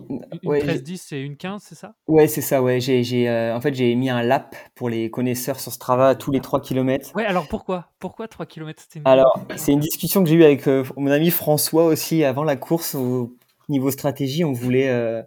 une 0.09 0.23
ouais, 0.43 0.61
13-10 0.61 0.97
c'est 0.97 1.21
une 1.21 1.37
15, 1.37 1.61
c'est 1.63 1.75
ça? 1.75 1.93
Ouais, 2.07 2.27
c'est 2.27 2.41
ça, 2.41 2.61
ouais. 2.61 2.79
J'ai, 2.79 3.03
j'ai, 3.03 3.29
euh, 3.29 3.55
en 3.55 3.61
fait, 3.61 3.73
j'ai 3.73 3.93
mis 3.95 4.09
un 4.09 4.23
lap 4.23 4.55
pour 4.75 4.89
les 4.89 5.09
connaisseurs 5.09 5.59
sur 5.59 5.71
Strava 5.71 6.15
tous 6.15 6.31
les 6.31 6.39
3 6.39 6.61
km. 6.61 7.15
Ouais, 7.15 7.25
alors 7.25 7.47
pourquoi? 7.47 7.87
Pourquoi 7.99 8.27
3 8.27 8.45
km 8.45 8.83
une... 8.95 9.01
Alors, 9.05 9.39
c'est 9.55 9.71
une 9.71 9.79
discussion 9.79 10.23
que 10.23 10.29
j'ai 10.29 10.35
eue 10.35 10.43
avec 10.43 10.67
euh, 10.67 10.83
mon 10.97 11.11
ami 11.11 11.29
François 11.31 11.85
aussi 11.85 12.23
avant 12.23 12.43
la 12.43 12.55
course. 12.55 12.95
Au 12.95 13.31
niveau 13.69 13.91
stratégie, 13.91 14.43
on 14.43 14.53
voulait, 14.53 14.89
euh, 14.89 15.21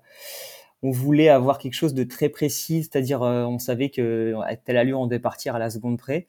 on 0.82 0.90
voulait 0.90 1.28
avoir 1.28 1.58
quelque 1.58 1.74
chose 1.74 1.94
de 1.94 2.04
très 2.04 2.28
précis, 2.28 2.82
c'est-à-dire 2.82 3.22
on 3.22 3.58
savait 3.58 3.88
que 3.88 4.34
à 4.44 4.56
telle 4.56 4.76
allure 4.76 5.00
on 5.00 5.06
devait 5.06 5.18
partir 5.18 5.54
à 5.54 5.58
la 5.58 5.70
seconde 5.70 5.98
près. 5.98 6.26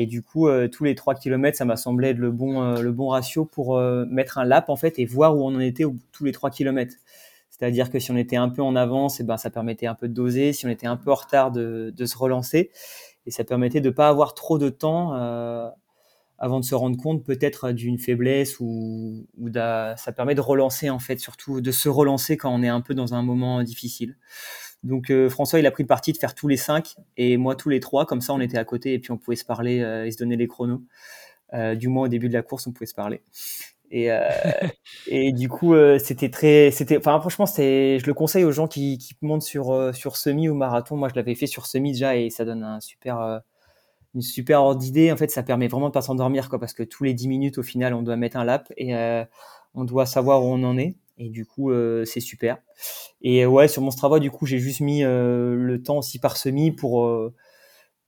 Et 0.00 0.06
du 0.06 0.22
coup, 0.22 0.48
tous 0.70 0.84
les 0.84 0.94
3 0.94 1.16
km, 1.16 1.58
ça 1.58 1.64
m'a 1.64 1.74
semblé 1.74 2.10
être 2.10 2.18
le 2.18 2.30
bon, 2.30 2.80
le 2.80 2.92
bon 2.92 3.08
ratio 3.08 3.44
pour 3.44 3.80
mettre 4.08 4.38
un 4.38 4.44
lap 4.44 4.68
en 4.68 4.76
fait 4.76 5.00
et 5.00 5.04
voir 5.04 5.36
où 5.36 5.42
on 5.42 5.56
en 5.56 5.58
était 5.58 5.82
tous 6.12 6.24
les 6.24 6.30
3 6.30 6.50
km. 6.50 6.94
C'est-à-dire 7.50 7.90
que 7.90 7.98
si 7.98 8.12
on 8.12 8.16
était 8.16 8.36
un 8.36 8.48
peu 8.48 8.62
en 8.62 8.76
avance, 8.76 9.18
et 9.18 9.24
eh 9.24 9.26
ben, 9.26 9.36
ça 9.36 9.50
permettait 9.50 9.88
un 9.88 9.96
peu 9.96 10.06
de 10.06 10.14
doser. 10.14 10.52
Si 10.52 10.66
on 10.66 10.68
était 10.68 10.86
un 10.86 10.96
peu 10.96 11.10
en 11.10 11.16
retard, 11.16 11.50
de, 11.50 11.92
se 11.98 12.16
relancer. 12.16 12.70
Et 13.26 13.32
ça 13.32 13.42
permettait 13.42 13.80
de 13.80 13.88
ne 13.88 13.92
pas 13.92 14.08
avoir 14.08 14.34
trop 14.34 14.56
de 14.56 14.68
temps 14.68 15.16
euh, 15.16 15.68
avant 16.38 16.60
de 16.60 16.64
se 16.64 16.76
rendre 16.76 16.96
compte 16.96 17.24
peut-être 17.24 17.72
d'une 17.72 17.98
faiblesse 17.98 18.60
ou, 18.60 19.26
ou 19.36 19.52
ça 19.52 20.12
permet 20.14 20.36
de 20.36 20.40
relancer 20.40 20.90
en 20.90 21.00
fait, 21.00 21.18
surtout 21.18 21.60
de 21.60 21.72
se 21.72 21.88
relancer 21.88 22.36
quand 22.36 22.54
on 22.54 22.62
est 22.62 22.68
un 22.68 22.80
peu 22.80 22.94
dans 22.94 23.14
un 23.14 23.22
moment 23.22 23.64
difficile. 23.64 24.16
Donc 24.84 25.10
euh, 25.10 25.28
François, 25.28 25.58
il 25.58 25.66
a 25.66 25.70
pris 25.70 25.82
le 25.82 25.88
parti 25.88 26.12
de 26.12 26.18
faire 26.18 26.34
tous 26.34 26.48
les 26.48 26.56
cinq 26.56 26.96
et 27.16 27.36
moi 27.36 27.56
tous 27.56 27.68
les 27.68 27.80
trois. 27.80 28.06
Comme 28.06 28.20
ça, 28.20 28.32
on 28.32 28.40
était 28.40 28.58
à 28.58 28.64
côté 28.64 28.94
et 28.94 28.98
puis 28.98 29.10
on 29.10 29.18
pouvait 29.18 29.36
se 29.36 29.44
parler 29.44 29.80
euh, 29.80 30.06
et 30.06 30.10
se 30.10 30.18
donner 30.18 30.36
les 30.36 30.46
chronos. 30.46 30.82
Euh, 31.54 31.74
du 31.74 31.88
moins 31.88 32.04
au 32.04 32.08
début 32.08 32.28
de 32.28 32.34
la 32.34 32.42
course, 32.42 32.66
on 32.66 32.72
pouvait 32.72 32.86
se 32.86 32.94
parler. 32.94 33.22
Et, 33.90 34.10
du 35.32 35.48
coup, 35.48 35.74
c'était 35.98 36.30
très, 36.30 36.70
c'était, 36.70 36.98
enfin 36.98 37.18
franchement, 37.20 37.46
c'est, 37.46 37.98
je 37.98 38.06
le 38.06 38.12
conseille 38.12 38.44
aux 38.44 38.52
gens 38.52 38.68
qui, 38.68 38.98
montent 39.22 39.42
sur 39.42 39.94
sur 39.94 40.16
semi 40.16 40.48
ou 40.48 40.54
marathon. 40.54 40.96
Moi, 40.96 41.08
je 41.08 41.14
l'avais 41.14 41.34
fait 41.34 41.46
sur 41.46 41.66
semi 41.66 41.92
déjà 41.92 42.16
et 42.16 42.30
ça 42.30 42.44
donne 42.44 42.62
un 42.62 42.80
super, 42.80 43.40
une 44.14 44.22
super 44.22 44.62
ordre 44.62 44.80
d'idée. 44.80 45.10
En 45.10 45.16
fait, 45.16 45.30
ça 45.30 45.42
permet 45.42 45.68
vraiment 45.68 45.88
de 45.88 45.94
pas 45.94 46.02
s'endormir, 46.02 46.50
quoi, 46.50 46.60
parce 46.60 46.74
que 46.74 46.82
tous 46.82 47.02
les 47.02 47.14
10 47.14 47.28
minutes, 47.28 47.58
au 47.58 47.62
final, 47.62 47.94
on 47.94 48.02
doit 48.02 48.16
mettre 48.16 48.36
un 48.36 48.44
lap 48.44 48.70
et 48.76 48.94
on 49.74 49.84
doit 49.84 50.04
savoir 50.04 50.44
où 50.44 50.48
on 50.48 50.62
en 50.64 50.76
est. 50.76 50.96
Et 51.18 51.30
du 51.30 51.44
coup, 51.44 51.72
c'est 52.04 52.20
super. 52.20 52.58
Et 53.22 53.44
ouais, 53.44 53.68
sur 53.68 53.82
mon 53.82 53.90
Strava, 53.90 54.20
du 54.20 54.30
coup, 54.30 54.46
j'ai 54.46 54.58
juste 54.58 54.80
mis 54.80 55.02
le 55.02 55.82
temps 55.84 55.98
aussi 55.98 56.18
par 56.18 56.36
semi 56.36 56.70
pour 56.70 57.32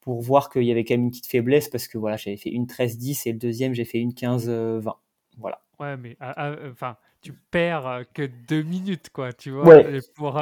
pour 0.00 0.22
voir 0.22 0.48
qu'il 0.48 0.62
y 0.62 0.70
avait 0.70 0.84
quand 0.84 0.94
même 0.94 1.04
une 1.04 1.10
petite 1.10 1.26
faiblesse 1.26 1.68
parce 1.68 1.86
que 1.86 1.98
voilà, 1.98 2.16
j'avais 2.16 2.36
fait 2.36 2.50
une 2.50 2.64
13-10 2.64 3.28
et 3.28 3.32
le 3.32 3.38
deuxième, 3.38 3.74
j'ai 3.74 3.84
fait 3.84 3.98
une 3.98 4.12
15-20. 4.12 4.94
Voilà. 5.38 5.62
Ouais, 5.78 5.96
mais 5.96 6.16
ah, 6.20 6.32
ah, 6.36 6.56
enfin, 6.70 6.96
tu 7.20 7.32
perds 7.32 8.04
que 8.14 8.28
deux 8.48 8.62
minutes, 8.62 9.10
quoi, 9.12 9.32
tu 9.32 9.50
vois. 9.50 9.82
Pour, 10.14 10.40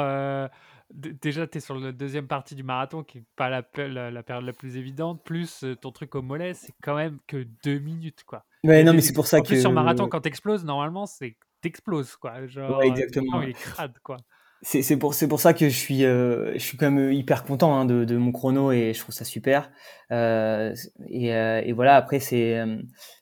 déjà, 0.93 1.47
tu 1.47 1.57
es 1.57 1.61
sur 1.61 1.77
la 1.79 1.91
deuxième 1.91 2.27
partie 2.27 2.55
du 2.55 2.63
marathon, 2.63 3.03
qui 3.03 3.19
n'est 3.19 3.25
pas 3.35 3.49
la, 3.49 3.63
la, 4.11 4.23
période 4.23 4.45
la 4.45 4.53
plus 4.53 4.77
évidente, 4.77 5.23
plus 5.23 5.65
ton 5.81 5.91
truc 5.91 6.15
au 6.15 6.21
mollet, 6.21 6.53
c'est 6.53 6.73
quand 6.81 6.95
même 6.95 7.19
que 7.27 7.45
deux 7.63 7.79
minutes, 7.79 8.23
quoi. 8.25 8.45
Ouais, 8.63 8.83
non, 8.83 8.93
mais 8.93 9.01
c'est 9.01 9.13
pour 9.13 9.27
ça 9.27 9.39
en 9.39 9.43
Plus 9.43 9.61
sur 9.61 9.71
marathon, 9.71 10.07
quand 10.07 10.21
t'exploses, 10.21 10.65
normalement, 10.65 11.05
c'est 11.05 11.37
t'exploses, 11.61 12.15
quoi. 12.15 12.45
Genre, 12.47 12.81
exactement. 12.83 13.41
il 13.41 13.49
est 13.49 13.53
crade, 13.53 13.97
quoi 14.03 14.17
c'est 14.61 14.97
pour 14.97 15.13
c'est 15.13 15.27
pour 15.27 15.39
ça 15.39 15.53
que 15.53 15.69
je 15.69 15.77
suis 15.77 16.03
euh, 16.03 16.53
je 16.55 16.59
suis 16.59 16.77
quand 16.77 16.91
même 16.91 17.13
hyper 17.13 17.45
content 17.45 17.77
hein, 17.77 17.85
de, 17.85 18.03
de 18.03 18.17
mon 18.17 18.33
chrono 18.33 18.73
et 18.73 18.93
je 18.93 18.99
trouve 18.99 19.15
ça 19.15 19.23
super 19.23 19.71
euh, 20.11 20.75
et, 21.07 21.33
euh, 21.33 21.61
et 21.63 21.71
voilà 21.71 21.95
après 21.95 22.19
c'est 22.19 22.61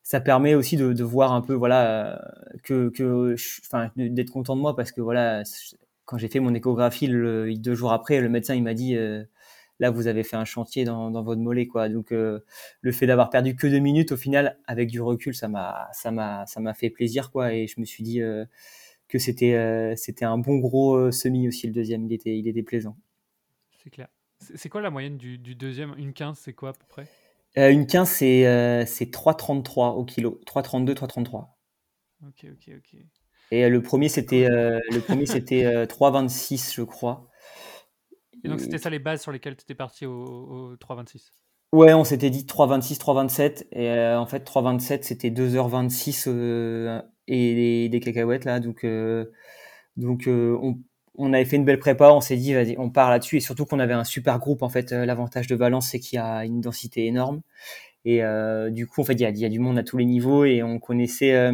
ça 0.01 0.19
permet 0.19 0.55
aussi 0.55 0.77
de, 0.77 0.93
de 0.93 1.03
voir 1.03 1.33
un 1.33 1.41
peu 1.41 1.53
voilà 1.53 2.19
que 2.63 2.89
que 2.89 3.35
enfin 3.67 3.91
d'être 3.95 4.31
content 4.31 4.55
de 4.55 4.61
moi 4.61 4.75
parce 4.75 4.91
que 4.91 5.01
voilà 5.01 5.43
quand 6.05 6.17
j'ai 6.17 6.27
fait 6.27 6.39
mon 6.39 6.55
échographie 6.55 7.05
le, 7.05 7.53
deux 7.55 7.75
jours 7.75 7.93
après 7.93 8.19
le 8.19 8.29
médecin 8.29 8.55
il 8.55 8.63
m'a 8.63 8.73
dit 8.73 8.97
là 9.79 9.91
vous 9.91 10.07
avez 10.07 10.23
fait 10.23 10.35
un 10.35 10.45
chantier 10.45 10.83
dans, 10.85 11.11
dans 11.11 11.23
votre 11.23 11.41
mollet 11.41 11.67
quoi 11.67 11.89
donc 11.89 12.11
le 12.11 12.91
fait 12.91 13.07
d'avoir 13.07 13.29
perdu 13.29 13.55
que 13.55 13.67
deux 13.67 13.79
minutes 13.79 14.11
au 14.11 14.17
final 14.17 14.57
avec 14.65 14.89
du 14.89 15.01
recul 15.01 15.35
ça 15.35 15.47
m'a 15.47 15.87
ça 15.93 16.11
m'a 16.11 16.45
ça 16.45 16.59
m'a 16.59 16.73
fait 16.73 16.89
plaisir 16.89 17.31
quoi 17.31 17.53
et 17.53 17.67
je 17.67 17.79
me 17.79 17.85
suis 17.85 18.03
dit 18.03 18.21
que 19.07 19.19
c'était 19.19 19.53
euh, 19.53 19.95
c'était 19.95 20.25
un 20.25 20.37
bon 20.37 20.57
gros 20.57 20.95
euh, 20.95 21.11
semi 21.11 21.47
aussi 21.47 21.67
le 21.67 21.73
deuxième. 21.73 22.05
Il 22.05 22.13
était 22.13 22.37
il 22.37 22.47
était 22.47 22.63
plaisant. 22.63 22.97
C'est 23.83 23.89
clair. 23.89 24.07
C'est 24.55 24.69
quoi 24.69 24.81
la 24.81 24.91
moyenne 24.91 25.17
du, 25.17 25.37
du 25.37 25.55
deuxième? 25.55 25.95
Une 25.97 26.13
15, 26.13 26.37
c'est 26.37 26.53
quoi 26.53 26.69
à 26.69 26.73
peu 26.73 26.85
près? 26.87 27.07
Euh, 27.57 27.71
Une 27.71 27.87
15, 27.87 28.07
c'est 28.07 28.85
c'est 28.85 29.11
3,33 29.11 29.95
au 29.95 30.05
kilo. 30.05 30.39
3,32, 30.45 30.93
3,33. 30.93 31.47
Ok, 32.27 32.45
ok, 32.45 32.71
ok. 32.77 32.99
Et 33.51 33.67
le 33.69 33.81
premier, 33.81 34.09
c'était 34.09 34.47
le 34.47 34.99
premier 34.99 35.25
c'était 35.25 35.85
3,26, 35.85 36.75
je 36.75 36.83
crois. 36.83 37.27
Et 38.47 38.49
donc, 38.49 38.61
c'était 38.61 38.77
ça 38.77 38.89
les 38.89 38.99
bases 38.99 39.21
sur 39.21 39.31
lesquelles 39.31 39.57
tu 39.57 39.63
étais 39.63 39.75
parti 39.75 40.05
au, 40.05 40.13
au 40.13 40.75
3,26 40.75 41.31
Ouais, 41.73 41.93
on 41.93 42.05
s'était 42.05 42.29
dit 42.29 42.45
3,26, 42.45 42.97
3,27. 42.97 43.67
Et 43.73 44.15
en 44.15 44.25
fait, 44.25 44.47
3,27, 44.49 45.03
c'était 45.03 45.29
2h26 45.29 46.29
et 47.27 47.89
des, 47.89 47.99
cacahuètes 47.99 48.45
là. 48.45 48.59
Donc, 48.59 48.83
euh, 48.83 49.25
donc 49.95 50.27
euh, 50.27 50.57
on, 50.61 50.79
on, 51.15 51.33
avait 51.33 51.45
fait 51.45 51.57
une 51.57 51.65
belle 51.65 51.79
prépa, 51.79 52.11
on 52.11 52.21
s'est 52.21 52.37
dit 52.37 52.53
vas-y, 52.53 52.75
on 52.77 52.89
part 52.89 53.09
là-dessus 53.09 53.37
et 53.37 53.39
surtout 53.39 53.65
qu'on 53.65 53.79
avait 53.79 53.93
un 53.93 54.03
super 54.03 54.39
groupe 54.39 54.61
en 54.61 54.69
fait. 54.69 54.91
Euh, 54.91 55.05
l'avantage 55.05 55.47
de 55.47 55.55
Valence 55.55 55.89
c'est 55.89 55.99
qu'il 55.99 56.17
y 56.17 56.19
a 56.19 56.45
une 56.45 56.61
densité 56.61 57.05
énorme 57.05 57.41
et 58.05 58.21
du 58.71 58.87
coup 58.87 59.01
en 59.01 59.03
fait 59.03 59.15
il 59.15 59.21
y 59.21 59.25
a, 59.25 59.29
il 59.29 59.37
y 59.37 59.43
a 59.43 59.49
du 59.49 59.59
monde 59.59 59.77
à 59.77 59.83
tous 59.83 59.97
les 59.97 60.05
niveaux 60.05 60.45
et 60.45 60.63
on 60.63 60.79
connaissait 60.79 61.51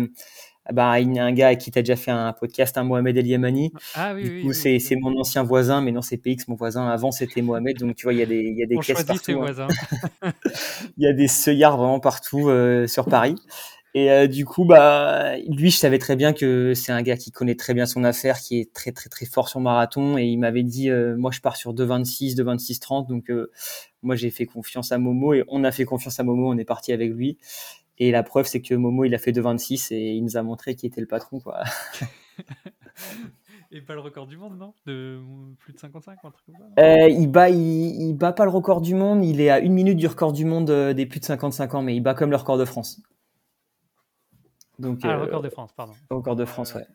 bah, 0.71 0.91
un 0.91 1.31
gars 1.33 1.55
qui 1.55 1.71
t'a 1.71 1.81
déjà 1.81 1.95
fait 1.95 2.11
un 2.11 2.33
podcast, 2.33 2.77
un 2.77 2.83
Mohamed 2.83 3.17
El 3.17 3.27
Yamani. 3.27 3.73
Ah, 3.95 4.13
oui, 4.15 4.23
du 4.23 4.41
coup, 4.43 4.53
c'est, 4.53 4.79
c'est 4.79 4.95
mon 4.95 5.19
ancien 5.19 5.43
voisin, 5.43 5.81
mais 5.81 5.91
non, 5.91 6.01
c'est 6.01 6.17
PX, 6.17 6.47
mon 6.47 6.55
voisin. 6.55 6.87
Avant, 6.87 7.11
c'était 7.11 7.41
Mohamed. 7.41 7.77
Donc, 7.79 7.95
tu 7.95 8.03
vois, 8.03 8.13
il 8.13 8.19
y 8.19 8.23
a 8.23 8.25
des, 8.25 8.39
il 8.39 8.57
y 8.57 8.63
a 8.63 8.67
des 8.67 8.77
caisses 8.77 9.03
partout. 9.03 9.41
Hein. 9.41 9.67
il 10.97 11.03
y 11.03 11.07
a 11.07 11.13
des 11.13 11.27
seuillards 11.27 11.77
vraiment 11.77 11.99
partout 11.99 12.49
sur 12.87 13.05
Paris. 13.05 13.35
Et 13.95 14.09
euh, 14.09 14.27
du 14.27 14.43
coup, 14.45 14.65
bah, 14.65 15.37
lui, 15.47 15.69
je 15.69 15.77
savais 15.77 15.99
très 15.99 16.15
bien 16.15 16.33
que 16.33 16.73
c'est 16.73 16.91
un 16.91 17.03
gars 17.03 17.15
qui 17.15 17.31
connaît 17.31 17.53
très 17.55 17.75
bien 17.75 17.85
son 17.85 18.03
affaire, 18.03 18.39
qui 18.39 18.59
est 18.59 18.73
très 18.73 18.91
très 18.91 19.07
très 19.07 19.27
fort 19.27 19.49
sur 19.49 19.59
marathon. 19.59 20.17
Et 20.17 20.23
il 20.23 20.37
m'avait 20.37 20.63
dit, 20.63 20.89
euh, 20.89 21.15
moi, 21.15 21.29
je 21.31 21.41
pars 21.41 21.55
sur 21.55 21.75
2,26, 21.75 22.35
2,26,30. 22.35 23.07
Donc, 23.07 23.29
euh, 23.29 23.51
moi, 24.01 24.15
j'ai 24.15 24.31
fait 24.31 24.47
confiance 24.47 24.91
à 24.91 24.97
Momo 24.97 25.33
et 25.33 25.43
on 25.47 25.63
a 25.63 25.71
fait 25.71 25.85
confiance 25.85 26.19
à 26.19 26.23
Momo. 26.23 26.51
On 26.51 26.57
est 26.57 26.65
parti 26.65 26.91
avec 26.91 27.11
lui. 27.11 27.37
Et 27.99 28.11
la 28.11 28.23
preuve, 28.23 28.47
c'est 28.47 28.61
que 28.61 28.73
Momo, 28.73 29.05
il 29.05 29.13
a 29.13 29.17
fait 29.17 29.31
2,26 29.31 29.93
et 29.93 30.13
il 30.13 30.23
nous 30.23 30.37
a 30.37 30.43
montré 30.43 30.75
qui 30.75 30.85
était 30.85 31.01
le 31.01 31.07
patron, 31.07 31.39
quoi. 31.39 31.63
Et 33.75 33.81
pas 33.81 33.95
le 33.95 34.01
record 34.01 34.27
du 34.27 34.37
monde, 34.37 34.55
non? 34.57 34.75
De 34.85 35.19
plus 35.57 35.73
de 35.73 35.79
55 35.79 36.19
un 36.23 36.29
truc 36.29 36.45
comme 36.45 36.55
ça 36.77 37.09
il, 37.09 37.27
bat, 37.27 37.49
il, 37.49 38.13
bat 38.13 38.31
pas 38.31 38.43
le 38.43 38.51
record 38.51 38.81
du 38.81 38.93
monde, 38.93 39.25
il 39.25 39.41
est 39.41 39.49
à 39.49 39.59
une 39.59 39.73
minute 39.73 39.97
du 39.97 40.05
record 40.05 40.31
du 40.31 40.45
monde 40.45 40.69
des 40.69 41.05
plus 41.07 41.19
de 41.19 41.25
55 41.25 41.73
ans, 41.73 41.81
mais 41.81 41.95
il 41.95 42.01
bat 42.01 42.13
comme 42.13 42.29
le 42.29 42.35
record 42.35 42.59
de 42.59 42.65
France. 42.65 43.01
Donc, 44.77 44.99
ah, 45.03 45.17
record 45.17 45.41
de 45.41 45.49
France, 45.49 45.71
pardon. 45.75 45.93
Record 46.11 46.35
de 46.35 46.45
France, 46.45 46.75
ouais. 46.75 46.85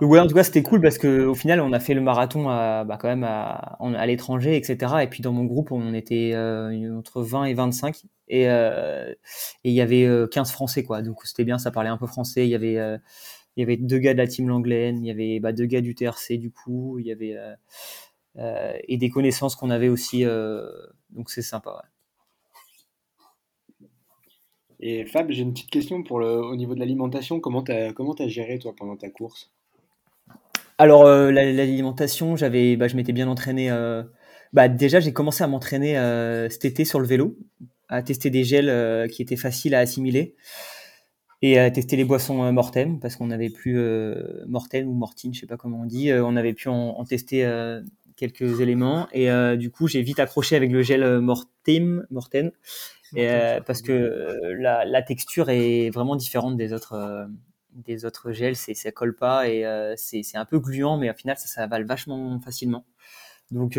ouais. 0.00 0.20
en 0.20 0.26
tout 0.28 0.34
cas, 0.34 0.44
c'était 0.44 0.62
cool 0.62 0.80
parce 0.80 0.98
qu'au 0.98 1.34
final, 1.34 1.60
on 1.60 1.72
a 1.72 1.80
fait 1.80 1.94
le 1.94 2.00
marathon 2.00 2.48
à, 2.48 2.84
bah, 2.84 2.96
quand 2.96 3.08
même 3.08 3.24
à, 3.24 3.76
à 3.80 4.06
l'étranger, 4.06 4.56
etc. 4.56 4.94
Et 5.02 5.08
puis 5.08 5.20
dans 5.20 5.32
mon 5.32 5.44
groupe, 5.44 5.72
on 5.72 5.94
était 5.94 6.32
euh, 6.34 6.96
entre 6.96 7.22
20 7.22 7.46
et 7.46 7.54
25. 7.54 8.02
Et 8.30 8.48
euh, 8.48 9.12
il 9.64 9.72
y 9.72 9.80
avait 9.80 10.08
15 10.30 10.48
euh, 10.48 10.52
Français, 10.52 10.84
quoi. 10.84 11.02
Donc 11.02 11.24
c'était 11.24 11.44
bien, 11.44 11.58
ça 11.58 11.70
parlait 11.70 11.90
un 11.90 11.98
peu 11.98 12.06
français. 12.06 12.46
Il 12.46 12.50
y 12.50 12.54
avait, 12.54 12.74
il 13.56 13.60
y 13.60 13.62
avait 13.62 13.76
deux 13.76 13.98
gars 13.98 14.14
de 14.14 14.18
la 14.18 14.26
team 14.26 14.48
Langlaine, 14.48 15.04
il 15.04 15.06
y 15.06 15.10
avait 15.10 15.40
bah, 15.40 15.52
deux 15.52 15.66
gars 15.66 15.80
du 15.80 15.94
TRC, 15.94 16.38
du 16.38 16.50
coup. 16.50 16.98
Il 16.98 17.06
y 17.06 17.12
avait. 17.12 17.36
et 18.88 18.96
des 18.96 19.10
connaissances 19.10 19.56
qu'on 19.56 19.70
avait 19.70 19.88
aussi. 19.88 20.24
donc 21.10 21.30
c'est 21.30 21.42
sympa, 21.42 21.70
ouais. 21.70 21.88
Et 24.82 25.04
Fab, 25.04 25.30
j'ai 25.30 25.42
une 25.42 25.52
petite 25.52 25.68
question 25.68 26.02
pour 26.02 26.20
le, 26.20 26.26
au 26.26 26.56
niveau 26.56 26.74
de 26.74 26.80
l'alimentation. 26.80 27.38
Comment 27.38 27.62
tu 27.62 27.72
as, 27.72 27.92
comment 27.92 28.14
as 28.14 28.28
géré, 28.28 28.58
toi, 28.58 28.72
pendant 28.74 28.96
ta 28.96 29.10
course? 29.10 29.52
Alors, 30.78 31.04
euh, 31.04 31.30
l'alimentation, 31.30 32.36
j'avais, 32.36 32.76
bah, 32.76 32.88
je 32.88 32.96
m'étais 32.96 33.12
bien 33.12 33.28
entraîné. 33.28 33.70
Euh, 33.70 34.02
bah, 34.54 34.68
déjà, 34.68 34.98
j'ai 34.98 35.12
commencé 35.12 35.44
à 35.44 35.46
m'entraîner 35.46 35.98
euh, 35.98 36.48
cet 36.48 36.64
été 36.64 36.86
sur 36.86 37.00
le 37.00 37.06
vélo, 37.06 37.36
à 37.90 38.02
tester 38.02 38.30
des 38.30 38.44
gels 38.44 39.08
qui 39.10 39.20
étaient 39.20 39.36
faciles 39.36 39.74
à 39.74 39.80
assimiler 39.80 40.34
et 41.42 41.58
à 41.58 41.70
tester 41.70 41.96
les 41.96 42.04
boissons 42.04 42.52
Mortem, 42.52 43.00
parce 43.00 43.16
qu'on 43.16 43.26
n'avait 43.26 43.50
plus 43.50 43.78
Mortem 44.46 44.88
ou 44.88 44.94
Mortine, 44.94 45.34
je 45.34 45.40
sais 45.40 45.46
pas 45.46 45.56
comment 45.56 45.80
on 45.80 45.86
dit, 45.86 46.12
on 46.12 46.36
avait 46.36 46.54
pu 46.54 46.68
en, 46.68 46.74
en 46.74 47.04
tester 47.04 47.48
quelques 48.16 48.60
éléments. 48.60 49.08
Et 49.12 49.28
du 49.56 49.70
coup, 49.70 49.88
j'ai 49.88 50.02
vite 50.02 50.20
accroché 50.20 50.56
avec 50.56 50.70
le 50.70 50.82
gel 50.82 51.20
Mortem, 51.20 52.06
Morten 52.10 52.52
euh, 53.16 53.60
parce 53.60 53.82
que 53.82 53.92
euh, 53.92 54.56
la, 54.58 54.84
la, 54.84 55.02
texture 55.02 55.50
est 55.50 55.90
vraiment 55.90 56.16
différente 56.16 56.56
des 56.56 56.72
autres, 56.72 56.92
euh, 56.92 57.26
des 57.72 58.04
autres 58.04 58.30
gels, 58.32 58.56
c'est, 58.56 58.74
ça 58.74 58.92
colle 58.92 59.16
pas 59.16 59.48
et 59.48 59.64
c'est, 59.96 60.22
c'est 60.22 60.36
un 60.36 60.44
peu 60.44 60.58
gluant, 60.58 60.96
mais 60.96 61.10
au 61.10 61.14
final 61.14 61.36
ça, 61.36 61.46
ça 61.46 61.62
avale 61.62 61.84
vachement 61.84 62.40
facilement. 62.40 62.84
Donc 63.50 63.78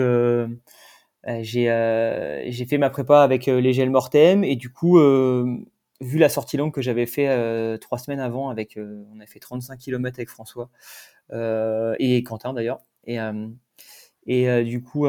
j'ai, 1.25 2.45
j'ai 2.47 2.65
fait 2.65 2.77
ma 2.77 2.89
prépa 2.89 3.21
avec 3.21 3.45
les 3.45 3.73
gels 3.73 3.89
Mortem 3.89 4.43
et 4.43 4.55
du 4.55 4.71
coup 4.71 4.99
vu 4.99 6.17
la 6.17 6.29
sortie 6.29 6.57
longue 6.57 6.73
que 6.73 6.81
j'avais 6.81 7.05
fait 7.05 7.77
trois 7.79 7.97
semaines 7.97 8.19
avant, 8.19 8.49
avec, 8.49 8.77
on 8.77 9.19
a 9.19 9.25
fait 9.25 9.39
35 9.39 9.77
km 9.77 10.17
avec 10.19 10.29
François 10.29 10.69
et 11.99 12.23
Quentin 12.23 12.53
d'ailleurs. 12.53 12.79
Et, 13.05 13.17
et 14.27 14.63
du 14.63 14.81
coup, 14.81 15.07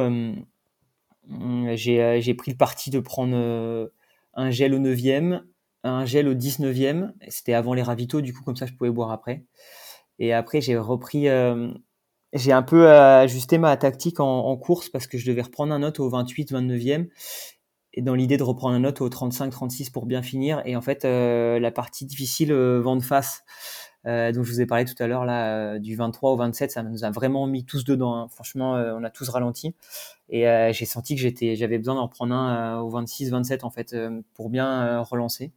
j'ai 1.74 2.34
pris 2.34 2.50
le 2.50 2.56
parti 2.56 2.90
de 2.90 3.00
prendre 3.00 3.90
un 4.34 4.50
gel 4.50 4.74
au 4.74 4.78
9e, 4.78 5.42
un 5.84 6.04
gel 6.04 6.28
au 6.28 6.34
19e. 6.34 7.12
C'était 7.28 7.54
avant 7.54 7.74
les 7.74 7.82
ravitaux, 7.82 8.20
du 8.20 8.32
coup, 8.32 8.42
comme 8.44 8.56
ça, 8.56 8.66
je 8.66 8.72
pouvais 8.74 8.90
boire 8.90 9.10
après. 9.10 9.44
Et 10.18 10.32
après, 10.32 10.60
j'ai 10.60 10.76
repris. 10.76 11.26
Euh, 12.34 12.38
j'ai 12.38 12.52
un 12.52 12.62
peu 12.62 12.90
ajusté 12.90 13.58
ma 13.58 13.76
tactique 13.76 14.20
en, 14.20 14.56
course 14.56 14.88
parce 14.88 15.06
que 15.06 15.18
je 15.18 15.26
devais 15.26 15.42
reprendre 15.42 15.72
un 15.72 15.80
note 15.80 16.00
au 16.00 16.08
28, 16.08 16.52
29e. 16.52 17.08
Et 17.94 18.00
dans 18.00 18.14
l'idée 18.14 18.38
de 18.38 18.42
reprendre 18.42 18.74
un 18.74 18.80
note 18.80 19.02
au 19.02 19.08
35, 19.08 19.50
36 19.50 19.90
pour 19.90 20.06
bien 20.06 20.22
finir. 20.22 20.62
Et 20.64 20.76
en 20.76 20.80
fait, 20.80 21.04
euh, 21.04 21.58
la 21.60 21.70
partie 21.70 22.06
difficile, 22.06 22.52
euh, 22.52 22.80
vent 22.80 22.96
de 22.96 23.02
face, 23.02 23.44
euh, 24.06 24.32
dont 24.32 24.42
je 24.42 24.50
vous 24.50 24.60
ai 24.60 24.66
parlé 24.66 24.84
tout 24.84 25.00
à 25.00 25.06
l'heure 25.06 25.24
là, 25.24 25.74
euh, 25.74 25.78
du 25.78 25.94
23 25.94 26.32
au 26.32 26.36
27, 26.36 26.72
ça 26.72 26.82
nous 26.82 27.04
a 27.04 27.10
vraiment 27.10 27.46
mis 27.46 27.64
tous 27.64 27.84
dedans. 27.84 28.14
Hein. 28.14 28.28
Franchement, 28.28 28.76
euh, 28.76 28.94
on 28.98 29.04
a 29.04 29.10
tous 29.10 29.28
ralenti 29.28 29.74
et 30.28 30.44
j'ai 30.72 30.86
senti 30.86 31.14
que 31.14 31.20
j'étais, 31.20 31.56
j'avais 31.56 31.76
besoin 31.76 31.94
d'en 31.94 32.08
prendre 32.08 32.34
un 32.34 32.80
au 32.80 32.88
26, 32.88 33.30
27 33.30 33.64
en 33.64 33.70
fait 33.70 33.94
pour 34.34 34.48
bien 34.48 35.00
relancer. 35.02 35.52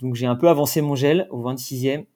Donc 0.00 0.14
j'ai 0.14 0.26
un 0.26 0.36
peu 0.36 0.48
avancé 0.48 0.80
mon 0.80 0.94
gel 0.94 1.28
au 1.30 1.42
26e 1.42 2.06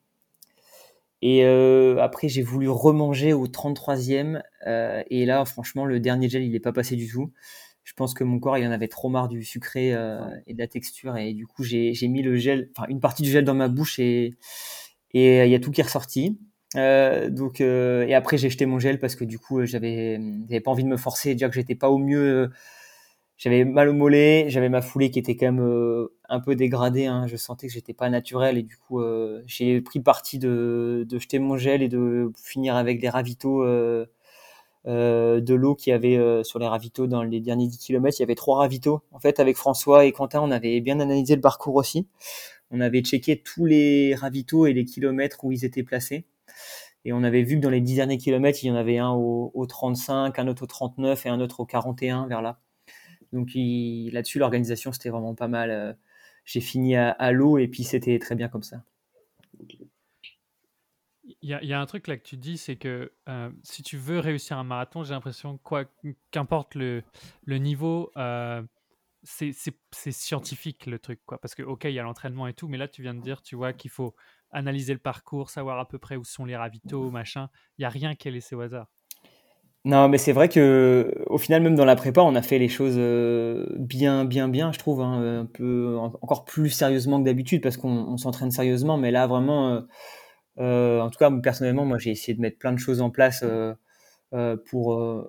et 1.21 1.45
après 1.45 2.29
j'ai 2.29 2.41
voulu 2.41 2.69
remanger 2.69 3.33
au 3.33 3.47
33e 3.47 4.41
et 4.65 5.25
là 5.25 5.45
franchement 5.45 5.85
le 5.85 5.99
dernier 5.99 6.29
gel 6.29 6.43
il 6.43 6.55
est 6.55 6.59
pas 6.59 6.73
passé 6.73 6.95
du 6.95 7.07
tout 7.07 7.31
je 7.83 7.93
pense 7.93 8.13
que 8.13 8.23
mon 8.23 8.39
corps 8.39 8.57
il 8.57 8.65
en 8.65 8.71
avait 8.71 8.87
trop 8.87 9.09
marre 9.09 9.27
du 9.27 9.43
sucré 9.43 9.89
et 9.89 10.53
de 10.53 10.57
la 10.57 10.67
texture 10.67 11.17
et 11.17 11.33
du 11.33 11.45
coup 11.45 11.63
j'ai 11.63 12.07
mis 12.07 12.21
le 12.23 12.37
gel 12.37 12.69
enfin 12.75 12.87
une 12.89 12.99
partie 12.99 13.21
du 13.23 13.29
gel 13.29 13.45
dans 13.45 13.53
ma 13.53 13.67
bouche 13.67 13.99
et 13.99 14.35
et 15.13 15.41
euh, 15.41 15.45
il 15.45 15.51
y 15.51 15.55
a 15.55 15.59
tout 15.59 15.71
qui 15.71 15.81
est 15.81 15.85
ressorti. 15.85 16.39
Euh, 16.77 17.29
donc 17.29 17.59
euh, 17.59 18.07
et 18.07 18.13
après 18.13 18.37
j'ai 18.37 18.49
jeté 18.49 18.65
mon 18.65 18.79
gel 18.79 18.97
parce 18.99 19.15
que 19.15 19.25
du 19.25 19.37
coup 19.37 19.65
j'avais 19.65 20.21
j'avais 20.47 20.61
pas 20.61 20.71
envie 20.71 20.85
de 20.85 20.89
me 20.89 20.95
forcer 20.95 21.33
déjà 21.33 21.49
que 21.49 21.55
j'étais 21.55 21.75
pas 21.75 21.89
au 21.89 21.97
mieux 21.97 22.49
j'avais 23.43 23.65
mal 23.65 23.89
au 23.89 23.93
mollet 23.93 24.45
j'avais 24.49 24.69
ma 24.69 24.81
foulée 24.81 25.11
qui 25.11 25.19
était 25.19 25.35
quand 25.35 25.51
même 25.51 26.07
un 26.29 26.39
peu 26.39 26.55
dégradée 26.55 27.05
hein. 27.05 27.25
je 27.27 27.35
sentais 27.35 27.67
que 27.67 27.73
j'étais 27.73 27.93
pas 27.93 28.09
naturel 28.09 28.57
et 28.57 28.63
du 28.63 28.77
coup 28.77 29.01
j'ai 29.45 29.81
pris 29.81 29.99
parti 29.99 30.39
de, 30.39 31.05
de 31.09 31.19
jeter 31.19 31.39
mon 31.39 31.57
gel 31.57 31.81
et 31.81 31.89
de 31.89 32.31
finir 32.41 32.75
avec 32.75 32.99
des 32.99 33.09
ravitaux 33.09 33.63
euh, 33.63 34.05
de 34.85 35.53
l'eau 35.53 35.75
qui 35.75 35.91
avait 35.91 36.43
sur 36.43 36.59
les 36.59 36.67
ravitaux 36.67 37.07
dans 37.07 37.23
les 37.23 37.39
derniers 37.39 37.67
10 37.67 37.77
km 37.79 38.17
il 38.19 38.21
y 38.21 38.23
avait 38.23 38.35
trois 38.35 38.59
ravitaux 38.59 39.01
en 39.11 39.19
fait 39.19 39.39
avec 39.39 39.57
François 39.57 40.05
et 40.05 40.11
Quentin 40.11 40.41
on 40.41 40.51
avait 40.51 40.79
bien 40.79 40.99
analysé 40.99 41.35
le 41.35 41.41
parcours 41.41 41.75
aussi 41.75 42.07
on 42.71 42.79
avait 42.79 43.01
checké 43.01 43.41
tous 43.41 43.65
les 43.65 44.15
ravitaux 44.15 44.65
et 44.65 44.73
les 44.73 44.85
kilomètres 44.85 45.43
où 45.43 45.51
ils 45.51 45.65
étaient 45.65 45.83
placés. 45.83 46.25
Et 47.03 47.13
on 47.13 47.23
avait 47.23 47.43
vu 47.43 47.57
que 47.57 47.61
dans 47.61 47.69
les 47.69 47.81
10 47.81 47.95
derniers 47.95 48.17
kilomètres, 48.17 48.59
il 48.63 48.67
y 48.67 48.71
en 48.71 48.75
avait 48.75 48.97
un 48.97 49.11
au, 49.11 49.65
35, 49.67 50.39
un 50.39 50.47
autre 50.47 50.63
au 50.63 50.67
39 50.67 51.25
et 51.25 51.29
un 51.29 51.41
autre 51.41 51.59
au 51.59 51.65
41 51.65 52.27
vers 52.27 52.41
là. 52.41 52.59
Donc 53.33 53.51
là-dessus, 53.55 54.39
l'organisation, 54.39 54.91
c'était 54.91 55.09
vraiment 55.09 55.35
pas 55.35 55.47
mal. 55.47 55.71
Euh, 55.71 55.93
j'ai 56.45 56.61
fini 56.61 56.95
à, 56.95 57.31
l'eau 57.31 57.57
et 57.57 57.67
puis 57.67 57.83
c'était 57.83 58.17
très 58.19 58.35
bien 58.35 58.49
comme 58.49 58.63
ça. 58.63 58.83
Il 61.43 61.49
y, 61.49 61.73
a, 61.73 61.79
un 61.79 61.85
truc 61.85 62.07
là 62.07 62.17
que 62.17 62.23
tu 62.23 62.35
dis, 62.35 62.57
c'est 62.57 62.75
que 62.75 63.13
euh, 63.29 63.51
si 63.63 63.83
tu 63.83 63.95
veux 63.97 64.19
réussir 64.19 64.57
un 64.57 64.63
marathon, 64.63 65.03
j'ai 65.03 65.13
l'impression, 65.13 65.57
quoi 65.59 65.85
qu'importe 66.31 66.75
le, 66.75 67.03
niveau, 67.47 68.11
euh, 68.17 68.61
c'est 69.23 69.53
scientifique 70.11 70.87
le 70.87 70.99
truc, 70.99 71.21
quoi. 71.25 71.39
Parce 71.39 71.55
que, 71.55 71.63
ok, 71.63 71.85
il 71.85 71.93
y 71.93 71.99
a 71.99 72.03
l'entraînement 72.03 72.47
et 72.47 72.53
tout, 72.53 72.67
mais 72.67 72.77
là, 72.77 72.87
tu 72.87 73.01
viens 73.01 73.13
de 73.13 73.21
dire, 73.21 73.41
tu 73.41 73.55
vois, 73.55 73.71
qu'il 73.71 73.91
faut 73.91 74.15
analyser 74.51 74.93
le 74.93 74.99
parcours, 74.99 75.49
savoir 75.49 75.79
à 75.79 75.87
peu 75.87 75.99
près 75.99 76.15
où 76.15 76.23
sont 76.23 76.45
les 76.45 76.57
ravitaux, 76.57 77.09
machin. 77.11 77.49
Il 77.77 77.81
n'y 77.81 77.85
a 77.85 77.89
rien 77.89 78.15
qui 78.15 78.27
est 78.27 78.31
laissé 78.31 78.55
au 78.55 78.61
hasard. 78.61 78.87
Non, 79.83 80.09
mais 80.09 80.19
c'est 80.19 80.31
vrai 80.31 80.47
que 80.47 81.11
au 81.25 81.39
final, 81.39 81.63
même 81.63 81.73
dans 81.75 81.85
la 81.85 81.95
prépa, 81.95 82.21
on 82.21 82.35
a 82.35 82.43
fait 82.43 82.59
les 82.59 82.69
choses 82.69 82.93
euh, 82.97 83.65
bien, 83.79 84.25
bien, 84.25 84.47
bien, 84.47 84.71
je 84.71 84.77
trouve, 84.77 85.01
hein, 85.01 85.39
un 85.41 85.45
peu 85.47 85.97
encore 86.21 86.45
plus 86.45 86.69
sérieusement 86.69 87.19
que 87.19 87.25
d'habitude 87.25 87.63
parce 87.63 87.77
qu'on 87.77 88.15
s'entraîne 88.17 88.51
sérieusement. 88.51 88.97
Mais 88.97 89.09
là, 89.09 89.25
vraiment, 89.25 89.73
euh, 89.73 89.81
euh, 90.59 91.01
en 91.01 91.09
tout 91.09 91.17
cas, 91.17 91.31
personnellement, 91.31 91.85
moi, 91.85 91.97
j'ai 91.97 92.11
essayé 92.11 92.35
de 92.35 92.41
mettre 92.41 92.59
plein 92.59 92.73
de 92.73 92.79
choses 92.79 93.01
en 93.01 93.09
place 93.09 93.43
pour 94.69 95.25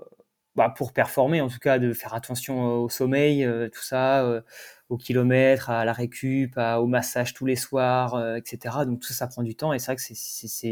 bah, 0.54 0.68
pour 0.76 0.92
performer, 0.92 1.40
en 1.40 1.48
tout 1.48 1.58
cas, 1.58 1.78
de 1.78 1.94
faire 1.94 2.12
attention 2.12 2.82
au 2.82 2.90
sommeil, 2.90 3.48
tout 3.72 3.82
ça, 3.82 4.42
au 4.90 4.98
kilomètre, 4.98 5.70
à 5.70 5.86
la 5.86 5.94
récup, 5.94 6.58
au 6.58 6.86
massage 6.86 7.32
tous 7.32 7.46
les 7.46 7.56
soirs, 7.56 8.36
etc. 8.36 8.84
Donc 8.84 9.00
tout 9.00 9.08
ça, 9.08 9.14
ça 9.14 9.26
prend 9.28 9.42
du 9.42 9.54
temps 9.54 9.72
et 9.72 9.78
c'est 9.78 9.86
vrai 9.86 9.96
que 9.96 10.02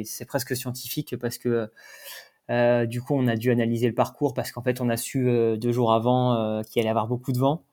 c'est 0.04 0.24
presque 0.26 0.54
scientifique 0.54 1.16
parce 1.18 1.38
que 1.38 1.70
du 2.86 3.02
coup, 3.02 3.14
on 3.14 3.26
a 3.28 3.36
dû 3.36 3.50
analyser 3.50 3.86
le 3.88 3.94
parcours 3.94 4.34
parce 4.34 4.52
qu'en 4.52 4.62
fait, 4.62 4.80
on 4.80 4.88
a 4.88 4.96
su 4.96 5.24
deux 5.58 5.72
jours 5.72 5.92
avant 5.92 6.62
qu'il 6.64 6.80
allait 6.80 6.88
y 6.88 6.90
avoir 6.90 7.06
beaucoup 7.06 7.32
de 7.32 7.38
vent. 7.38 7.64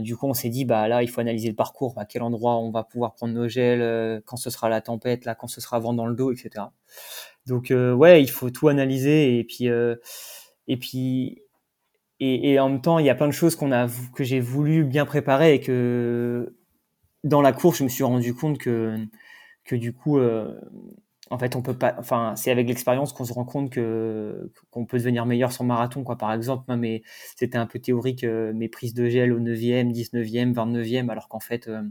du 0.00 0.16
coup, 0.16 0.26
on 0.26 0.34
s'est 0.34 0.48
dit, 0.48 0.64
bah 0.64 0.88
là, 0.88 1.02
il 1.02 1.08
faut 1.08 1.20
analyser 1.20 1.48
le 1.48 1.54
parcours, 1.54 1.94
à 1.96 2.04
quel 2.04 2.22
endroit 2.22 2.56
on 2.58 2.70
va 2.70 2.84
pouvoir 2.84 3.14
prendre 3.14 3.34
nos 3.34 3.48
gels, 3.48 4.22
quand 4.26 4.36
ce 4.36 4.50
sera 4.50 4.68
la 4.68 4.80
tempête, 4.80 5.24
là, 5.24 5.34
quand 5.34 5.48
ce 5.48 5.60
sera 5.60 5.78
vent 5.78 5.94
dans 5.94 6.06
le 6.06 6.14
dos, 6.14 6.32
etc. 6.32 6.66
Donc, 7.46 7.72
ouais, 7.72 8.22
il 8.22 8.30
faut 8.30 8.50
tout 8.50 8.68
analyser 8.68 9.38
et 9.38 9.44
puis 9.44 9.68
et 10.68 10.76
puis, 10.76 11.42
et, 12.20 12.58
en 12.60 12.68
même 12.68 12.80
temps, 12.80 12.98
il 12.98 13.06
y 13.06 13.10
a 13.10 13.14
plein 13.14 13.26
de 13.26 13.32
choses 13.32 13.56
qu'on 13.56 13.72
a, 13.72 13.88
que 14.14 14.24
j'ai 14.24 14.40
voulu 14.40 14.84
bien 14.84 15.04
préparer 15.06 15.54
et 15.54 15.60
que 15.60 16.54
dans 17.24 17.42
la 17.42 17.52
course, 17.52 17.78
je 17.78 17.84
me 17.84 17.88
suis 17.88 18.04
rendu 18.04 18.34
compte 18.34 18.58
que, 18.58 18.96
que 19.64 19.76
du 19.76 19.92
coup, 19.92 20.18
euh, 20.18 20.54
en 21.32 21.38
fait, 21.38 21.56
on 21.56 21.62
peut 21.62 21.76
pas. 21.76 21.94
Enfin, 21.98 22.34
c'est 22.36 22.50
avec 22.50 22.68
l'expérience 22.68 23.14
qu'on 23.14 23.24
se 23.24 23.32
rend 23.32 23.46
compte 23.46 23.70
que 23.70 24.52
qu'on 24.70 24.84
peut 24.84 24.98
devenir 24.98 25.24
meilleur 25.24 25.50
sur 25.50 25.64
marathon, 25.64 26.04
quoi. 26.04 26.18
Par 26.18 26.32
exemple, 26.34 26.64
moi, 26.68 26.76
mais 26.76 27.02
c'était 27.36 27.56
un 27.56 27.66
peu 27.66 27.78
théorique 27.78 28.24
euh, 28.24 28.52
mes 28.52 28.68
prises 28.68 28.92
de 28.92 29.08
gel 29.08 29.32
au 29.32 29.40
9e, 29.40 29.92
19e, 29.92 30.52
29e, 30.52 31.08
alors 31.08 31.28
qu'en 31.28 31.40
fait, 31.40 31.68
euh, 31.68 31.82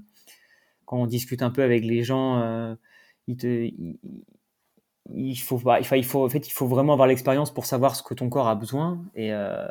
quand 0.86 0.98
on 1.00 1.08
discute 1.08 1.42
un 1.42 1.50
peu 1.50 1.64
avec 1.64 1.84
les 1.84 2.04
gens, 2.04 2.76
te, 3.38 3.72
il 5.16 5.40
faut, 5.40 5.60
il 5.92 6.06
faut, 6.06 6.26
en 6.26 6.30
fait, 6.30 6.48
il 6.48 6.52
faut 6.52 6.68
vraiment 6.68 6.94
avoir 6.94 7.08
l'expérience 7.08 7.52
pour 7.52 7.66
savoir 7.66 7.96
ce 7.96 8.04
que 8.04 8.14
ton 8.14 8.30
corps 8.30 8.48
a 8.48 8.56
besoin. 8.56 9.04
Et, 9.16 9.34
euh, 9.34 9.68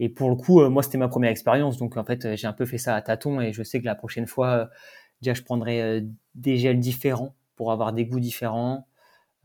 et 0.00 0.08
pour 0.08 0.30
le 0.30 0.36
coup, 0.36 0.62
euh, 0.62 0.70
moi, 0.70 0.82
c'était 0.82 0.98
ma 0.98 1.08
première 1.08 1.30
expérience. 1.30 1.76
Donc, 1.76 1.96
en 1.98 2.04
fait, 2.04 2.36
j'ai 2.36 2.46
un 2.46 2.54
peu 2.54 2.64
fait 2.66 2.78
ça 2.78 2.94
à 2.94 3.02
tâtons 3.02 3.40
et 3.40 3.52
je 3.52 3.62
sais 3.62 3.80
que 3.80 3.86
la 3.86 3.94
prochaine 3.94 4.26
fois, 4.26 4.70
déjà, 5.20 5.34
je 5.34 5.42
prendrai 5.42 6.04
des 6.34 6.56
gels 6.56 6.80
différents 6.80 7.34
pour 7.58 7.70
avoir 7.72 7.92
des 7.92 8.06
goûts 8.06 8.20
différents. 8.20 8.88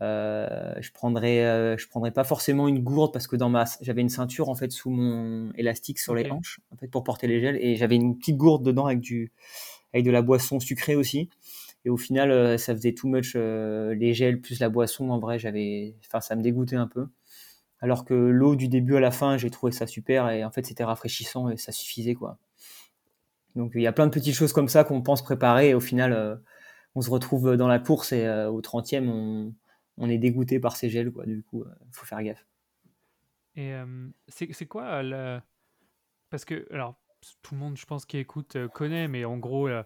Euh, 0.00 0.74
je 0.80 0.90
prendrai, 0.90 1.38
je 1.78 1.88
prendrai 1.88 2.10
pas 2.10 2.24
forcément 2.24 2.66
une 2.66 2.80
gourde 2.82 3.12
parce 3.12 3.26
que 3.26 3.36
dans 3.36 3.50
ma, 3.50 3.64
j'avais 3.82 4.00
une 4.00 4.08
ceinture 4.08 4.48
en 4.48 4.54
fait 4.54 4.72
sous 4.72 4.90
mon 4.90 5.52
élastique 5.52 5.98
sur 5.98 6.14
les 6.14 6.30
hanches 6.30 6.60
en 6.72 6.76
fait 6.76 6.88
pour 6.88 7.04
porter 7.04 7.26
les 7.26 7.40
gels 7.40 7.56
et 7.60 7.76
j'avais 7.76 7.96
une 7.96 8.18
petite 8.18 8.36
gourde 8.36 8.64
dedans 8.64 8.86
avec 8.86 9.00
du, 9.00 9.30
avec 9.92 10.04
de 10.04 10.10
la 10.10 10.22
boisson 10.22 10.60
sucrée 10.60 10.96
aussi. 10.96 11.28
Et 11.84 11.90
au 11.90 11.96
final, 11.96 12.30
euh, 12.30 12.58
ça 12.58 12.74
faisait 12.74 12.92
too 12.92 13.08
much 13.08 13.34
euh, 13.36 13.94
les 13.94 14.14
gels 14.14 14.40
plus 14.40 14.58
la 14.60 14.68
boisson. 14.68 15.10
En 15.10 15.18
vrai, 15.18 15.38
j'avais, 15.38 15.94
enfin, 16.06 16.20
ça 16.20 16.34
me 16.34 16.42
dégoûtait 16.42 16.76
un 16.76 16.88
peu. 16.88 17.06
Alors 17.80 18.04
que 18.04 18.14
l'eau 18.14 18.56
du 18.56 18.68
début 18.68 18.96
à 18.96 19.00
la 19.00 19.10
fin, 19.10 19.36
j'ai 19.36 19.50
trouvé 19.50 19.70
ça 19.72 19.86
super 19.86 20.30
et 20.30 20.44
en 20.44 20.50
fait, 20.50 20.66
c'était 20.66 20.84
rafraîchissant 20.84 21.50
et 21.50 21.56
ça 21.56 21.70
suffisait 21.70 22.14
quoi. 22.14 22.38
Donc 23.56 23.72
il 23.74 23.82
y 23.82 23.86
a 23.86 23.92
plein 23.92 24.06
de 24.06 24.10
petites 24.10 24.34
choses 24.34 24.52
comme 24.52 24.68
ça 24.68 24.84
qu'on 24.84 25.02
pense 25.02 25.22
préparer 25.22 25.70
et 25.70 25.74
au 25.74 25.80
final, 25.80 26.12
euh, 26.12 26.36
on 26.94 27.00
se 27.00 27.10
retrouve 27.10 27.56
dans 27.56 27.68
la 27.68 27.78
course 27.78 28.12
et 28.12 28.28
au 28.28 28.60
30e, 28.60 29.08
on, 29.08 29.54
on, 29.98 30.08
est 30.08 30.18
dégoûté 30.18 30.60
par 30.60 30.76
ces 30.76 30.88
gels 30.88 31.10
quoi. 31.10 31.26
Du 31.26 31.42
coup, 31.42 31.64
il 31.64 31.92
faut 31.92 32.06
faire 32.06 32.22
gaffe. 32.22 32.46
Et 33.56 33.74
c'est 34.28 34.66
quoi 34.66 35.02
le. 35.02 35.40
Parce 36.30 36.44
que, 36.44 36.66
alors, 36.72 36.96
tout 37.42 37.54
le 37.54 37.60
monde, 37.60 37.76
je 37.76 37.86
pense, 37.86 38.04
qui 38.04 38.18
écoute 38.18 38.56
euh, 38.56 38.68
connaît, 38.68 39.08
mais 39.08 39.24
en 39.24 39.38
gros, 39.38 39.68
euh, 39.68 39.82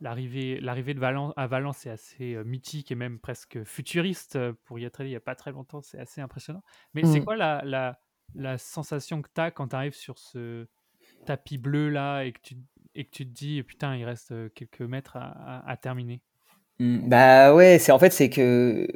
l'arrivée, 0.00 0.60
l'arrivée 0.60 0.94
de 0.94 1.00
Valence 1.00 1.32
à 1.36 1.46
Valence 1.46 1.86
est 1.86 1.90
assez 1.90 2.34
euh, 2.34 2.44
mythique 2.44 2.90
et 2.90 2.94
même 2.94 3.18
presque 3.18 3.62
futuriste. 3.64 4.38
pour 4.64 4.78
y 4.78 4.84
être 4.84 5.00
allé 5.00 5.10
il 5.10 5.12
n'y 5.12 5.16
a 5.16 5.20
pas 5.20 5.34
très 5.34 5.52
longtemps, 5.52 5.82
c'est 5.82 5.98
assez 5.98 6.20
impressionnant. 6.20 6.62
Mais 6.94 7.04
c'est 7.04 7.20
mmh. 7.20 7.24
quoi 7.24 7.36
la, 7.36 7.62
la, 7.64 8.00
la, 8.34 8.58
sensation 8.58 9.22
que 9.22 9.28
tu 9.34 9.40
as 9.40 9.50
quand 9.50 9.68
tu 9.68 9.76
arrives 9.76 9.94
sur 9.94 10.18
ce 10.18 10.66
tapis 11.26 11.58
bleu 11.58 11.88
là 11.88 12.22
et 12.22 12.32
que 12.32 12.40
tu, 12.40 12.56
et 12.94 13.04
que 13.04 13.10
tu 13.10 13.26
te 13.26 13.32
dis, 13.32 13.62
putain, 13.62 13.96
il 13.96 14.04
reste 14.04 14.32
quelques 14.54 14.82
mètres 14.82 15.16
à, 15.16 15.68
à, 15.68 15.76
terminer? 15.76 16.22
Mmh, 16.78 17.08
Bah 17.08 17.54
ouais, 17.54 17.78
c'est 17.78 17.92
en 17.92 17.98
fait, 17.98 18.10
c'est 18.10 18.30
que 18.30 18.86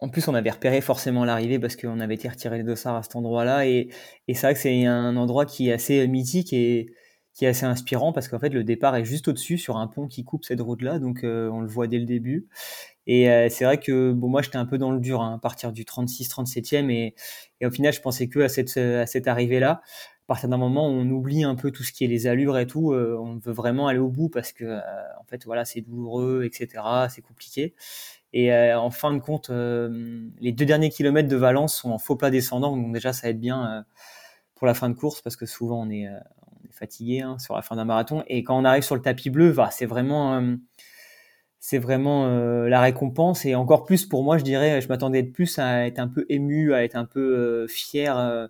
en 0.00 0.08
plus, 0.08 0.28
on 0.28 0.34
avait 0.34 0.50
repéré 0.50 0.80
forcément 0.80 1.24
l'arrivée 1.24 1.58
parce 1.58 1.74
qu'on 1.76 1.98
avait 2.00 2.14
été 2.14 2.28
retiré 2.28 2.58
les 2.58 2.62
dossards 2.64 2.94
à 2.96 3.02
cet 3.02 3.16
endroit-là. 3.16 3.66
Et, 3.66 3.88
et 4.28 4.34
c'est 4.34 4.46
vrai 4.46 4.54
que 4.54 4.60
c'est 4.60 4.84
un 4.86 5.16
endroit 5.16 5.44
qui 5.44 5.70
est 5.70 5.72
assez 5.72 6.06
mythique 6.06 6.52
et, 6.52 6.92
qui 7.34 7.44
est 7.44 7.48
assez 7.48 7.66
inspirant 7.66 8.12
parce 8.12 8.28
qu'en 8.28 8.40
fait 8.40 8.48
le 8.48 8.64
départ 8.64 8.96
est 8.96 9.04
juste 9.04 9.28
au-dessus 9.28 9.58
sur 9.58 9.76
un 9.76 9.86
pont 9.86 10.08
qui 10.08 10.24
coupe 10.24 10.44
cette 10.44 10.60
route 10.60 10.82
là 10.82 10.98
donc 10.98 11.22
euh, 11.22 11.48
on 11.50 11.60
le 11.60 11.68
voit 11.68 11.86
dès 11.86 11.98
le 11.98 12.04
début 12.04 12.48
et 13.06 13.30
euh, 13.30 13.48
c'est 13.48 13.64
vrai 13.64 13.78
que 13.78 14.10
bon 14.12 14.28
moi 14.28 14.42
j'étais 14.42 14.56
un 14.56 14.66
peu 14.66 14.76
dans 14.76 14.90
le 14.90 14.98
dur 14.98 15.22
hein, 15.22 15.34
à 15.36 15.38
partir 15.38 15.70
du 15.72 15.84
36 15.84 16.28
37e 16.28 16.90
et, 16.90 17.14
et 17.60 17.66
au 17.66 17.70
final 17.70 17.92
je 17.92 18.00
pensais 18.00 18.28
que 18.28 18.40
à 18.40 18.48
cette 18.48 18.76
à 18.76 19.06
cette 19.06 19.28
arrivée 19.28 19.60
là 19.60 19.82
partir 20.26 20.50
d'un 20.50 20.58
moment, 20.58 20.86
on 20.86 21.08
oublie 21.08 21.42
un 21.42 21.54
peu 21.54 21.70
tout 21.70 21.82
ce 21.82 21.90
qui 21.90 22.04
est 22.04 22.06
les 22.06 22.26
allures 22.26 22.58
et 22.58 22.66
tout. 22.66 22.92
on 22.92 23.38
veut 23.38 23.52
vraiment 23.52 23.88
aller 23.88 23.98
au 23.98 24.10
bout 24.10 24.28
parce 24.28 24.52
que, 24.52 24.76
en 24.76 24.80
fait, 25.28 25.44
voilà, 25.44 25.64
c'est 25.64 25.80
douloureux, 25.80 26.44
etc. 26.44 26.82
C'est 27.10 27.22
compliqué. 27.22 27.74
Et 28.32 28.52
en 28.74 28.90
fin 28.90 29.12
de 29.14 29.20
compte, 29.20 29.50
les 29.50 30.52
deux 30.52 30.66
derniers 30.66 30.90
kilomètres 30.90 31.28
de 31.28 31.36
Valence 31.36 31.74
sont 31.76 31.90
en 31.90 31.98
faux 31.98 32.16
plat 32.16 32.30
descendant, 32.30 32.76
donc 32.76 32.92
déjà 32.92 33.12
ça 33.14 33.30
aide 33.30 33.40
bien 33.40 33.86
pour 34.54 34.66
la 34.66 34.74
fin 34.74 34.90
de 34.90 34.94
course 34.94 35.22
parce 35.22 35.36
que 35.36 35.46
souvent 35.46 35.80
on 35.86 35.90
est, 35.90 36.06
fatigué 36.70 37.22
hein, 37.22 37.38
sur 37.38 37.54
la 37.56 37.62
fin 37.62 37.76
d'un 37.76 37.86
marathon. 37.86 38.22
Et 38.26 38.44
quand 38.44 38.58
on 38.58 38.64
arrive 38.64 38.82
sur 38.82 38.94
le 38.94 39.00
tapis 39.00 39.30
bleu, 39.30 39.52
bah, 39.52 39.70
c'est 39.72 39.86
vraiment 39.86 40.58
c'est 41.60 41.78
vraiment 41.78 42.26
euh, 42.26 42.68
la 42.68 42.80
récompense 42.80 43.44
et 43.44 43.54
encore 43.54 43.84
plus 43.84 44.06
pour 44.06 44.22
moi 44.22 44.38
je 44.38 44.44
dirais 44.44 44.80
je 44.80 44.88
m'attendais 44.88 45.22
de 45.22 45.30
plus 45.30 45.58
à 45.58 45.86
être 45.86 45.98
un 45.98 46.08
peu 46.08 46.24
ému 46.28 46.72
à 46.72 46.84
être 46.84 46.94
un 46.94 47.04
peu 47.04 47.20
euh, 47.20 47.66
fier 47.66 48.16
euh, 48.16 48.46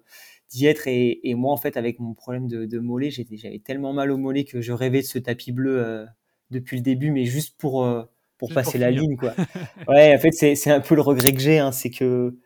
d'y 0.50 0.66
être 0.66 0.86
et, 0.88 1.28
et, 1.28 1.34
moi 1.34 1.52
en 1.52 1.56
fait 1.56 1.76
avec 1.76 2.00
mon 2.00 2.14
problème 2.14 2.48
de, 2.48 2.66
de 2.66 2.78
mollet 2.78 3.10
j'avais 3.10 3.58
tellement 3.60 3.92
mal 3.92 4.10
au 4.10 4.18
mollet 4.18 4.44
que 4.44 4.60
je 4.60 4.72
rêvais 4.72 5.00
de 5.00 5.06
ce 5.06 5.18
tapis 5.18 5.52
bleu 5.52 6.06
depuis 6.50 6.76
le 6.76 6.82
début 6.82 7.10
mais 7.10 7.24
juste 7.24 7.56
pour 7.58 7.86
pour 8.38 8.52
passer 8.52 8.78
la 8.78 8.90
ligne 8.90 9.16
quoi. 9.16 9.34
Ouais 9.88 10.14
en 10.14 10.18
fait 10.18 10.32
c'est 10.32 10.70
un 10.70 10.80
peu 10.80 10.94
le 10.94 11.02
regret 11.02 11.32
que 11.32 11.40
j'ai 11.40 11.58
hein, 11.58 11.72
c'est 11.72 11.90
que 11.90 12.36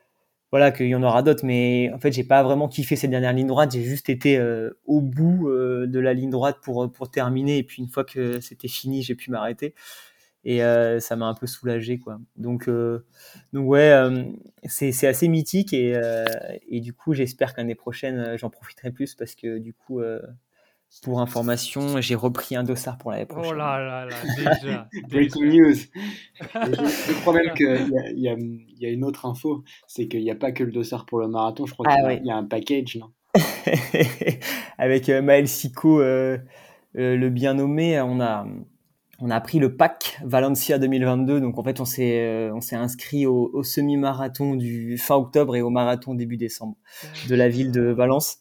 voilà 0.50 0.70
qu'il 0.70 0.88
y 0.88 0.94
en 0.94 1.03
aura 1.03 1.22
d'autres 1.22 1.44
mais 1.44 1.90
en 1.94 1.98
fait 1.98 2.12
j'ai 2.12 2.24
pas 2.24 2.42
vraiment 2.42 2.68
kiffé 2.68 2.96
cette 2.96 3.11
dernière 3.11 3.32
ligne 3.32 3.46
droite. 3.46 3.72
J'ai 3.72 3.82
juste 3.82 4.09
été 4.09 4.40
au 4.84 5.00
bout 5.00 5.48
de 5.50 5.98
la 5.98 6.14
ligne 6.14 6.30
droite 6.30 6.59
pour 6.62 6.90
pour 6.92 7.11
terminer. 7.11 7.59
Et 7.59 7.62
puis 7.62 7.82
une 7.82 7.88
fois 7.88 8.05
que 8.05 8.40
c'était 8.40 8.68
fini 8.68 9.03
j'ai 9.03 9.14
pu 9.14 9.30
m'arrêter. 9.30 9.74
Et 10.44 10.64
euh, 10.64 10.98
ça 10.98 11.14
m'a 11.14 11.26
un 11.26 11.34
peu 11.34 11.46
soulagé 11.46 11.98
quoi. 11.98 12.18
Donc 12.36 12.68
euh, 12.68 13.05
donc 13.53 13.68
ouais 13.68 13.92
euh, 13.92 14.24
c'est 14.66 15.07
assez 15.07 15.28
mythique. 15.28 15.72
Et 15.72 15.94
et 16.68 16.80
du 16.80 16.92
coup 16.92 17.14
j'espère 17.14 17.55
qu'année 17.55 17.74
prochaine 17.74 18.36
j'en 18.36 18.50
profiterai 18.50 18.90
plus 18.90 19.14
parce 19.14 19.34
que 19.34 19.59
du 19.59 19.72
coup 19.72 20.00
pour 21.03 21.20
information, 21.20 22.01
j'ai 22.01 22.14
repris 22.14 22.55
un 22.55 22.64
dossard 22.64 22.99
pour 22.99 23.11
l'année 23.11 23.26
prochaine. 23.26 23.53
Oh 23.53 23.57
là 23.57 23.78
là 23.78 24.07
là, 24.07 24.16
déjà. 24.36 24.88
Breaking 25.09 25.47
news. 25.47 25.74
je 26.55 27.20
crois 27.20 27.34
même 27.34 27.55
qu'il 27.55 27.88
y, 28.16 28.28
a, 28.28 28.34
il 28.34 28.78
y 28.78 28.86
a 28.86 28.90
une 28.90 29.05
autre 29.05 29.26
info, 29.26 29.64
c'est 29.86 30.09
qu'il 30.09 30.22
n'y 30.22 30.30
a 30.30 30.36
pas 30.36 30.53
que 30.53 30.64
le 30.64 30.72
dossard 30.72 31.07
pour 31.07 31.18
le 31.18 31.28
marathon, 31.28 31.66
je 31.66 31.72
crois 31.72 31.86
ah 31.88 32.14
qu'il 32.14 32.26
y, 32.26 32.30
a 32.30 32.36
un 32.36 32.45
package, 32.45 32.97
non? 32.97 33.11
Avec 34.78 35.09
Maël 35.09 35.49
Sico, 35.49 36.01
le 36.03 37.28
bien 37.28 37.55
nommé, 37.55 38.01
on 38.01 38.20
a, 38.20 38.47
on 39.22 39.30
a 39.30 39.40
pris 39.40 39.61
le 39.61 39.76
pack 39.76 40.18
Valencia 40.24 40.78
2022. 40.78 41.40
Donc 41.40 41.57
en 41.57 41.62
fait, 41.62 41.80
on 41.80 41.84
s'est 41.84 42.26
euh, 42.26 42.53
on 42.55 42.61
s'est 42.61 42.76
inscrit 42.76 43.24
au, 43.24 43.62
semi-marathon 43.62 44.57
du 44.57 44.99
fin 44.99 45.14
octobre 45.14 45.55
et 45.55 45.62
au 45.62 45.70
marathon 45.70 46.14
début 46.14 46.36
décembre 46.36 46.76
de 47.28 47.34
la 47.36 47.49
ville 47.49 47.70
de 47.70 47.82
Valence. 47.82 48.38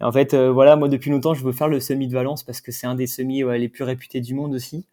En 0.00 0.12
fait, 0.12 0.34
euh, 0.34 0.50
voilà, 0.50 0.76
moi 0.76 0.88
depuis 0.88 1.10
longtemps, 1.10 1.34
je 1.34 1.44
veux 1.44 1.52
faire 1.52 1.68
le 1.68 1.80
semi 1.80 2.08
de 2.08 2.14
Valence 2.14 2.42
parce 2.42 2.60
que 2.60 2.72
c'est 2.72 2.86
un 2.86 2.94
des 2.94 3.06
semis 3.06 3.42
les 3.42 3.68
plus 3.68 3.84
réputés 3.84 4.20
du 4.20 4.34
monde 4.34 4.54
aussi. 4.54 4.86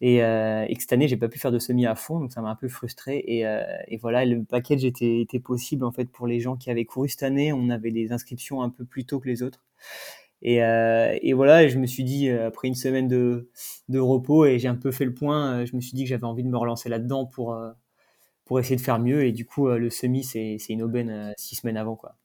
Et, 0.00 0.22
euh, 0.24 0.66
et 0.68 0.74
cette 0.80 0.92
année, 0.92 1.08
j'ai 1.08 1.16
pas 1.16 1.28
pu 1.28 1.38
faire 1.38 1.52
de 1.52 1.60
semi 1.60 1.86
à 1.86 1.94
fond, 1.94 2.18
donc 2.20 2.32
ça 2.32 2.42
m'a 2.42 2.50
un 2.50 2.56
peu 2.56 2.68
frustré. 2.68 3.18
Et, 3.18 3.44
et 3.88 3.96
voilà, 3.98 4.24
le 4.24 4.44
package 4.44 4.84
était, 4.84 5.26
possible 5.42 5.84
en 5.84 5.92
fait 5.92 6.06
pour 6.06 6.26
les 6.26 6.40
gens 6.40 6.56
qui 6.56 6.70
avaient 6.70 6.84
couru 6.84 7.08
cette 7.08 7.22
année. 7.22 7.52
On 7.52 7.70
avait 7.70 7.92
des 7.92 8.12
inscriptions 8.12 8.62
un 8.62 8.70
peu 8.70 8.84
plus 8.84 9.04
tôt 9.06 9.20
que 9.20 9.28
les 9.28 9.42
autres. 9.42 9.64
Et, 10.42 10.62
euh, 10.62 11.16
voilà, 11.34 11.68
je 11.68 11.78
me 11.78 11.86
suis 11.86 12.04
dit, 12.04 12.28
euh, 12.28 12.48
après 12.48 12.68
une 12.68 12.74
semaine 12.74 13.08
de, 13.08 13.48
repos, 13.98 14.44
et 14.44 14.58
j'ai 14.58 14.68
un 14.68 14.74
peu 14.74 14.90
fait 14.90 15.04
le 15.04 15.14
point, 15.14 15.60
euh, 15.60 15.66
je 15.66 15.76
me 15.76 15.80
suis 15.80 15.92
dit 15.94 16.02
que 16.04 16.08
j'avais 16.10 16.24
envie 16.24 16.42
de 16.42 16.48
me 16.48 16.58
relancer 16.58 16.88
là-dedans 16.88 17.26
pour, 17.26 17.56
pour 18.44 18.60
essayer 18.60 18.76
de 18.76 18.80
faire 18.80 18.98
mieux. 18.98 19.24
Et 19.24 19.32
du 19.32 19.46
coup, 19.46 19.68
le 19.68 19.90
semi, 19.90 20.24
c'est 20.24 20.58
une 20.68 20.82
aubaine 20.82 21.32
six 21.38 21.56
semaines 21.56 21.76
avant. 21.76 21.96
Quoi. 21.96 22.16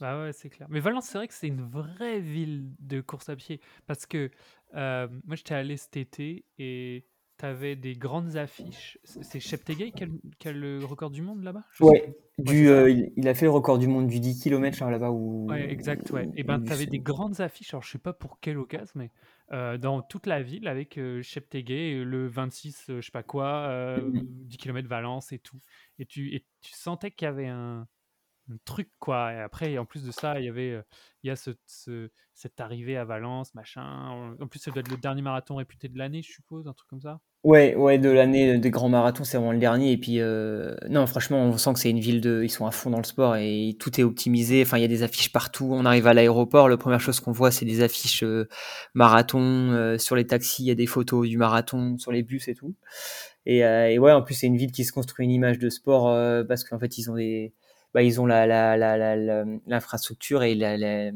Bah 0.00 0.20
ouais, 0.20 0.32
c'est 0.32 0.50
clair. 0.50 0.68
Mais 0.70 0.80
Valence, 0.80 1.06
c'est 1.06 1.18
vrai 1.18 1.28
que 1.28 1.34
c'est 1.34 1.48
une 1.48 1.62
vraie 1.62 2.20
ville 2.20 2.70
de 2.80 3.00
course 3.00 3.28
à 3.28 3.36
pied. 3.36 3.60
Parce 3.86 4.06
que 4.06 4.30
moi, 4.72 5.36
j'étais 5.36 5.54
allé 5.54 5.76
cet 5.76 5.96
été 5.96 6.44
et 6.58 7.06
tu 7.38 7.44
avais 7.44 7.76
des 7.76 7.94
grandes 7.94 8.36
affiches. 8.36 8.98
C'est 9.04 9.40
Cheptegei 9.40 9.92
qui 9.92 10.48
a, 10.48 10.52
le 10.52 10.84
record 10.84 11.10
du 11.10 11.22
monde 11.22 11.42
là-bas 11.42 11.64
Ouais, 11.80 12.16
du, 12.38 12.68
euh, 12.68 12.90
il, 13.16 13.28
a 13.28 13.34
fait 13.34 13.46
le 13.46 13.50
record 13.50 13.78
du 13.78 13.88
monde 13.88 14.06
du 14.06 14.20
10 14.20 14.40
km 14.40 14.84
là-bas. 14.88 15.10
Où... 15.10 15.46
Ouais, 15.48 15.70
exact, 15.70 16.10
ouais. 16.10 16.28
Et 16.34 16.42
ben, 16.42 16.62
tu 16.62 16.72
avais 16.72 16.86
des 16.86 16.98
grandes 16.98 17.40
affiches, 17.40 17.74
alors 17.74 17.82
je 17.82 17.90
sais 17.90 17.98
pas 17.98 18.12
pour 18.12 18.40
quelle 18.40 18.58
occasion, 18.58 18.92
mais 18.94 19.10
euh, 19.52 19.76
dans 19.76 20.02
toute 20.02 20.26
la 20.26 20.42
ville 20.42 20.68
avec 20.68 20.98
euh, 20.98 21.22
le 21.24 22.26
26, 22.26 22.86
euh, 22.88 23.00
je 23.00 23.06
sais 23.06 23.12
pas 23.12 23.22
quoi, 23.22 23.98
10 23.98 24.56
km 24.56 24.88
Valence 24.88 25.32
et 25.32 25.38
tout. 25.38 25.60
Et 25.98 26.06
tu, 26.06 26.34
et 26.34 26.44
tu 26.60 26.72
sentais 26.72 27.10
qu'il 27.10 27.26
y 27.26 27.28
avait 27.28 27.48
un, 27.48 27.86
truc 28.64 28.90
quoi. 28.98 29.32
Et 29.32 29.40
après 29.40 29.78
en 29.78 29.84
plus 29.84 30.04
de 30.04 30.12
ça 30.12 30.38
il 30.38 30.46
y 30.46 30.48
avait 30.48 30.80
il 31.22 31.28
y 31.28 31.30
a 31.30 31.36
ce, 31.36 31.50
cette 32.34 32.60
arrivée 32.60 32.96
à 32.96 33.04
Valence 33.04 33.54
machin. 33.54 34.34
En 34.40 34.46
plus 34.46 34.60
ça 34.60 34.70
doit 34.70 34.80
être 34.80 34.90
le 34.90 34.96
dernier 34.96 35.22
marathon 35.22 35.56
réputé 35.56 35.88
de 35.88 35.98
l'année 35.98 36.22
je 36.22 36.30
suppose 36.32 36.66
un 36.68 36.72
truc 36.72 36.88
comme 36.88 37.00
ça. 37.00 37.20
Ouais 37.42 37.74
ouais 37.74 37.98
de 37.98 38.08
l'année 38.08 38.58
des 38.58 38.70
grands 38.70 38.88
marathons 38.88 39.24
c'est 39.24 39.36
vraiment 39.36 39.52
le 39.52 39.58
dernier. 39.58 39.92
Et 39.92 39.98
puis 39.98 40.20
non 40.88 41.06
franchement 41.06 41.42
on 41.42 41.56
sent 41.56 41.72
que 41.74 41.80
c'est 41.80 41.90
une 41.90 42.00
ville 42.00 42.20
de 42.20 42.42
ils 42.44 42.50
sont 42.50 42.66
à 42.66 42.70
fond 42.70 42.90
dans 42.90 42.98
le 42.98 43.04
sport 43.04 43.36
et 43.36 43.76
tout 43.80 44.00
est 44.00 44.04
optimisé. 44.04 44.62
Enfin 44.62 44.78
il 44.78 44.82
y 44.82 44.84
a 44.84 44.88
des 44.88 45.02
affiches 45.02 45.32
partout. 45.32 45.68
On 45.72 45.84
arrive 45.84 46.06
à 46.06 46.14
l'aéroport 46.14 46.68
la 46.68 46.76
première 46.76 47.00
chose 47.00 47.20
qu'on 47.20 47.32
voit 47.32 47.50
c'est 47.50 47.64
des 47.64 47.82
affiches 47.82 48.24
marathon 48.94 49.96
sur 49.98 50.14
les 50.14 50.26
taxis. 50.26 50.62
Il 50.62 50.68
y 50.68 50.70
a 50.70 50.76
des 50.76 50.86
photos 50.86 51.28
du 51.28 51.38
marathon 51.38 51.98
sur 51.98 52.12
les 52.12 52.22
bus 52.22 52.46
et 52.48 52.54
tout. 52.54 52.74
Et, 53.44 53.58
et 53.58 53.98
ouais 53.98 54.12
en 54.12 54.22
plus 54.22 54.34
c'est 54.34 54.46
une 54.46 54.56
ville 54.56 54.72
qui 54.72 54.84
se 54.84 54.92
construit 54.92 55.24
une 55.24 55.32
image 55.32 55.58
de 55.58 55.68
sport 55.68 56.04
parce 56.46 56.64
qu'en 56.64 56.78
fait 56.78 56.98
ils 56.98 57.10
ont 57.10 57.16
des 57.16 57.52
bah, 57.96 58.02
ils 58.02 58.20
ont 58.20 58.26
l'infrastructure 58.26 60.40
la, 60.40 60.76
la, 60.76 61.06
et 61.06 61.12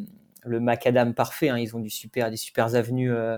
le 0.46 0.60
macadam 0.60 1.12
parfait. 1.12 1.50
Hein. 1.50 1.58
Ils 1.58 1.76
ont 1.76 1.78
du 1.78 1.90
super, 1.90 2.30
des 2.30 2.38
super 2.38 2.74
avenues 2.74 3.12
euh, 3.12 3.36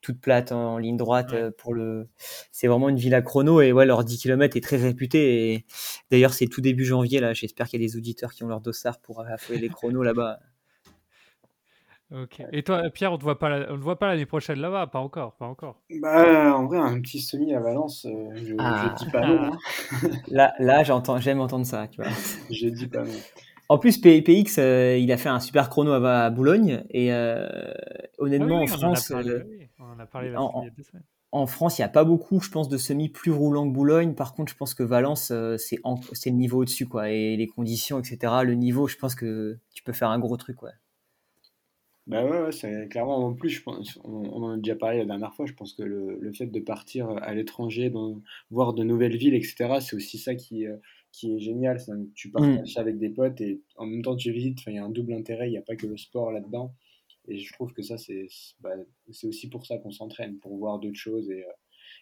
toutes 0.00 0.22
plates 0.22 0.52
en, 0.52 0.78
ligne 0.78 0.96
droite. 0.96 1.34
Euh, 1.34 1.50
pour 1.50 1.74
le, 1.74 2.08
c'est 2.50 2.66
vraiment 2.66 2.88
une 2.88 2.96
ville 2.96 3.14
à 3.14 3.20
chrono 3.20 3.60
et 3.60 3.72
ouais, 3.72 3.84
leur 3.84 4.04
10 4.04 4.16
km 4.16 4.56
est 4.56 4.62
très 4.62 4.78
réputé. 4.78 5.52
Et 5.52 5.66
d'ailleurs, 6.10 6.32
c'est 6.32 6.46
tout 6.46 6.62
début 6.62 6.86
janvier 6.86 7.20
là. 7.20 7.34
J'espère 7.34 7.68
qu'il 7.68 7.78
y 7.78 7.84
a 7.84 7.86
des 7.86 7.98
auditeurs 7.98 8.32
qui 8.32 8.42
ont 8.42 8.48
leur 8.48 8.62
dossard 8.62 9.00
pour 9.00 9.20
affoler 9.20 9.58
les 9.58 9.68
chronos 9.68 10.02
là-bas. 10.02 10.38
Ok. 12.10 12.42
Et 12.52 12.62
toi, 12.62 12.88
Pierre, 12.88 13.12
on 13.12 13.18
ne 13.18 13.22
voit 13.22 13.38
pas, 13.38 13.66
on 13.68 13.76
ne 13.76 13.82
voit 13.82 13.98
pas 13.98 14.06
l'année 14.06 14.24
prochaine 14.24 14.58
là-bas, 14.60 14.86
pas 14.86 14.98
encore, 14.98 15.34
pas 15.34 15.44
encore. 15.44 15.82
Bah, 16.00 16.56
en 16.56 16.64
vrai, 16.64 16.78
un 16.78 17.00
petit 17.00 17.20
semi 17.20 17.52
à 17.52 17.60
Valence, 17.60 18.06
euh, 18.06 18.30
je, 18.34 18.54
ah. 18.58 18.94
dis 18.98 19.10
pas 19.10 19.26
non. 19.26 19.42
Hein. 19.42 19.58
là, 20.28 20.54
là, 20.58 20.82
j'entends, 20.84 21.18
j'aime 21.18 21.40
entendre 21.40 21.66
ça, 21.66 21.86
tu 21.86 22.00
vois. 22.00 22.10
je 22.50 22.68
dis 22.68 22.86
pas 22.86 23.04
non. 23.04 23.12
En 23.68 23.76
plus, 23.76 23.98
PX, 23.98 24.58
euh, 24.58 24.96
il 24.96 25.12
a 25.12 25.18
fait 25.18 25.28
un 25.28 25.40
super 25.40 25.68
chrono 25.68 25.92
à, 25.92 26.30
Boulogne 26.30 26.82
et 26.88 27.12
euh, 27.12 27.46
honnêtement, 28.16 28.62
en 28.62 28.66
France, 28.66 29.12
on 29.78 30.00
a 30.00 30.06
parlé 30.06 30.34
en, 30.34 30.64
en 31.30 31.46
France, 31.46 31.78
il 31.78 31.82
n'y 31.82 31.84
a 31.84 31.90
pas 31.90 32.04
beaucoup, 32.04 32.40
je 32.40 32.48
pense, 32.48 32.70
de 32.70 32.78
semi 32.78 33.10
plus 33.10 33.32
roulant 33.32 33.68
que 33.68 33.74
Boulogne. 33.74 34.14
Par 34.14 34.32
contre, 34.32 34.50
je 34.50 34.56
pense 34.56 34.72
que 34.72 34.82
Valence, 34.82 35.30
c'est, 35.58 35.78
c'est 36.14 36.30
le 36.30 36.36
niveau 36.36 36.62
au-dessus, 36.62 36.86
quoi. 36.88 37.10
Et 37.10 37.36
les 37.36 37.46
conditions, 37.46 37.98
etc. 37.98 38.32
Le 38.44 38.54
niveau, 38.54 38.88
je 38.88 38.96
pense 38.96 39.14
que 39.14 39.58
tu 39.74 39.82
peux 39.82 39.92
faire 39.92 40.08
un 40.08 40.18
gros 40.18 40.38
truc, 40.38 40.62
ouais. 40.62 40.70
Bah 42.08 42.24
ouais, 42.24 42.52
c'est 42.52 42.88
clairement 42.88 43.18
en 43.18 43.34
plus, 43.34 43.50
je 43.50 43.62
pense, 43.62 43.98
on, 44.02 44.42
en 44.42 44.52
a 44.52 44.56
déjà 44.56 44.74
parlé 44.74 44.98
la 44.98 45.04
dernière 45.04 45.34
fois, 45.34 45.44
je 45.44 45.52
pense 45.52 45.74
que 45.74 45.82
le, 45.82 46.16
le 46.18 46.32
fait 46.32 46.46
de 46.46 46.58
partir 46.58 47.10
à 47.10 47.34
l'étranger, 47.34 47.92
voir 48.50 48.72
de 48.72 48.82
nouvelles 48.82 49.18
villes, 49.18 49.34
etc., 49.34 49.78
c'est 49.80 49.94
aussi 49.94 50.16
ça 50.16 50.34
qui, 50.34 50.66
euh, 50.66 50.78
qui 51.12 51.34
est 51.34 51.38
génial. 51.38 51.78
C'est 51.78 51.92
tu 52.14 52.30
partages 52.30 52.76
mmh. 52.76 52.80
avec 52.80 52.98
des 52.98 53.10
potes 53.10 53.42
et 53.42 53.60
en 53.76 53.84
même 53.84 54.00
temps 54.00 54.16
tu 54.16 54.32
visites, 54.32 54.60
il 54.66 54.74
y 54.74 54.78
a 54.78 54.84
un 54.84 54.88
double 54.88 55.12
intérêt, 55.12 55.48
il 55.48 55.50
n'y 55.50 55.58
a 55.58 55.62
pas 55.62 55.76
que 55.76 55.86
le 55.86 55.98
sport 55.98 56.32
là-dedans. 56.32 56.72
Et 57.26 57.38
je 57.38 57.52
trouve 57.52 57.74
que 57.74 57.82
ça, 57.82 57.98
c'est 57.98 58.26
bah, 58.60 58.70
aussi 59.24 59.50
pour 59.50 59.66
ça 59.66 59.76
qu'on 59.76 59.90
s'entraîne, 59.90 60.38
pour 60.38 60.56
voir 60.56 60.78
d'autres 60.78 60.98
choses 60.98 61.30
et, 61.30 61.44
euh, 61.44 61.52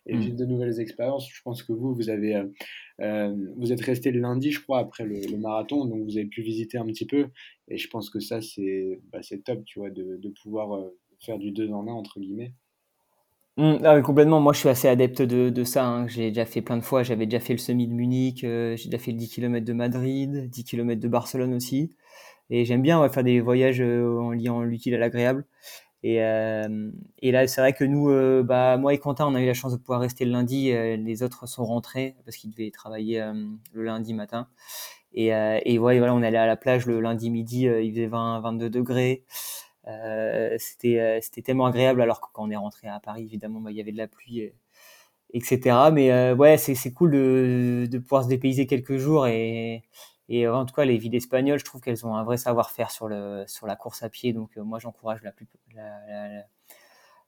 et 0.06 0.14
mmh. 0.14 0.20
vivre 0.20 0.36
de 0.36 0.44
nouvelles 0.44 0.80
expériences. 0.80 1.28
Je 1.30 1.42
pense 1.42 1.62
que 1.62 1.72
vous, 1.72 1.94
vous 1.94 2.10
avez, 2.10 2.36
euh, 2.36 2.44
euh, 3.00 3.34
vous 3.56 3.72
êtes 3.72 3.80
resté 3.80 4.10
le 4.10 4.20
lundi, 4.20 4.52
je 4.52 4.60
crois, 4.60 4.78
après 4.78 5.04
le, 5.04 5.36
marathon, 5.36 5.84
donc 5.84 6.04
vous 6.04 6.16
avez 6.16 6.26
pu 6.26 6.42
visiter 6.42 6.78
un 6.78 6.86
petit 6.86 7.06
peu. 7.06 7.26
Et 7.68 7.76
je 7.76 7.88
pense 7.88 8.10
que 8.10 8.20
ça, 8.20 8.40
c'est 8.40 9.00
bah, 9.12 9.20
top, 9.44 9.64
tu 9.64 9.80
vois, 9.80 9.90
de, 9.90 10.16
de 10.16 10.28
pouvoir 10.42 10.74
euh, 10.74 10.96
faire 11.20 11.38
du 11.38 11.50
deux 11.50 11.70
en 11.70 11.86
un 11.88 11.92
entre 11.92 12.20
guillemets. 12.20 12.52
Mmh, 13.56 13.76
ah 13.84 14.00
complètement. 14.02 14.40
Moi, 14.40 14.52
je 14.52 14.58
suis 14.58 14.68
assez 14.68 14.86
adepte 14.86 15.22
de, 15.22 15.48
de 15.48 15.64
ça. 15.64 15.86
Hein. 15.86 16.06
J'ai 16.08 16.28
déjà 16.28 16.44
fait 16.44 16.60
plein 16.60 16.76
de 16.76 16.82
fois. 16.82 17.02
J'avais 17.02 17.26
déjà 17.26 17.40
fait 17.40 17.54
le 17.54 17.58
semi 17.58 17.88
de 17.88 17.94
Munich. 17.94 18.40
j'ai 18.42 18.76
déjà 18.84 18.98
fait 18.98 19.12
le 19.12 19.18
10 19.18 19.30
km 19.30 19.64
de 19.64 19.72
Madrid, 19.72 20.50
10 20.50 20.64
km 20.64 21.00
de 21.00 21.08
Barcelone 21.08 21.54
aussi. 21.54 21.90
Et 22.50 22.64
j'aime 22.66 22.82
bien 22.82 23.08
faire 23.08 23.24
des 23.24 23.40
voyages 23.40 23.80
en 23.80 24.30
liant 24.30 24.62
l'utile 24.62 24.94
à 24.94 24.98
l'agréable. 24.98 25.46
Et, 26.06 26.22
euh, 26.22 26.92
et 27.18 27.32
là, 27.32 27.48
c'est 27.48 27.60
vrai 27.60 27.72
que 27.72 27.82
nous, 27.82 28.10
euh, 28.10 28.44
bah, 28.44 28.76
moi 28.76 28.94
et 28.94 28.98
Quentin, 28.98 29.26
on 29.26 29.34
a 29.34 29.42
eu 29.42 29.46
la 29.46 29.54
chance 29.54 29.72
de 29.72 29.76
pouvoir 29.76 29.98
rester 29.98 30.24
le 30.24 30.30
lundi. 30.30 30.70
Euh, 30.70 30.96
les 30.96 31.24
autres 31.24 31.48
sont 31.48 31.64
rentrés 31.64 32.14
parce 32.24 32.36
qu'ils 32.36 32.50
devaient 32.52 32.70
travailler 32.70 33.24
le 33.72 33.82
lundi 33.82 34.14
matin. 34.14 34.46
Et, 35.14 35.78
voilà, 35.78 36.14
on 36.14 36.22
allait 36.22 36.38
à 36.38 36.46
la 36.46 36.56
plage 36.56 36.86
le 36.86 37.00
lundi 37.00 37.28
midi, 37.30 37.62
il 37.62 37.90
faisait 37.90 38.06
20, 38.06 38.38
22 38.40 38.70
degrés. 38.70 39.24
c'était 40.58 41.18
c'était 41.22 41.42
tellement 41.42 41.66
agréable 41.66 42.00
alors 42.00 42.20
que 42.20 42.28
quand 42.32 42.44
on 42.44 42.50
est 42.50 42.56
rentré 42.56 42.88
à 42.88 43.00
Paris 43.00 43.24
évidemment 43.24 43.60
bah, 43.60 43.70
il 43.70 43.76
y 43.76 43.80
avait 43.80 43.92
de 43.92 43.96
la 43.96 44.08
pluie 44.08 44.52
etc 45.32 45.76
mais 45.92 46.32
ouais 46.32 46.58
c'est 46.58 46.74
c'est 46.74 46.92
cool 46.92 47.12
de, 47.12 47.86
de 47.90 47.98
pouvoir 47.98 48.24
se 48.24 48.28
dépayser 48.28 48.66
quelques 48.66 48.96
jours 48.96 49.26
et 49.28 49.84
Et 50.28 50.48
en 50.48 50.64
tout 50.64 50.74
cas, 50.74 50.84
les 50.84 50.98
villes 50.98 51.14
espagnoles, 51.14 51.58
je 51.58 51.64
trouve 51.64 51.80
qu'elles 51.80 52.06
ont 52.06 52.16
un 52.16 52.24
vrai 52.24 52.36
savoir-faire 52.36 52.90
sur, 52.90 53.08
sur 53.46 53.66
la 53.66 53.76
course 53.76 54.02
à 54.02 54.08
pied. 54.08 54.32
Donc, 54.32 54.56
moi, 54.56 54.78
j'encourage 54.78 55.22
la, 55.22 55.32
la, 55.74 56.42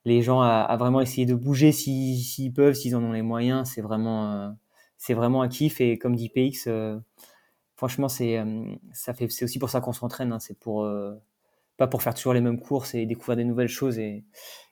les 0.05 0.22
gens 0.22 0.40
à, 0.40 0.76
vraiment 0.78 1.01
essayer 1.01 1.26
de 1.26 1.34
bouger 1.34 1.72
s'ils 1.72 2.53
peuvent, 2.53 2.74
s'ils 2.74 2.96
en 2.96 3.03
ont 3.05 3.12
les 3.12 3.22
moyens. 3.22 3.70
C'est 3.72 3.82
vraiment, 3.82 4.57
c'est 4.96 5.14
vraiment 5.14 5.42
un 5.42 5.49
kiff. 5.49 5.80
Et 5.80 5.99
comme 5.99 6.16
dit 6.16 6.28
PX, 6.28 6.68
franchement, 7.76 8.09
c'est 8.09 8.42
ça 8.92 9.12
aussi 9.42 9.59
pour 9.59 9.70
ça 9.70 9.80
qu'on 9.80 9.92
s'entraîne. 9.92 10.32
Hein. 10.32 10.40
C'est 10.40 10.59
pour 10.59 10.88
pas 11.78 11.86
pour 11.86 12.03
faire 12.03 12.12
toujours 12.12 12.34
les 12.34 12.40
mêmes 12.42 12.61
courses 12.61 12.94
et 12.94 13.07
découvrir 13.07 13.36
des 13.36 13.44
nouvelles 13.44 13.68
choses. 13.68 13.99
Et, 13.99 14.24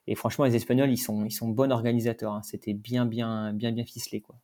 et 0.07 0.14
franchement, 0.14 0.45
les 0.45 0.57
Espagnols, 0.57 0.91
ils 0.91 0.99
sont, 0.99 1.24
ils 1.24 1.31
sont 1.31 1.49
bons 1.49 1.70
organisateurs. 1.70 2.33
Hein. 2.33 2.43
C'était 2.43 2.74
bien, 2.74 3.07
bien, 3.07 3.53
bien, 3.55 3.72
bien 3.72 3.85
ficelé, 3.85 4.20
quoi. 4.20 4.37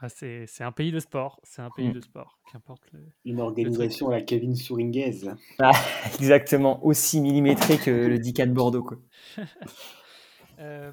Ah, 0.00 0.08
c'est, 0.10 0.46
un 0.60 0.72
pays 0.72 0.92
de 0.92 1.00
sport. 1.00 1.40
C'est 1.42 1.62
un 1.62 1.70
pays 1.70 1.88
mm. 1.88 1.92
de 1.92 2.00
sport. 2.00 2.38
Qu'importe 2.52 2.82
Une 3.24 3.40
organisation 3.40 4.08
à 4.08 4.12
la 4.12 4.22
Kevin 4.22 4.54
Souringuez. 4.54 5.22
Ah, 5.58 5.72
exactement. 6.20 6.84
Aussi 6.84 7.20
millimétré 7.20 7.78
que 7.78 7.90
le 7.90 8.18
10 8.18 8.32
de 8.32 8.44
Bordeaux, 8.46 8.82
quoi. 8.82 8.98
Euh, 10.58 10.90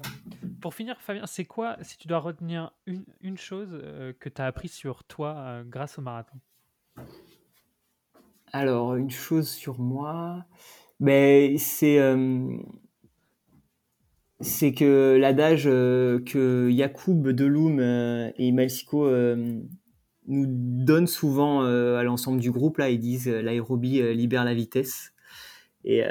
pour 0.60 0.74
finir, 0.74 1.00
Fabien, 1.00 1.24
c'est 1.24 1.46
quoi, 1.46 1.78
si 1.80 1.96
tu 1.96 2.06
dois 2.06 2.18
retenir 2.18 2.72
une, 2.84 3.02
une 3.22 3.38
chose 3.38 3.70
euh, 3.72 4.12
que 4.20 4.28
tu 4.28 4.42
as 4.42 4.44
appris 4.44 4.68
sur 4.68 5.04
toi 5.04 5.34
euh, 5.38 5.64
grâce 5.64 5.98
au 5.98 6.02
marathon? 6.02 6.36
Alors, 8.52 8.94
une 8.96 9.10
chose 9.10 9.48
sur 9.48 9.80
moi, 9.80 10.44
ben, 11.00 11.56
c'est 11.56 11.98
c'est 14.40 14.72
que 14.72 15.16
l'adage 15.18 15.64
euh, 15.66 16.20
que 16.24 16.68
Yacoub, 16.70 17.32
Deloum 17.32 17.78
euh, 17.80 18.30
et 18.36 18.52
Malsico 18.52 19.06
euh, 19.06 19.60
nous 20.26 20.46
donnent 20.48 21.06
souvent 21.06 21.60
à 21.62 22.02
l'ensemble 22.02 22.40
du 22.40 22.50
groupe, 22.50 22.78
là, 22.78 22.88
ils 22.88 22.98
disent 22.98 23.28
l'aérobie 23.28 24.00
libère 24.14 24.44
la 24.44 24.54
vitesse. 24.54 25.12
Et, 25.84 26.02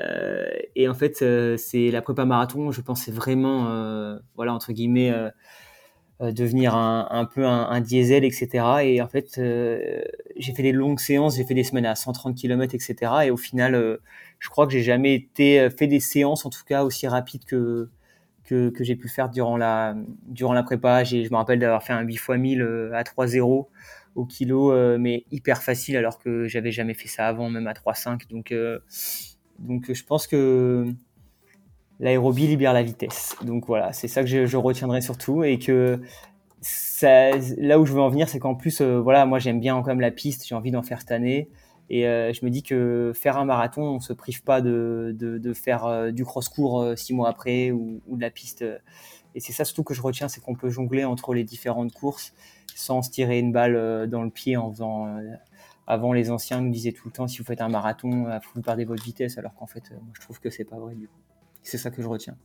et 0.76 0.88
en 0.88 0.94
fait, 0.94 1.26
c'est 1.58 1.90
la 1.90 2.04
prépa 2.04 2.24
marathon, 2.24 2.70
je 2.72 2.82
pense, 2.82 3.02
c'est 3.02 3.12
vraiment, 3.12 4.20
voilà, 4.36 4.54
entre 4.54 4.72
guillemets, 4.72 5.12
devenir 6.20 6.76
un, 6.76 7.08
un 7.10 7.26
peu 7.26 7.44
un, 7.44 7.72
un, 7.72 7.82
diesel, 7.82 8.24
etc. 8.24 8.84
Et 8.84 9.02
en 9.02 9.08
fait, 9.08 9.42
j'ai 10.36 10.54
fait 10.54 10.62
des 10.62 10.74
longues 10.74 11.00
séances, 11.00 11.38
j'ai 11.38 11.44
fait 11.44 11.56
des 11.56 11.64
semaines 11.64 11.88
à 11.88 11.96
130 11.96 12.36
km, 12.36 12.76
etc. 12.76 13.12
Et 13.26 13.32
au 13.32 13.38
final, 13.38 13.98
je 14.38 14.50
crois 14.50 14.68
que 14.68 14.74
j'ai 14.74 14.84
jamais 14.84 15.16
été 15.16 15.72
fait 15.76 15.88
des 15.88 16.00
séances, 16.00 16.46
en 16.46 16.52
tout 16.52 16.66
cas, 16.68 16.84
aussi 16.84 17.08
rapides 17.08 17.46
que 17.46 17.90
que, 18.44 18.70
que 18.70 18.84
j'ai 18.84 18.96
pu 18.96 19.08
faire 19.08 19.30
durant 19.30 19.58
la, 19.58 19.96
durant 20.28 20.54
la 20.54 20.64
prépa. 20.64 21.04
Je 21.04 21.30
me 21.30 21.36
rappelle 21.36 21.60
d'avoir 21.60 21.84
fait 21.84 21.94
un 21.94 22.02
8 22.02 22.14
x 22.14 22.30
1000 22.30 22.92
à 22.94 23.04
3,0 23.04 23.68
au 24.16 24.26
kilo, 24.26 24.72
euh, 24.72 24.98
mais 25.00 25.26
hyper 25.32 25.64
facile 25.64 25.98
alors 25.98 26.20
que 26.20 26.48
j'avais 26.48 26.72
jamais 26.72 26.94
fait 26.94 27.08
ça 27.08 27.28
avant, 27.28 27.50
même 27.50 27.68
à 27.68 27.74
3,5. 27.74 28.30
Donc, 28.30 28.52
euh, 28.52 28.80
donc 29.60 29.92
je 29.92 30.04
pense 30.04 30.28
que 30.28 30.86
l'aérobie 32.00 32.48
libère 32.48 32.74
la 32.74 32.84
vitesse. 32.84 33.36
Donc 33.44 33.66
voilà, 33.68 33.94
c'est 33.94 34.08
ça 34.08 34.22
que 34.22 34.28
je, 34.28 34.46
je, 34.46 34.58
retiendrai 34.58 35.02
surtout 35.02 35.44
et 35.44 35.58
que 35.58 36.02
ça, 36.62 37.32
là 37.58 37.80
où 37.80 37.86
je 37.86 37.94
veux 37.94 38.02
en 38.02 38.10
venir, 38.10 38.30
c'est 38.30 38.40
qu'en 38.40 38.56
plus, 38.56 38.82
euh, 38.82 39.00
voilà, 39.00 39.26
moi 39.26 39.40
j'aime 39.40 39.60
bien 39.60 39.76
quand 39.82 39.88
même 39.88 40.02
la 40.02 40.12
piste, 40.12 40.46
j'ai 40.48 40.56
envie 40.56 40.72
d'en 40.72 40.84
faire 40.84 41.00
cette 41.00 41.12
année. 41.12 41.50
Et 41.90 42.08
euh, 42.08 42.32
je 42.34 42.46
me 42.46 42.50
dis 42.50 42.64
que 42.64 43.12
faire 43.14 43.38
un 43.38 43.46
marathon, 43.46 43.84
on 43.84 44.00
se 44.00 44.14
prive 44.14 44.44
pas 44.44 44.62
de, 44.62 45.16
de, 45.18 45.54
faire 45.54 45.86
euh, 45.86 46.12
du 46.12 46.24
cross-court 46.24 46.82
euh, 46.82 46.96
six 46.96 47.14
mois 47.14 47.30
après 47.30 47.72
ou, 47.72 48.02
de 48.08 48.22
la 48.22 48.32
piste. 48.32 48.64
Et 49.36 49.40
c'est 49.40 49.54
ça 49.54 49.66
surtout 49.66 49.84
que 49.84 49.94
je 49.94 50.02
retiens, 50.02 50.28
c'est 50.28 50.42
qu'on 50.42 50.56
peut 50.56 50.70
jongler 50.70 51.04
entre 51.04 51.34
les 51.34 51.44
différentes 51.44 51.92
courses 51.92 52.34
sans 52.76 53.02
se 53.02 53.12
tirer 53.12 53.40
une 53.40 53.52
balle 53.52 54.08
dans 54.10 54.24
le 54.24 54.30
pied 54.30 54.58
en 54.58 54.72
faisant. 54.72 55.20
avant, 55.86 56.14
les 56.14 56.32
anciens 56.32 56.62
nous 56.62 56.72
disaient 56.72 56.92
tout 56.92 57.08
le 57.08 57.12
temps 57.12 57.28
si 57.28 57.38
vous 57.40 57.44
faites 57.44 57.62
un 57.62 57.70
marathon, 57.70 58.28
vous 58.56 58.62
perdez 58.62 58.86
votre 58.86 59.04
vitesse, 59.04 59.38
alors 59.38 59.54
qu'en 59.56 59.68
fait, 59.68 59.92
moi, 59.92 60.14
je 60.14 60.22
trouve 60.22 60.40
que 60.40 60.50
c'est 60.50 60.64
pas 60.66 60.78
vrai 60.78 60.96
du 60.96 61.08
coup. 61.08 61.20
C'est 61.62 61.78
ça 61.78 61.92
que 61.92 62.02
je 62.02 62.08
retiens. 62.08 62.36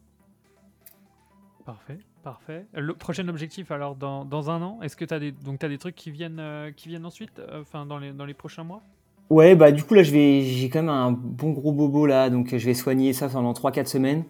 Parfait, 1.65 1.99
parfait. 2.23 2.67
Le 2.75 2.95
prochain 2.95 3.27
objectif, 3.29 3.71
alors 3.71 3.97
dans, 3.97 4.25
dans 4.25 4.51
un 4.51 4.61
an, 4.63 4.81
est-ce 4.83 4.97
que 4.97 5.05
tu 5.05 5.15
as 5.15 5.19
des 5.19 5.35
as 5.63 5.69
des 5.69 5.79
trucs 5.79 5.95
qui 5.95 6.11
viennent 6.11 6.73
qui 6.77 6.89
viennent 6.89 7.07
ensuite, 7.07 7.41
enfin 7.53 7.87
dans 7.87 7.99
les 7.99 8.13
dans 8.13 8.27
les 8.27 8.35
prochains 8.35 8.65
mois? 8.65 8.83
Ouais, 9.31 9.55
bah 9.55 9.73
du 9.73 9.85
coup 9.85 9.93
là 9.93 10.03
je 10.03 10.11
vais 10.11 10.41
j'ai 10.43 10.71
quand 10.71 10.79
même 10.79 10.89
un 10.89 11.13
bon 11.13 11.51
gros 11.51 11.71
bobo 11.71 12.07
là, 12.07 12.31
donc 12.31 12.57
je 12.57 12.65
vais 12.65 12.73
soigner 12.73 13.13
ça 13.13 13.29
pendant 13.29 13.53
3-4 13.53 13.87
semaines. 13.87 14.25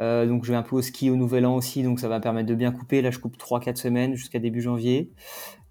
Euh, 0.00 0.26
donc 0.26 0.44
je 0.44 0.50
vais 0.50 0.56
un 0.56 0.62
peu 0.64 0.74
au 0.74 0.82
ski 0.82 1.08
au 1.08 1.14
nouvel 1.14 1.46
an 1.46 1.54
aussi, 1.54 1.84
donc 1.84 2.00
ça 2.00 2.08
va 2.08 2.16
me 2.18 2.22
permettre 2.22 2.48
de 2.48 2.56
bien 2.56 2.72
couper. 2.72 3.00
Là 3.00 3.12
je 3.12 3.20
coupe 3.20 3.36
3-4 3.38 3.76
semaines 3.76 4.14
jusqu'à 4.16 4.40
début 4.40 4.60
janvier. 4.60 5.12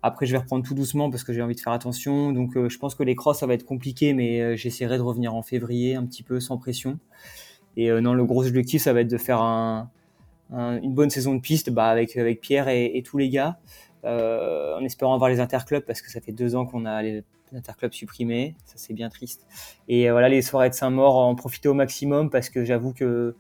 Après 0.02 0.26
je 0.26 0.32
vais 0.32 0.38
reprendre 0.38 0.64
tout 0.66 0.76
doucement 0.76 1.10
parce 1.10 1.26
que 1.26 1.34
j'ai 1.34 1.42
envie 1.42 1.56
de 1.56 1.60
faire 1.60 1.74
attention. 1.74 2.32
Donc 2.32 2.56
euh, 2.56 2.70
je 2.70 2.78
pense 2.78 2.96
que 2.96 3.04
les 3.04 3.16
crosses 3.16 3.40
ça 3.40 3.48
va 3.48 3.54
être 3.54 3.66
compliqué, 3.66 4.14
mais 4.14 4.40
euh, 4.40 4.56
j'essaierai 4.56 4.98
de 4.98 5.04
revenir 5.04 5.36
en 5.36 5.42
février 5.42 5.96
un 5.96 6.06
petit 6.06 6.24
peu 6.24 6.40
sans 6.40 6.58
pression. 6.58 7.00
Et 7.76 7.90
non, 8.02 8.14
le 8.14 8.26
gros 8.26 8.46
objectif 8.48 8.82
ça 8.82 8.94
va 8.94 9.02
être 9.02 9.10
de 9.12 9.18
faire 9.18 9.42
un, 9.42 9.90
une 10.52 10.94
bonne 10.94 11.10
saison 11.10 11.36
de 11.36 11.42
piste 11.42 11.70
bah, 11.70 11.88
avec, 11.88 12.16
avec 12.18 12.42
Pierre 12.42 12.68
et 12.68 13.02
tous 13.06 13.18
les 13.18 13.30
gars. 13.30 13.60
En 14.04 14.84
espérant 14.84 15.14
avoir 15.14 15.30
les 15.30 15.40
interclubs 15.40 15.84
parce 15.84 16.02
que 16.02 16.10
ça 16.10 16.22
fait 16.22 16.32
deux 16.32 16.56
ans 16.56 16.66
qu'on 16.66 16.86
a 16.86 17.02
les 17.02 17.24
Interclub 17.56 17.94
supprimé, 17.94 18.56
ça 18.66 18.74
c'est 18.78 18.94
bien 18.94 19.10
triste. 19.10 19.48
Et 19.88 20.10
euh, 20.10 20.12
voilà, 20.12 20.30
les 20.30 20.42
soirées 20.42 20.70
de 20.70 20.76
Saint-Maur, 20.76 21.16
en 21.16 21.36
profiter 21.36 21.68
au 21.68 21.74
maximum 21.74 22.30
parce 22.30 22.50
que 22.50 22.64
j'avoue 22.64 22.94
que 22.94 23.36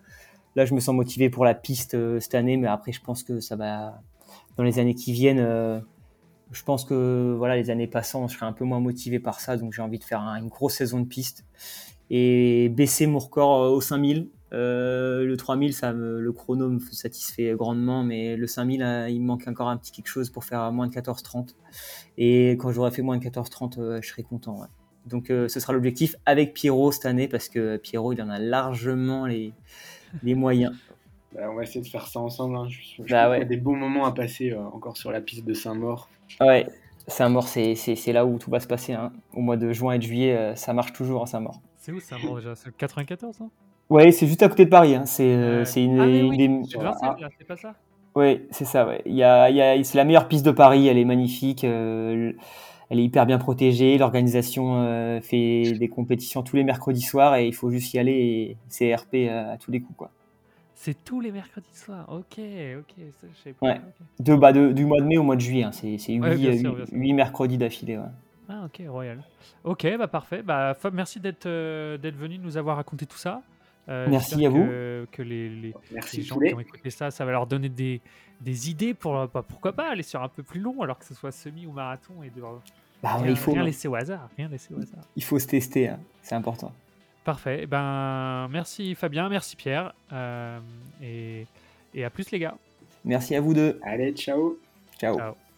là 0.55 0.65
je 0.65 0.73
me 0.73 0.79
sens 0.79 0.95
motivé 0.95 1.29
pour 1.29 1.45
la 1.45 1.53
piste 1.53 1.93
euh, 1.93 2.19
cette 2.19 2.35
année, 2.35 2.57
mais 2.57 2.67
après 2.67 2.91
je 2.91 3.01
pense 3.01 3.23
que 3.23 3.39
ça 3.39 3.55
va, 3.55 4.01
dans 4.57 4.63
les 4.63 4.79
années 4.79 4.95
qui 4.95 5.13
viennent, 5.13 5.39
euh, 5.39 5.79
je 6.51 6.63
pense 6.63 6.85
que 6.85 7.35
voilà, 7.37 7.55
les 7.55 7.69
années 7.69 7.87
passant, 7.87 8.27
je 8.27 8.35
serai 8.35 8.45
un 8.45 8.53
peu 8.53 8.65
moins 8.65 8.79
motivé 8.79 9.19
par 9.19 9.39
ça, 9.39 9.57
donc 9.57 9.73
j'ai 9.73 9.81
envie 9.81 9.99
de 9.99 10.03
faire 10.03 10.21
une 10.21 10.47
grosse 10.47 10.75
saison 10.75 10.99
de 10.99 11.07
piste. 11.07 11.45
Et 12.11 12.69
baisser 12.69 13.05
mon 13.05 13.19
record 13.19 13.71
au 13.71 13.81
5000 13.81 14.29
euh, 14.51 15.25
le 15.25 15.37
3000, 15.37 15.73
ça 15.73 15.91
le 15.91 16.31
chrono 16.31 16.69
me 16.69 16.79
satisfait 16.79 17.53
grandement, 17.55 18.03
mais 18.03 18.35
le 18.35 18.47
5000, 18.47 18.81
euh, 18.81 19.09
il 19.09 19.21
me 19.21 19.27
manque 19.27 19.47
encore 19.47 19.67
un 19.67 19.77
petit 19.77 19.91
quelque 19.91 20.07
chose 20.07 20.29
pour 20.29 20.43
faire 20.43 20.71
moins 20.71 20.87
de 20.87 20.93
14,30. 20.93 21.55
Et 22.17 22.51
quand 22.51 22.71
j'aurai 22.71 22.91
fait 22.91 23.01
moins 23.01 23.17
de 23.17 23.23
14,30, 23.23 23.79
euh, 23.79 24.01
je 24.01 24.09
serai 24.09 24.23
content. 24.23 24.61
Donc 25.05 25.27
ce 25.29 25.59
sera 25.59 25.73
l'objectif 25.73 26.15
avec 26.25 26.53
Pierrot 26.53 26.91
cette 26.91 27.05
année, 27.05 27.27
parce 27.27 27.49
que 27.49 27.77
Pierrot, 27.77 28.13
il 28.13 28.21
en 28.21 28.29
a 28.29 28.37
largement 28.37 29.25
les, 29.25 29.53
les 30.23 30.35
moyens. 30.35 30.75
Bah, 31.31 31.41
on 31.47 31.53
va 31.53 31.61
essayer 31.61 31.81
de 31.81 31.87
faire 31.87 32.07
ça 32.07 32.19
ensemble. 32.19 32.55
Hein. 32.55 32.65
Je, 32.69 33.03
bah, 33.03 33.37
y 33.37 33.41
a 33.41 33.45
des 33.45 33.55
beaux 33.55 33.75
moments 33.75 34.05
à 34.05 34.11
passer 34.11 34.51
encore 34.55 34.97
sur 34.97 35.11
la 35.11 35.21
piste 35.21 35.45
de 35.45 35.53
Saint-Maur. 35.53 36.09
Ouais, 36.41 36.65
Saint-Maur, 37.05 37.47
c'est 37.47 38.11
là 38.11 38.25
où 38.25 38.39
tout 38.39 38.49
va 38.49 38.59
se 38.59 38.65
passer. 38.65 38.93
Hein. 38.93 39.13
Au 39.35 39.41
mois 39.41 39.55
de 39.55 39.71
juin 39.71 39.93
et 39.93 39.99
de 39.99 40.03
juillet, 40.03 40.55
ça 40.55 40.73
marche 40.73 40.91
toujours 40.91 41.21
à 41.21 41.27
Saint-Maur. 41.27 41.61
C'est 41.77 41.91
où 41.91 41.99
Saint-Maur 41.99 42.37
déjà? 42.37 42.55
C'est 42.55 42.65
le 42.65 42.71
94 42.71 43.41
hein? 43.41 43.51
Ouais, 43.89 44.11
c'est 44.11 44.27
juste 44.27 44.43
à 44.43 44.49
côté 44.49 44.65
de 44.65 44.69
Paris. 44.69 44.95
Hein. 44.95 45.05
C'est 45.05 45.23
euh, 45.23 45.65
une, 45.75 45.99
ah, 45.99 46.05
une 46.05 46.37
des. 46.37 46.61
c'est 46.69 46.77
pas 47.47 47.55
ça? 47.55 47.73
Oui, 48.15 48.41
c'est 48.51 48.65
ça. 48.65 48.87
Ouais. 48.87 49.01
Il 49.05 49.15
y 49.15 49.23
a, 49.23 49.49
il 49.49 49.55
y 49.55 49.61
a, 49.61 49.83
c'est 49.83 49.97
la 49.97 50.03
meilleure 50.03 50.27
piste 50.27 50.45
de 50.45 50.51
Paris. 50.51 50.87
Elle 50.87 50.97
est 50.97 51.05
magnifique. 51.05 51.63
Euh, 51.63 52.33
elle 52.91 52.99
est 52.99 53.03
hyper 53.03 53.25
bien 53.25 53.39
protégée. 53.39 53.97
L'organisation 53.97 54.81
euh, 54.83 55.21
fait 55.21 55.73
des 55.73 55.87
compétitions 55.89 56.43
tous 56.43 56.55
les 56.55 56.63
mercredis 56.63 57.01
soirs 57.01 57.35
et 57.35 57.47
il 57.47 57.53
faut 57.53 57.71
juste 57.71 57.93
y 57.93 57.99
aller. 57.99 58.11
Et 58.11 58.57
c'est 58.67 58.93
RP 58.93 59.27
à, 59.29 59.57
tous 59.57 59.71
les 59.71 59.79
coups, 59.79 59.97
quoi. 59.97 60.11
C'est 60.75 61.03
tous 61.03 61.19
les 61.19 61.31
mercredis 61.31 61.67
soirs. 61.73 62.05
Ok, 62.09 62.39
ok. 62.39 62.95
Ça, 63.19 63.27
je 63.33 63.41
sais 63.43 63.53
pas. 63.53 63.65
Ouais. 63.65 63.81
De, 64.19 64.35
bah, 64.35 64.53
de, 64.53 64.71
du 64.71 64.85
mois 64.85 65.01
de 65.01 65.05
mai 65.05 65.17
au 65.17 65.23
mois 65.23 65.35
de 65.35 65.41
juillet. 65.41 65.63
Hein. 65.63 65.71
C'est 65.71 66.13
8, 66.13 67.13
mercredis 67.13 67.57
d'affilée. 67.57 67.97
Ouais. 67.97 68.05
Ah 68.49 68.65
ok, 68.65 68.81
royal. 68.87 69.23
Ok, 69.63 69.87
bah 69.97 70.07
parfait. 70.07 70.41
Bah, 70.43 70.75
Fab, 70.75 70.93
merci 70.93 71.19
d'être 71.19 71.47
d'être 71.97 72.15
venu 72.15 72.37
nous 72.39 72.57
avoir 72.57 72.77
raconté 72.77 73.05
tout 73.05 73.17
ça. 73.17 73.41
Euh, 73.89 74.07
Merci 74.09 74.45
à 74.45 74.49
vous. 74.49 74.65
Que 75.11 75.21
les, 75.21 75.73
gens 76.21 76.37
qui 76.37 76.53
ont 76.53 76.59
écouté 76.59 76.89
ça, 76.89 77.11
ça 77.11 77.25
va 77.25 77.31
leur 77.31 77.47
donner 77.47 77.69
des, 77.69 78.01
idées 78.69 78.93
pour 78.93 79.13
bah, 79.27 79.43
pourquoi 79.47 79.73
pas 79.73 79.89
aller 79.89 80.03
sur 80.03 80.21
un 80.21 80.29
peu 80.29 80.43
plus 80.43 80.59
long, 80.59 80.81
alors 80.81 80.99
que 80.99 81.05
ce 81.05 81.13
soit 81.13 81.31
semi 81.31 81.65
ou 81.65 81.71
marathon 81.71 82.21
et 82.23 82.29
de 82.29 82.41
bah, 83.01 83.15
rien, 83.15 83.31
il 83.31 83.37
faut, 83.37 83.55
laisser 83.55 83.87
au 83.87 83.95
hasard, 83.95 84.29
rien 84.37 84.49
laisser 84.49 84.73
au 84.73 84.77
hasard. 84.77 85.03
Il 85.15 85.23
faut 85.23 85.39
se 85.39 85.47
tester, 85.47 85.87
hein. 85.87 85.99
c'est 86.21 86.35
important. 86.35 86.73
Parfait. 87.23 87.61
Eh 87.63 87.65
ben 87.65 88.47
merci 88.49 88.95
Fabien, 88.95 89.29
merci 89.29 89.55
Pierre, 89.55 89.93
euh, 90.11 90.59
et, 91.01 91.45
et 91.93 92.03
à 92.03 92.09
plus 92.09 92.31
les 92.31 92.39
gars. 92.39 92.57
Merci 93.05 93.35
à 93.35 93.41
vous 93.41 93.53
deux. 93.53 93.79
Allez, 93.83 94.11
ciao. 94.13 94.57
Ciao. 94.99 95.17
ciao. 95.17 95.48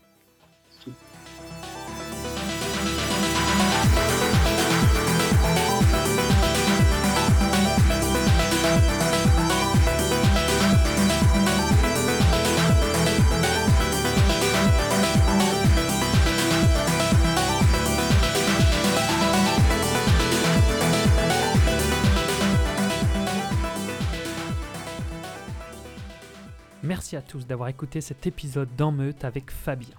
À 27.13 27.21
tous 27.21 27.45
d'avoir 27.45 27.67
écouté 27.67 27.99
cet 27.99 28.25
épisode 28.25 28.69
d'En 28.77 28.93
Meute 28.93 29.25
avec 29.25 29.51
Fabien. 29.51 29.97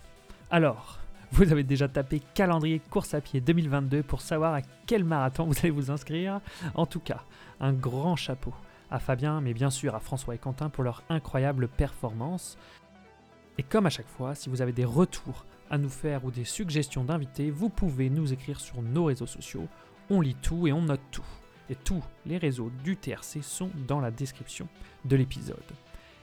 Alors, 0.51 0.99
Vous 1.33 1.51
avez 1.51 1.63
déjà 1.63 1.89
tapé 1.89 2.21
calendrier 2.35 2.79
course 2.79 3.15
à 3.15 3.21
pied 3.23 3.41
2022 3.41 4.03
pour 4.03 4.21
savoir 4.21 4.53
à 4.53 4.61
quel 4.87 5.03
marathon 5.03 5.47
vous 5.47 5.59
allez 5.61 5.71
vous 5.71 5.91
inscrire. 5.91 6.41
En 6.75 6.85
tout 6.85 7.01
cas, 7.01 7.23
un 7.59 7.73
grand 7.73 8.17
chapeau 8.17 8.53
à 8.91 8.99
Fabien, 8.99 9.41
mais 9.41 9.55
bien 9.55 9.71
sûr 9.71 9.95
à 9.95 10.01
François 10.01 10.35
et 10.35 10.39
Quentin 10.39 10.69
pour 10.69 10.85
leur 10.85 11.03
incroyable 11.09 11.69
performance. 11.69 12.59
Et 13.57 13.63
comme 13.63 13.87
à 13.87 13.91
chaque 13.91 14.09
fois, 14.09 14.35
si 14.35 14.51
vous 14.51 14.61
avez 14.61 14.73
des 14.73 14.85
retours 14.85 15.47
à 15.71 15.79
nous 15.79 15.89
faire 15.89 16.25
ou 16.27 16.31
des 16.31 16.45
suggestions 16.45 17.05
d'invités, 17.05 17.51
vous 17.51 17.71
pouvez 17.71 18.11
nous 18.11 18.35
écrire 18.35 18.61
sur 18.61 18.83
nos 18.83 19.05
réseaux 19.05 19.27
sociaux. 19.27 19.69
On 20.11 20.21
lit 20.21 20.37
tout 20.37 20.67
et 20.67 20.73
on 20.73 20.83
note 20.83 21.01
tout. 21.11 21.25
Et 21.71 21.77
tous 21.77 22.05
les 22.27 22.37
réseaux 22.37 22.71
du 22.85 22.97
TRC 22.97 23.43
sont 23.43 23.71
dans 23.89 24.01
la 24.01 24.11
description 24.11 24.69
de 25.07 25.17
l'épisode. 25.17 25.57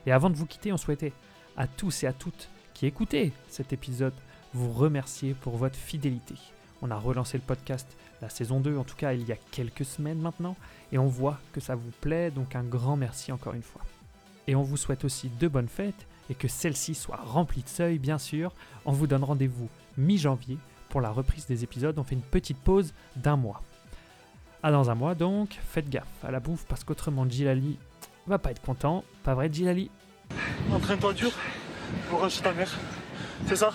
Et 0.09 0.11
avant 0.11 0.31
de 0.31 0.35
vous 0.35 0.47
quitter, 0.47 0.73
on 0.73 0.77
souhaitait 0.77 1.13
à 1.55 1.67
tous 1.67 2.01
et 2.01 2.07
à 2.07 2.13
toutes 2.13 2.49
qui 2.73 2.87
écoutez 2.87 3.31
cet 3.47 3.73
épisode 3.73 4.15
vous 4.55 4.71
remercier 4.71 5.35
pour 5.35 5.55
votre 5.55 5.75
fidélité. 5.75 6.33
On 6.81 6.89
a 6.89 6.95
relancé 6.95 7.37
le 7.37 7.43
podcast, 7.43 7.87
la 8.19 8.27
saison 8.27 8.59
2 8.59 8.75
en 8.75 8.83
tout 8.83 8.95
cas 8.95 9.13
il 9.13 9.27
y 9.27 9.31
a 9.31 9.37
quelques 9.51 9.85
semaines 9.85 10.17
maintenant, 10.17 10.55
et 10.91 10.97
on 10.97 11.05
voit 11.05 11.37
que 11.53 11.61
ça 11.61 11.75
vous 11.75 11.91
plaît, 12.01 12.31
donc 12.31 12.55
un 12.55 12.63
grand 12.63 12.95
merci 12.95 13.31
encore 13.31 13.53
une 13.53 13.61
fois. 13.61 13.83
Et 14.47 14.55
on 14.55 14.63
vous 14.63 14.77
souhaite 14.77 15.05
aussi 15.05 15.29
de 15.39 15.47
bonnes 15.47 15.69
fêtes 15.69 16.07
et 16.31 16.33
que 16.33 16.47
celle-ci 16.47 16.95
soit 16.95 17.21
remplie 17.23 17.61
de 17.61 17.69
seuil 17.69 17.99
bien 17.99 18.17
sûr. 18.17 18.51
On 18.85 18.93
vous 18.93 19.05
donne 19.05 19.23
rendez-vous 19.23 19.69
mi-janvier 19.95 20.57
pour 20.89 21.01
la 21.01 21.11
reprise 21.11 21.45
des 21.45 21.63
épisodes. 21.63 21.99
On 21.99 22.03
fait 22.03 22.15
une 22.15 22.21
petite 22.21 22.57
pause 22.57 22.95
d'un 23.15 23.35
mois. 23.35 23.61
À 24.63 24.71
dans 24.71 24.89
un 24.89 24.95
mois 24.95 25.13
donc, 25.13 25.59
faites 25.67 25.87
gaffe 25.87 26.23
à 26.23 26.31
la 26.31 26.39
bouffe 26.39 26.65
parce 26.65 26.83
qu'autrement 26.83 27.29
Gilali 27.29 27.77
va 28.29 28.39
pas 28.39 28.51
être 28.51 28.61
content. 28.61 29.03
Pas 29.23 29.33
vrai 29.35 29.51
Gilali 29.51 29.91
Entraîne-toi 30.71 31.13
dur 31.13 31.31
pour 32.09 32.27
ta 32.41 32.53
mère. 32.53 32.71
C'est 33.47 33.55
ça? 33.55 33.71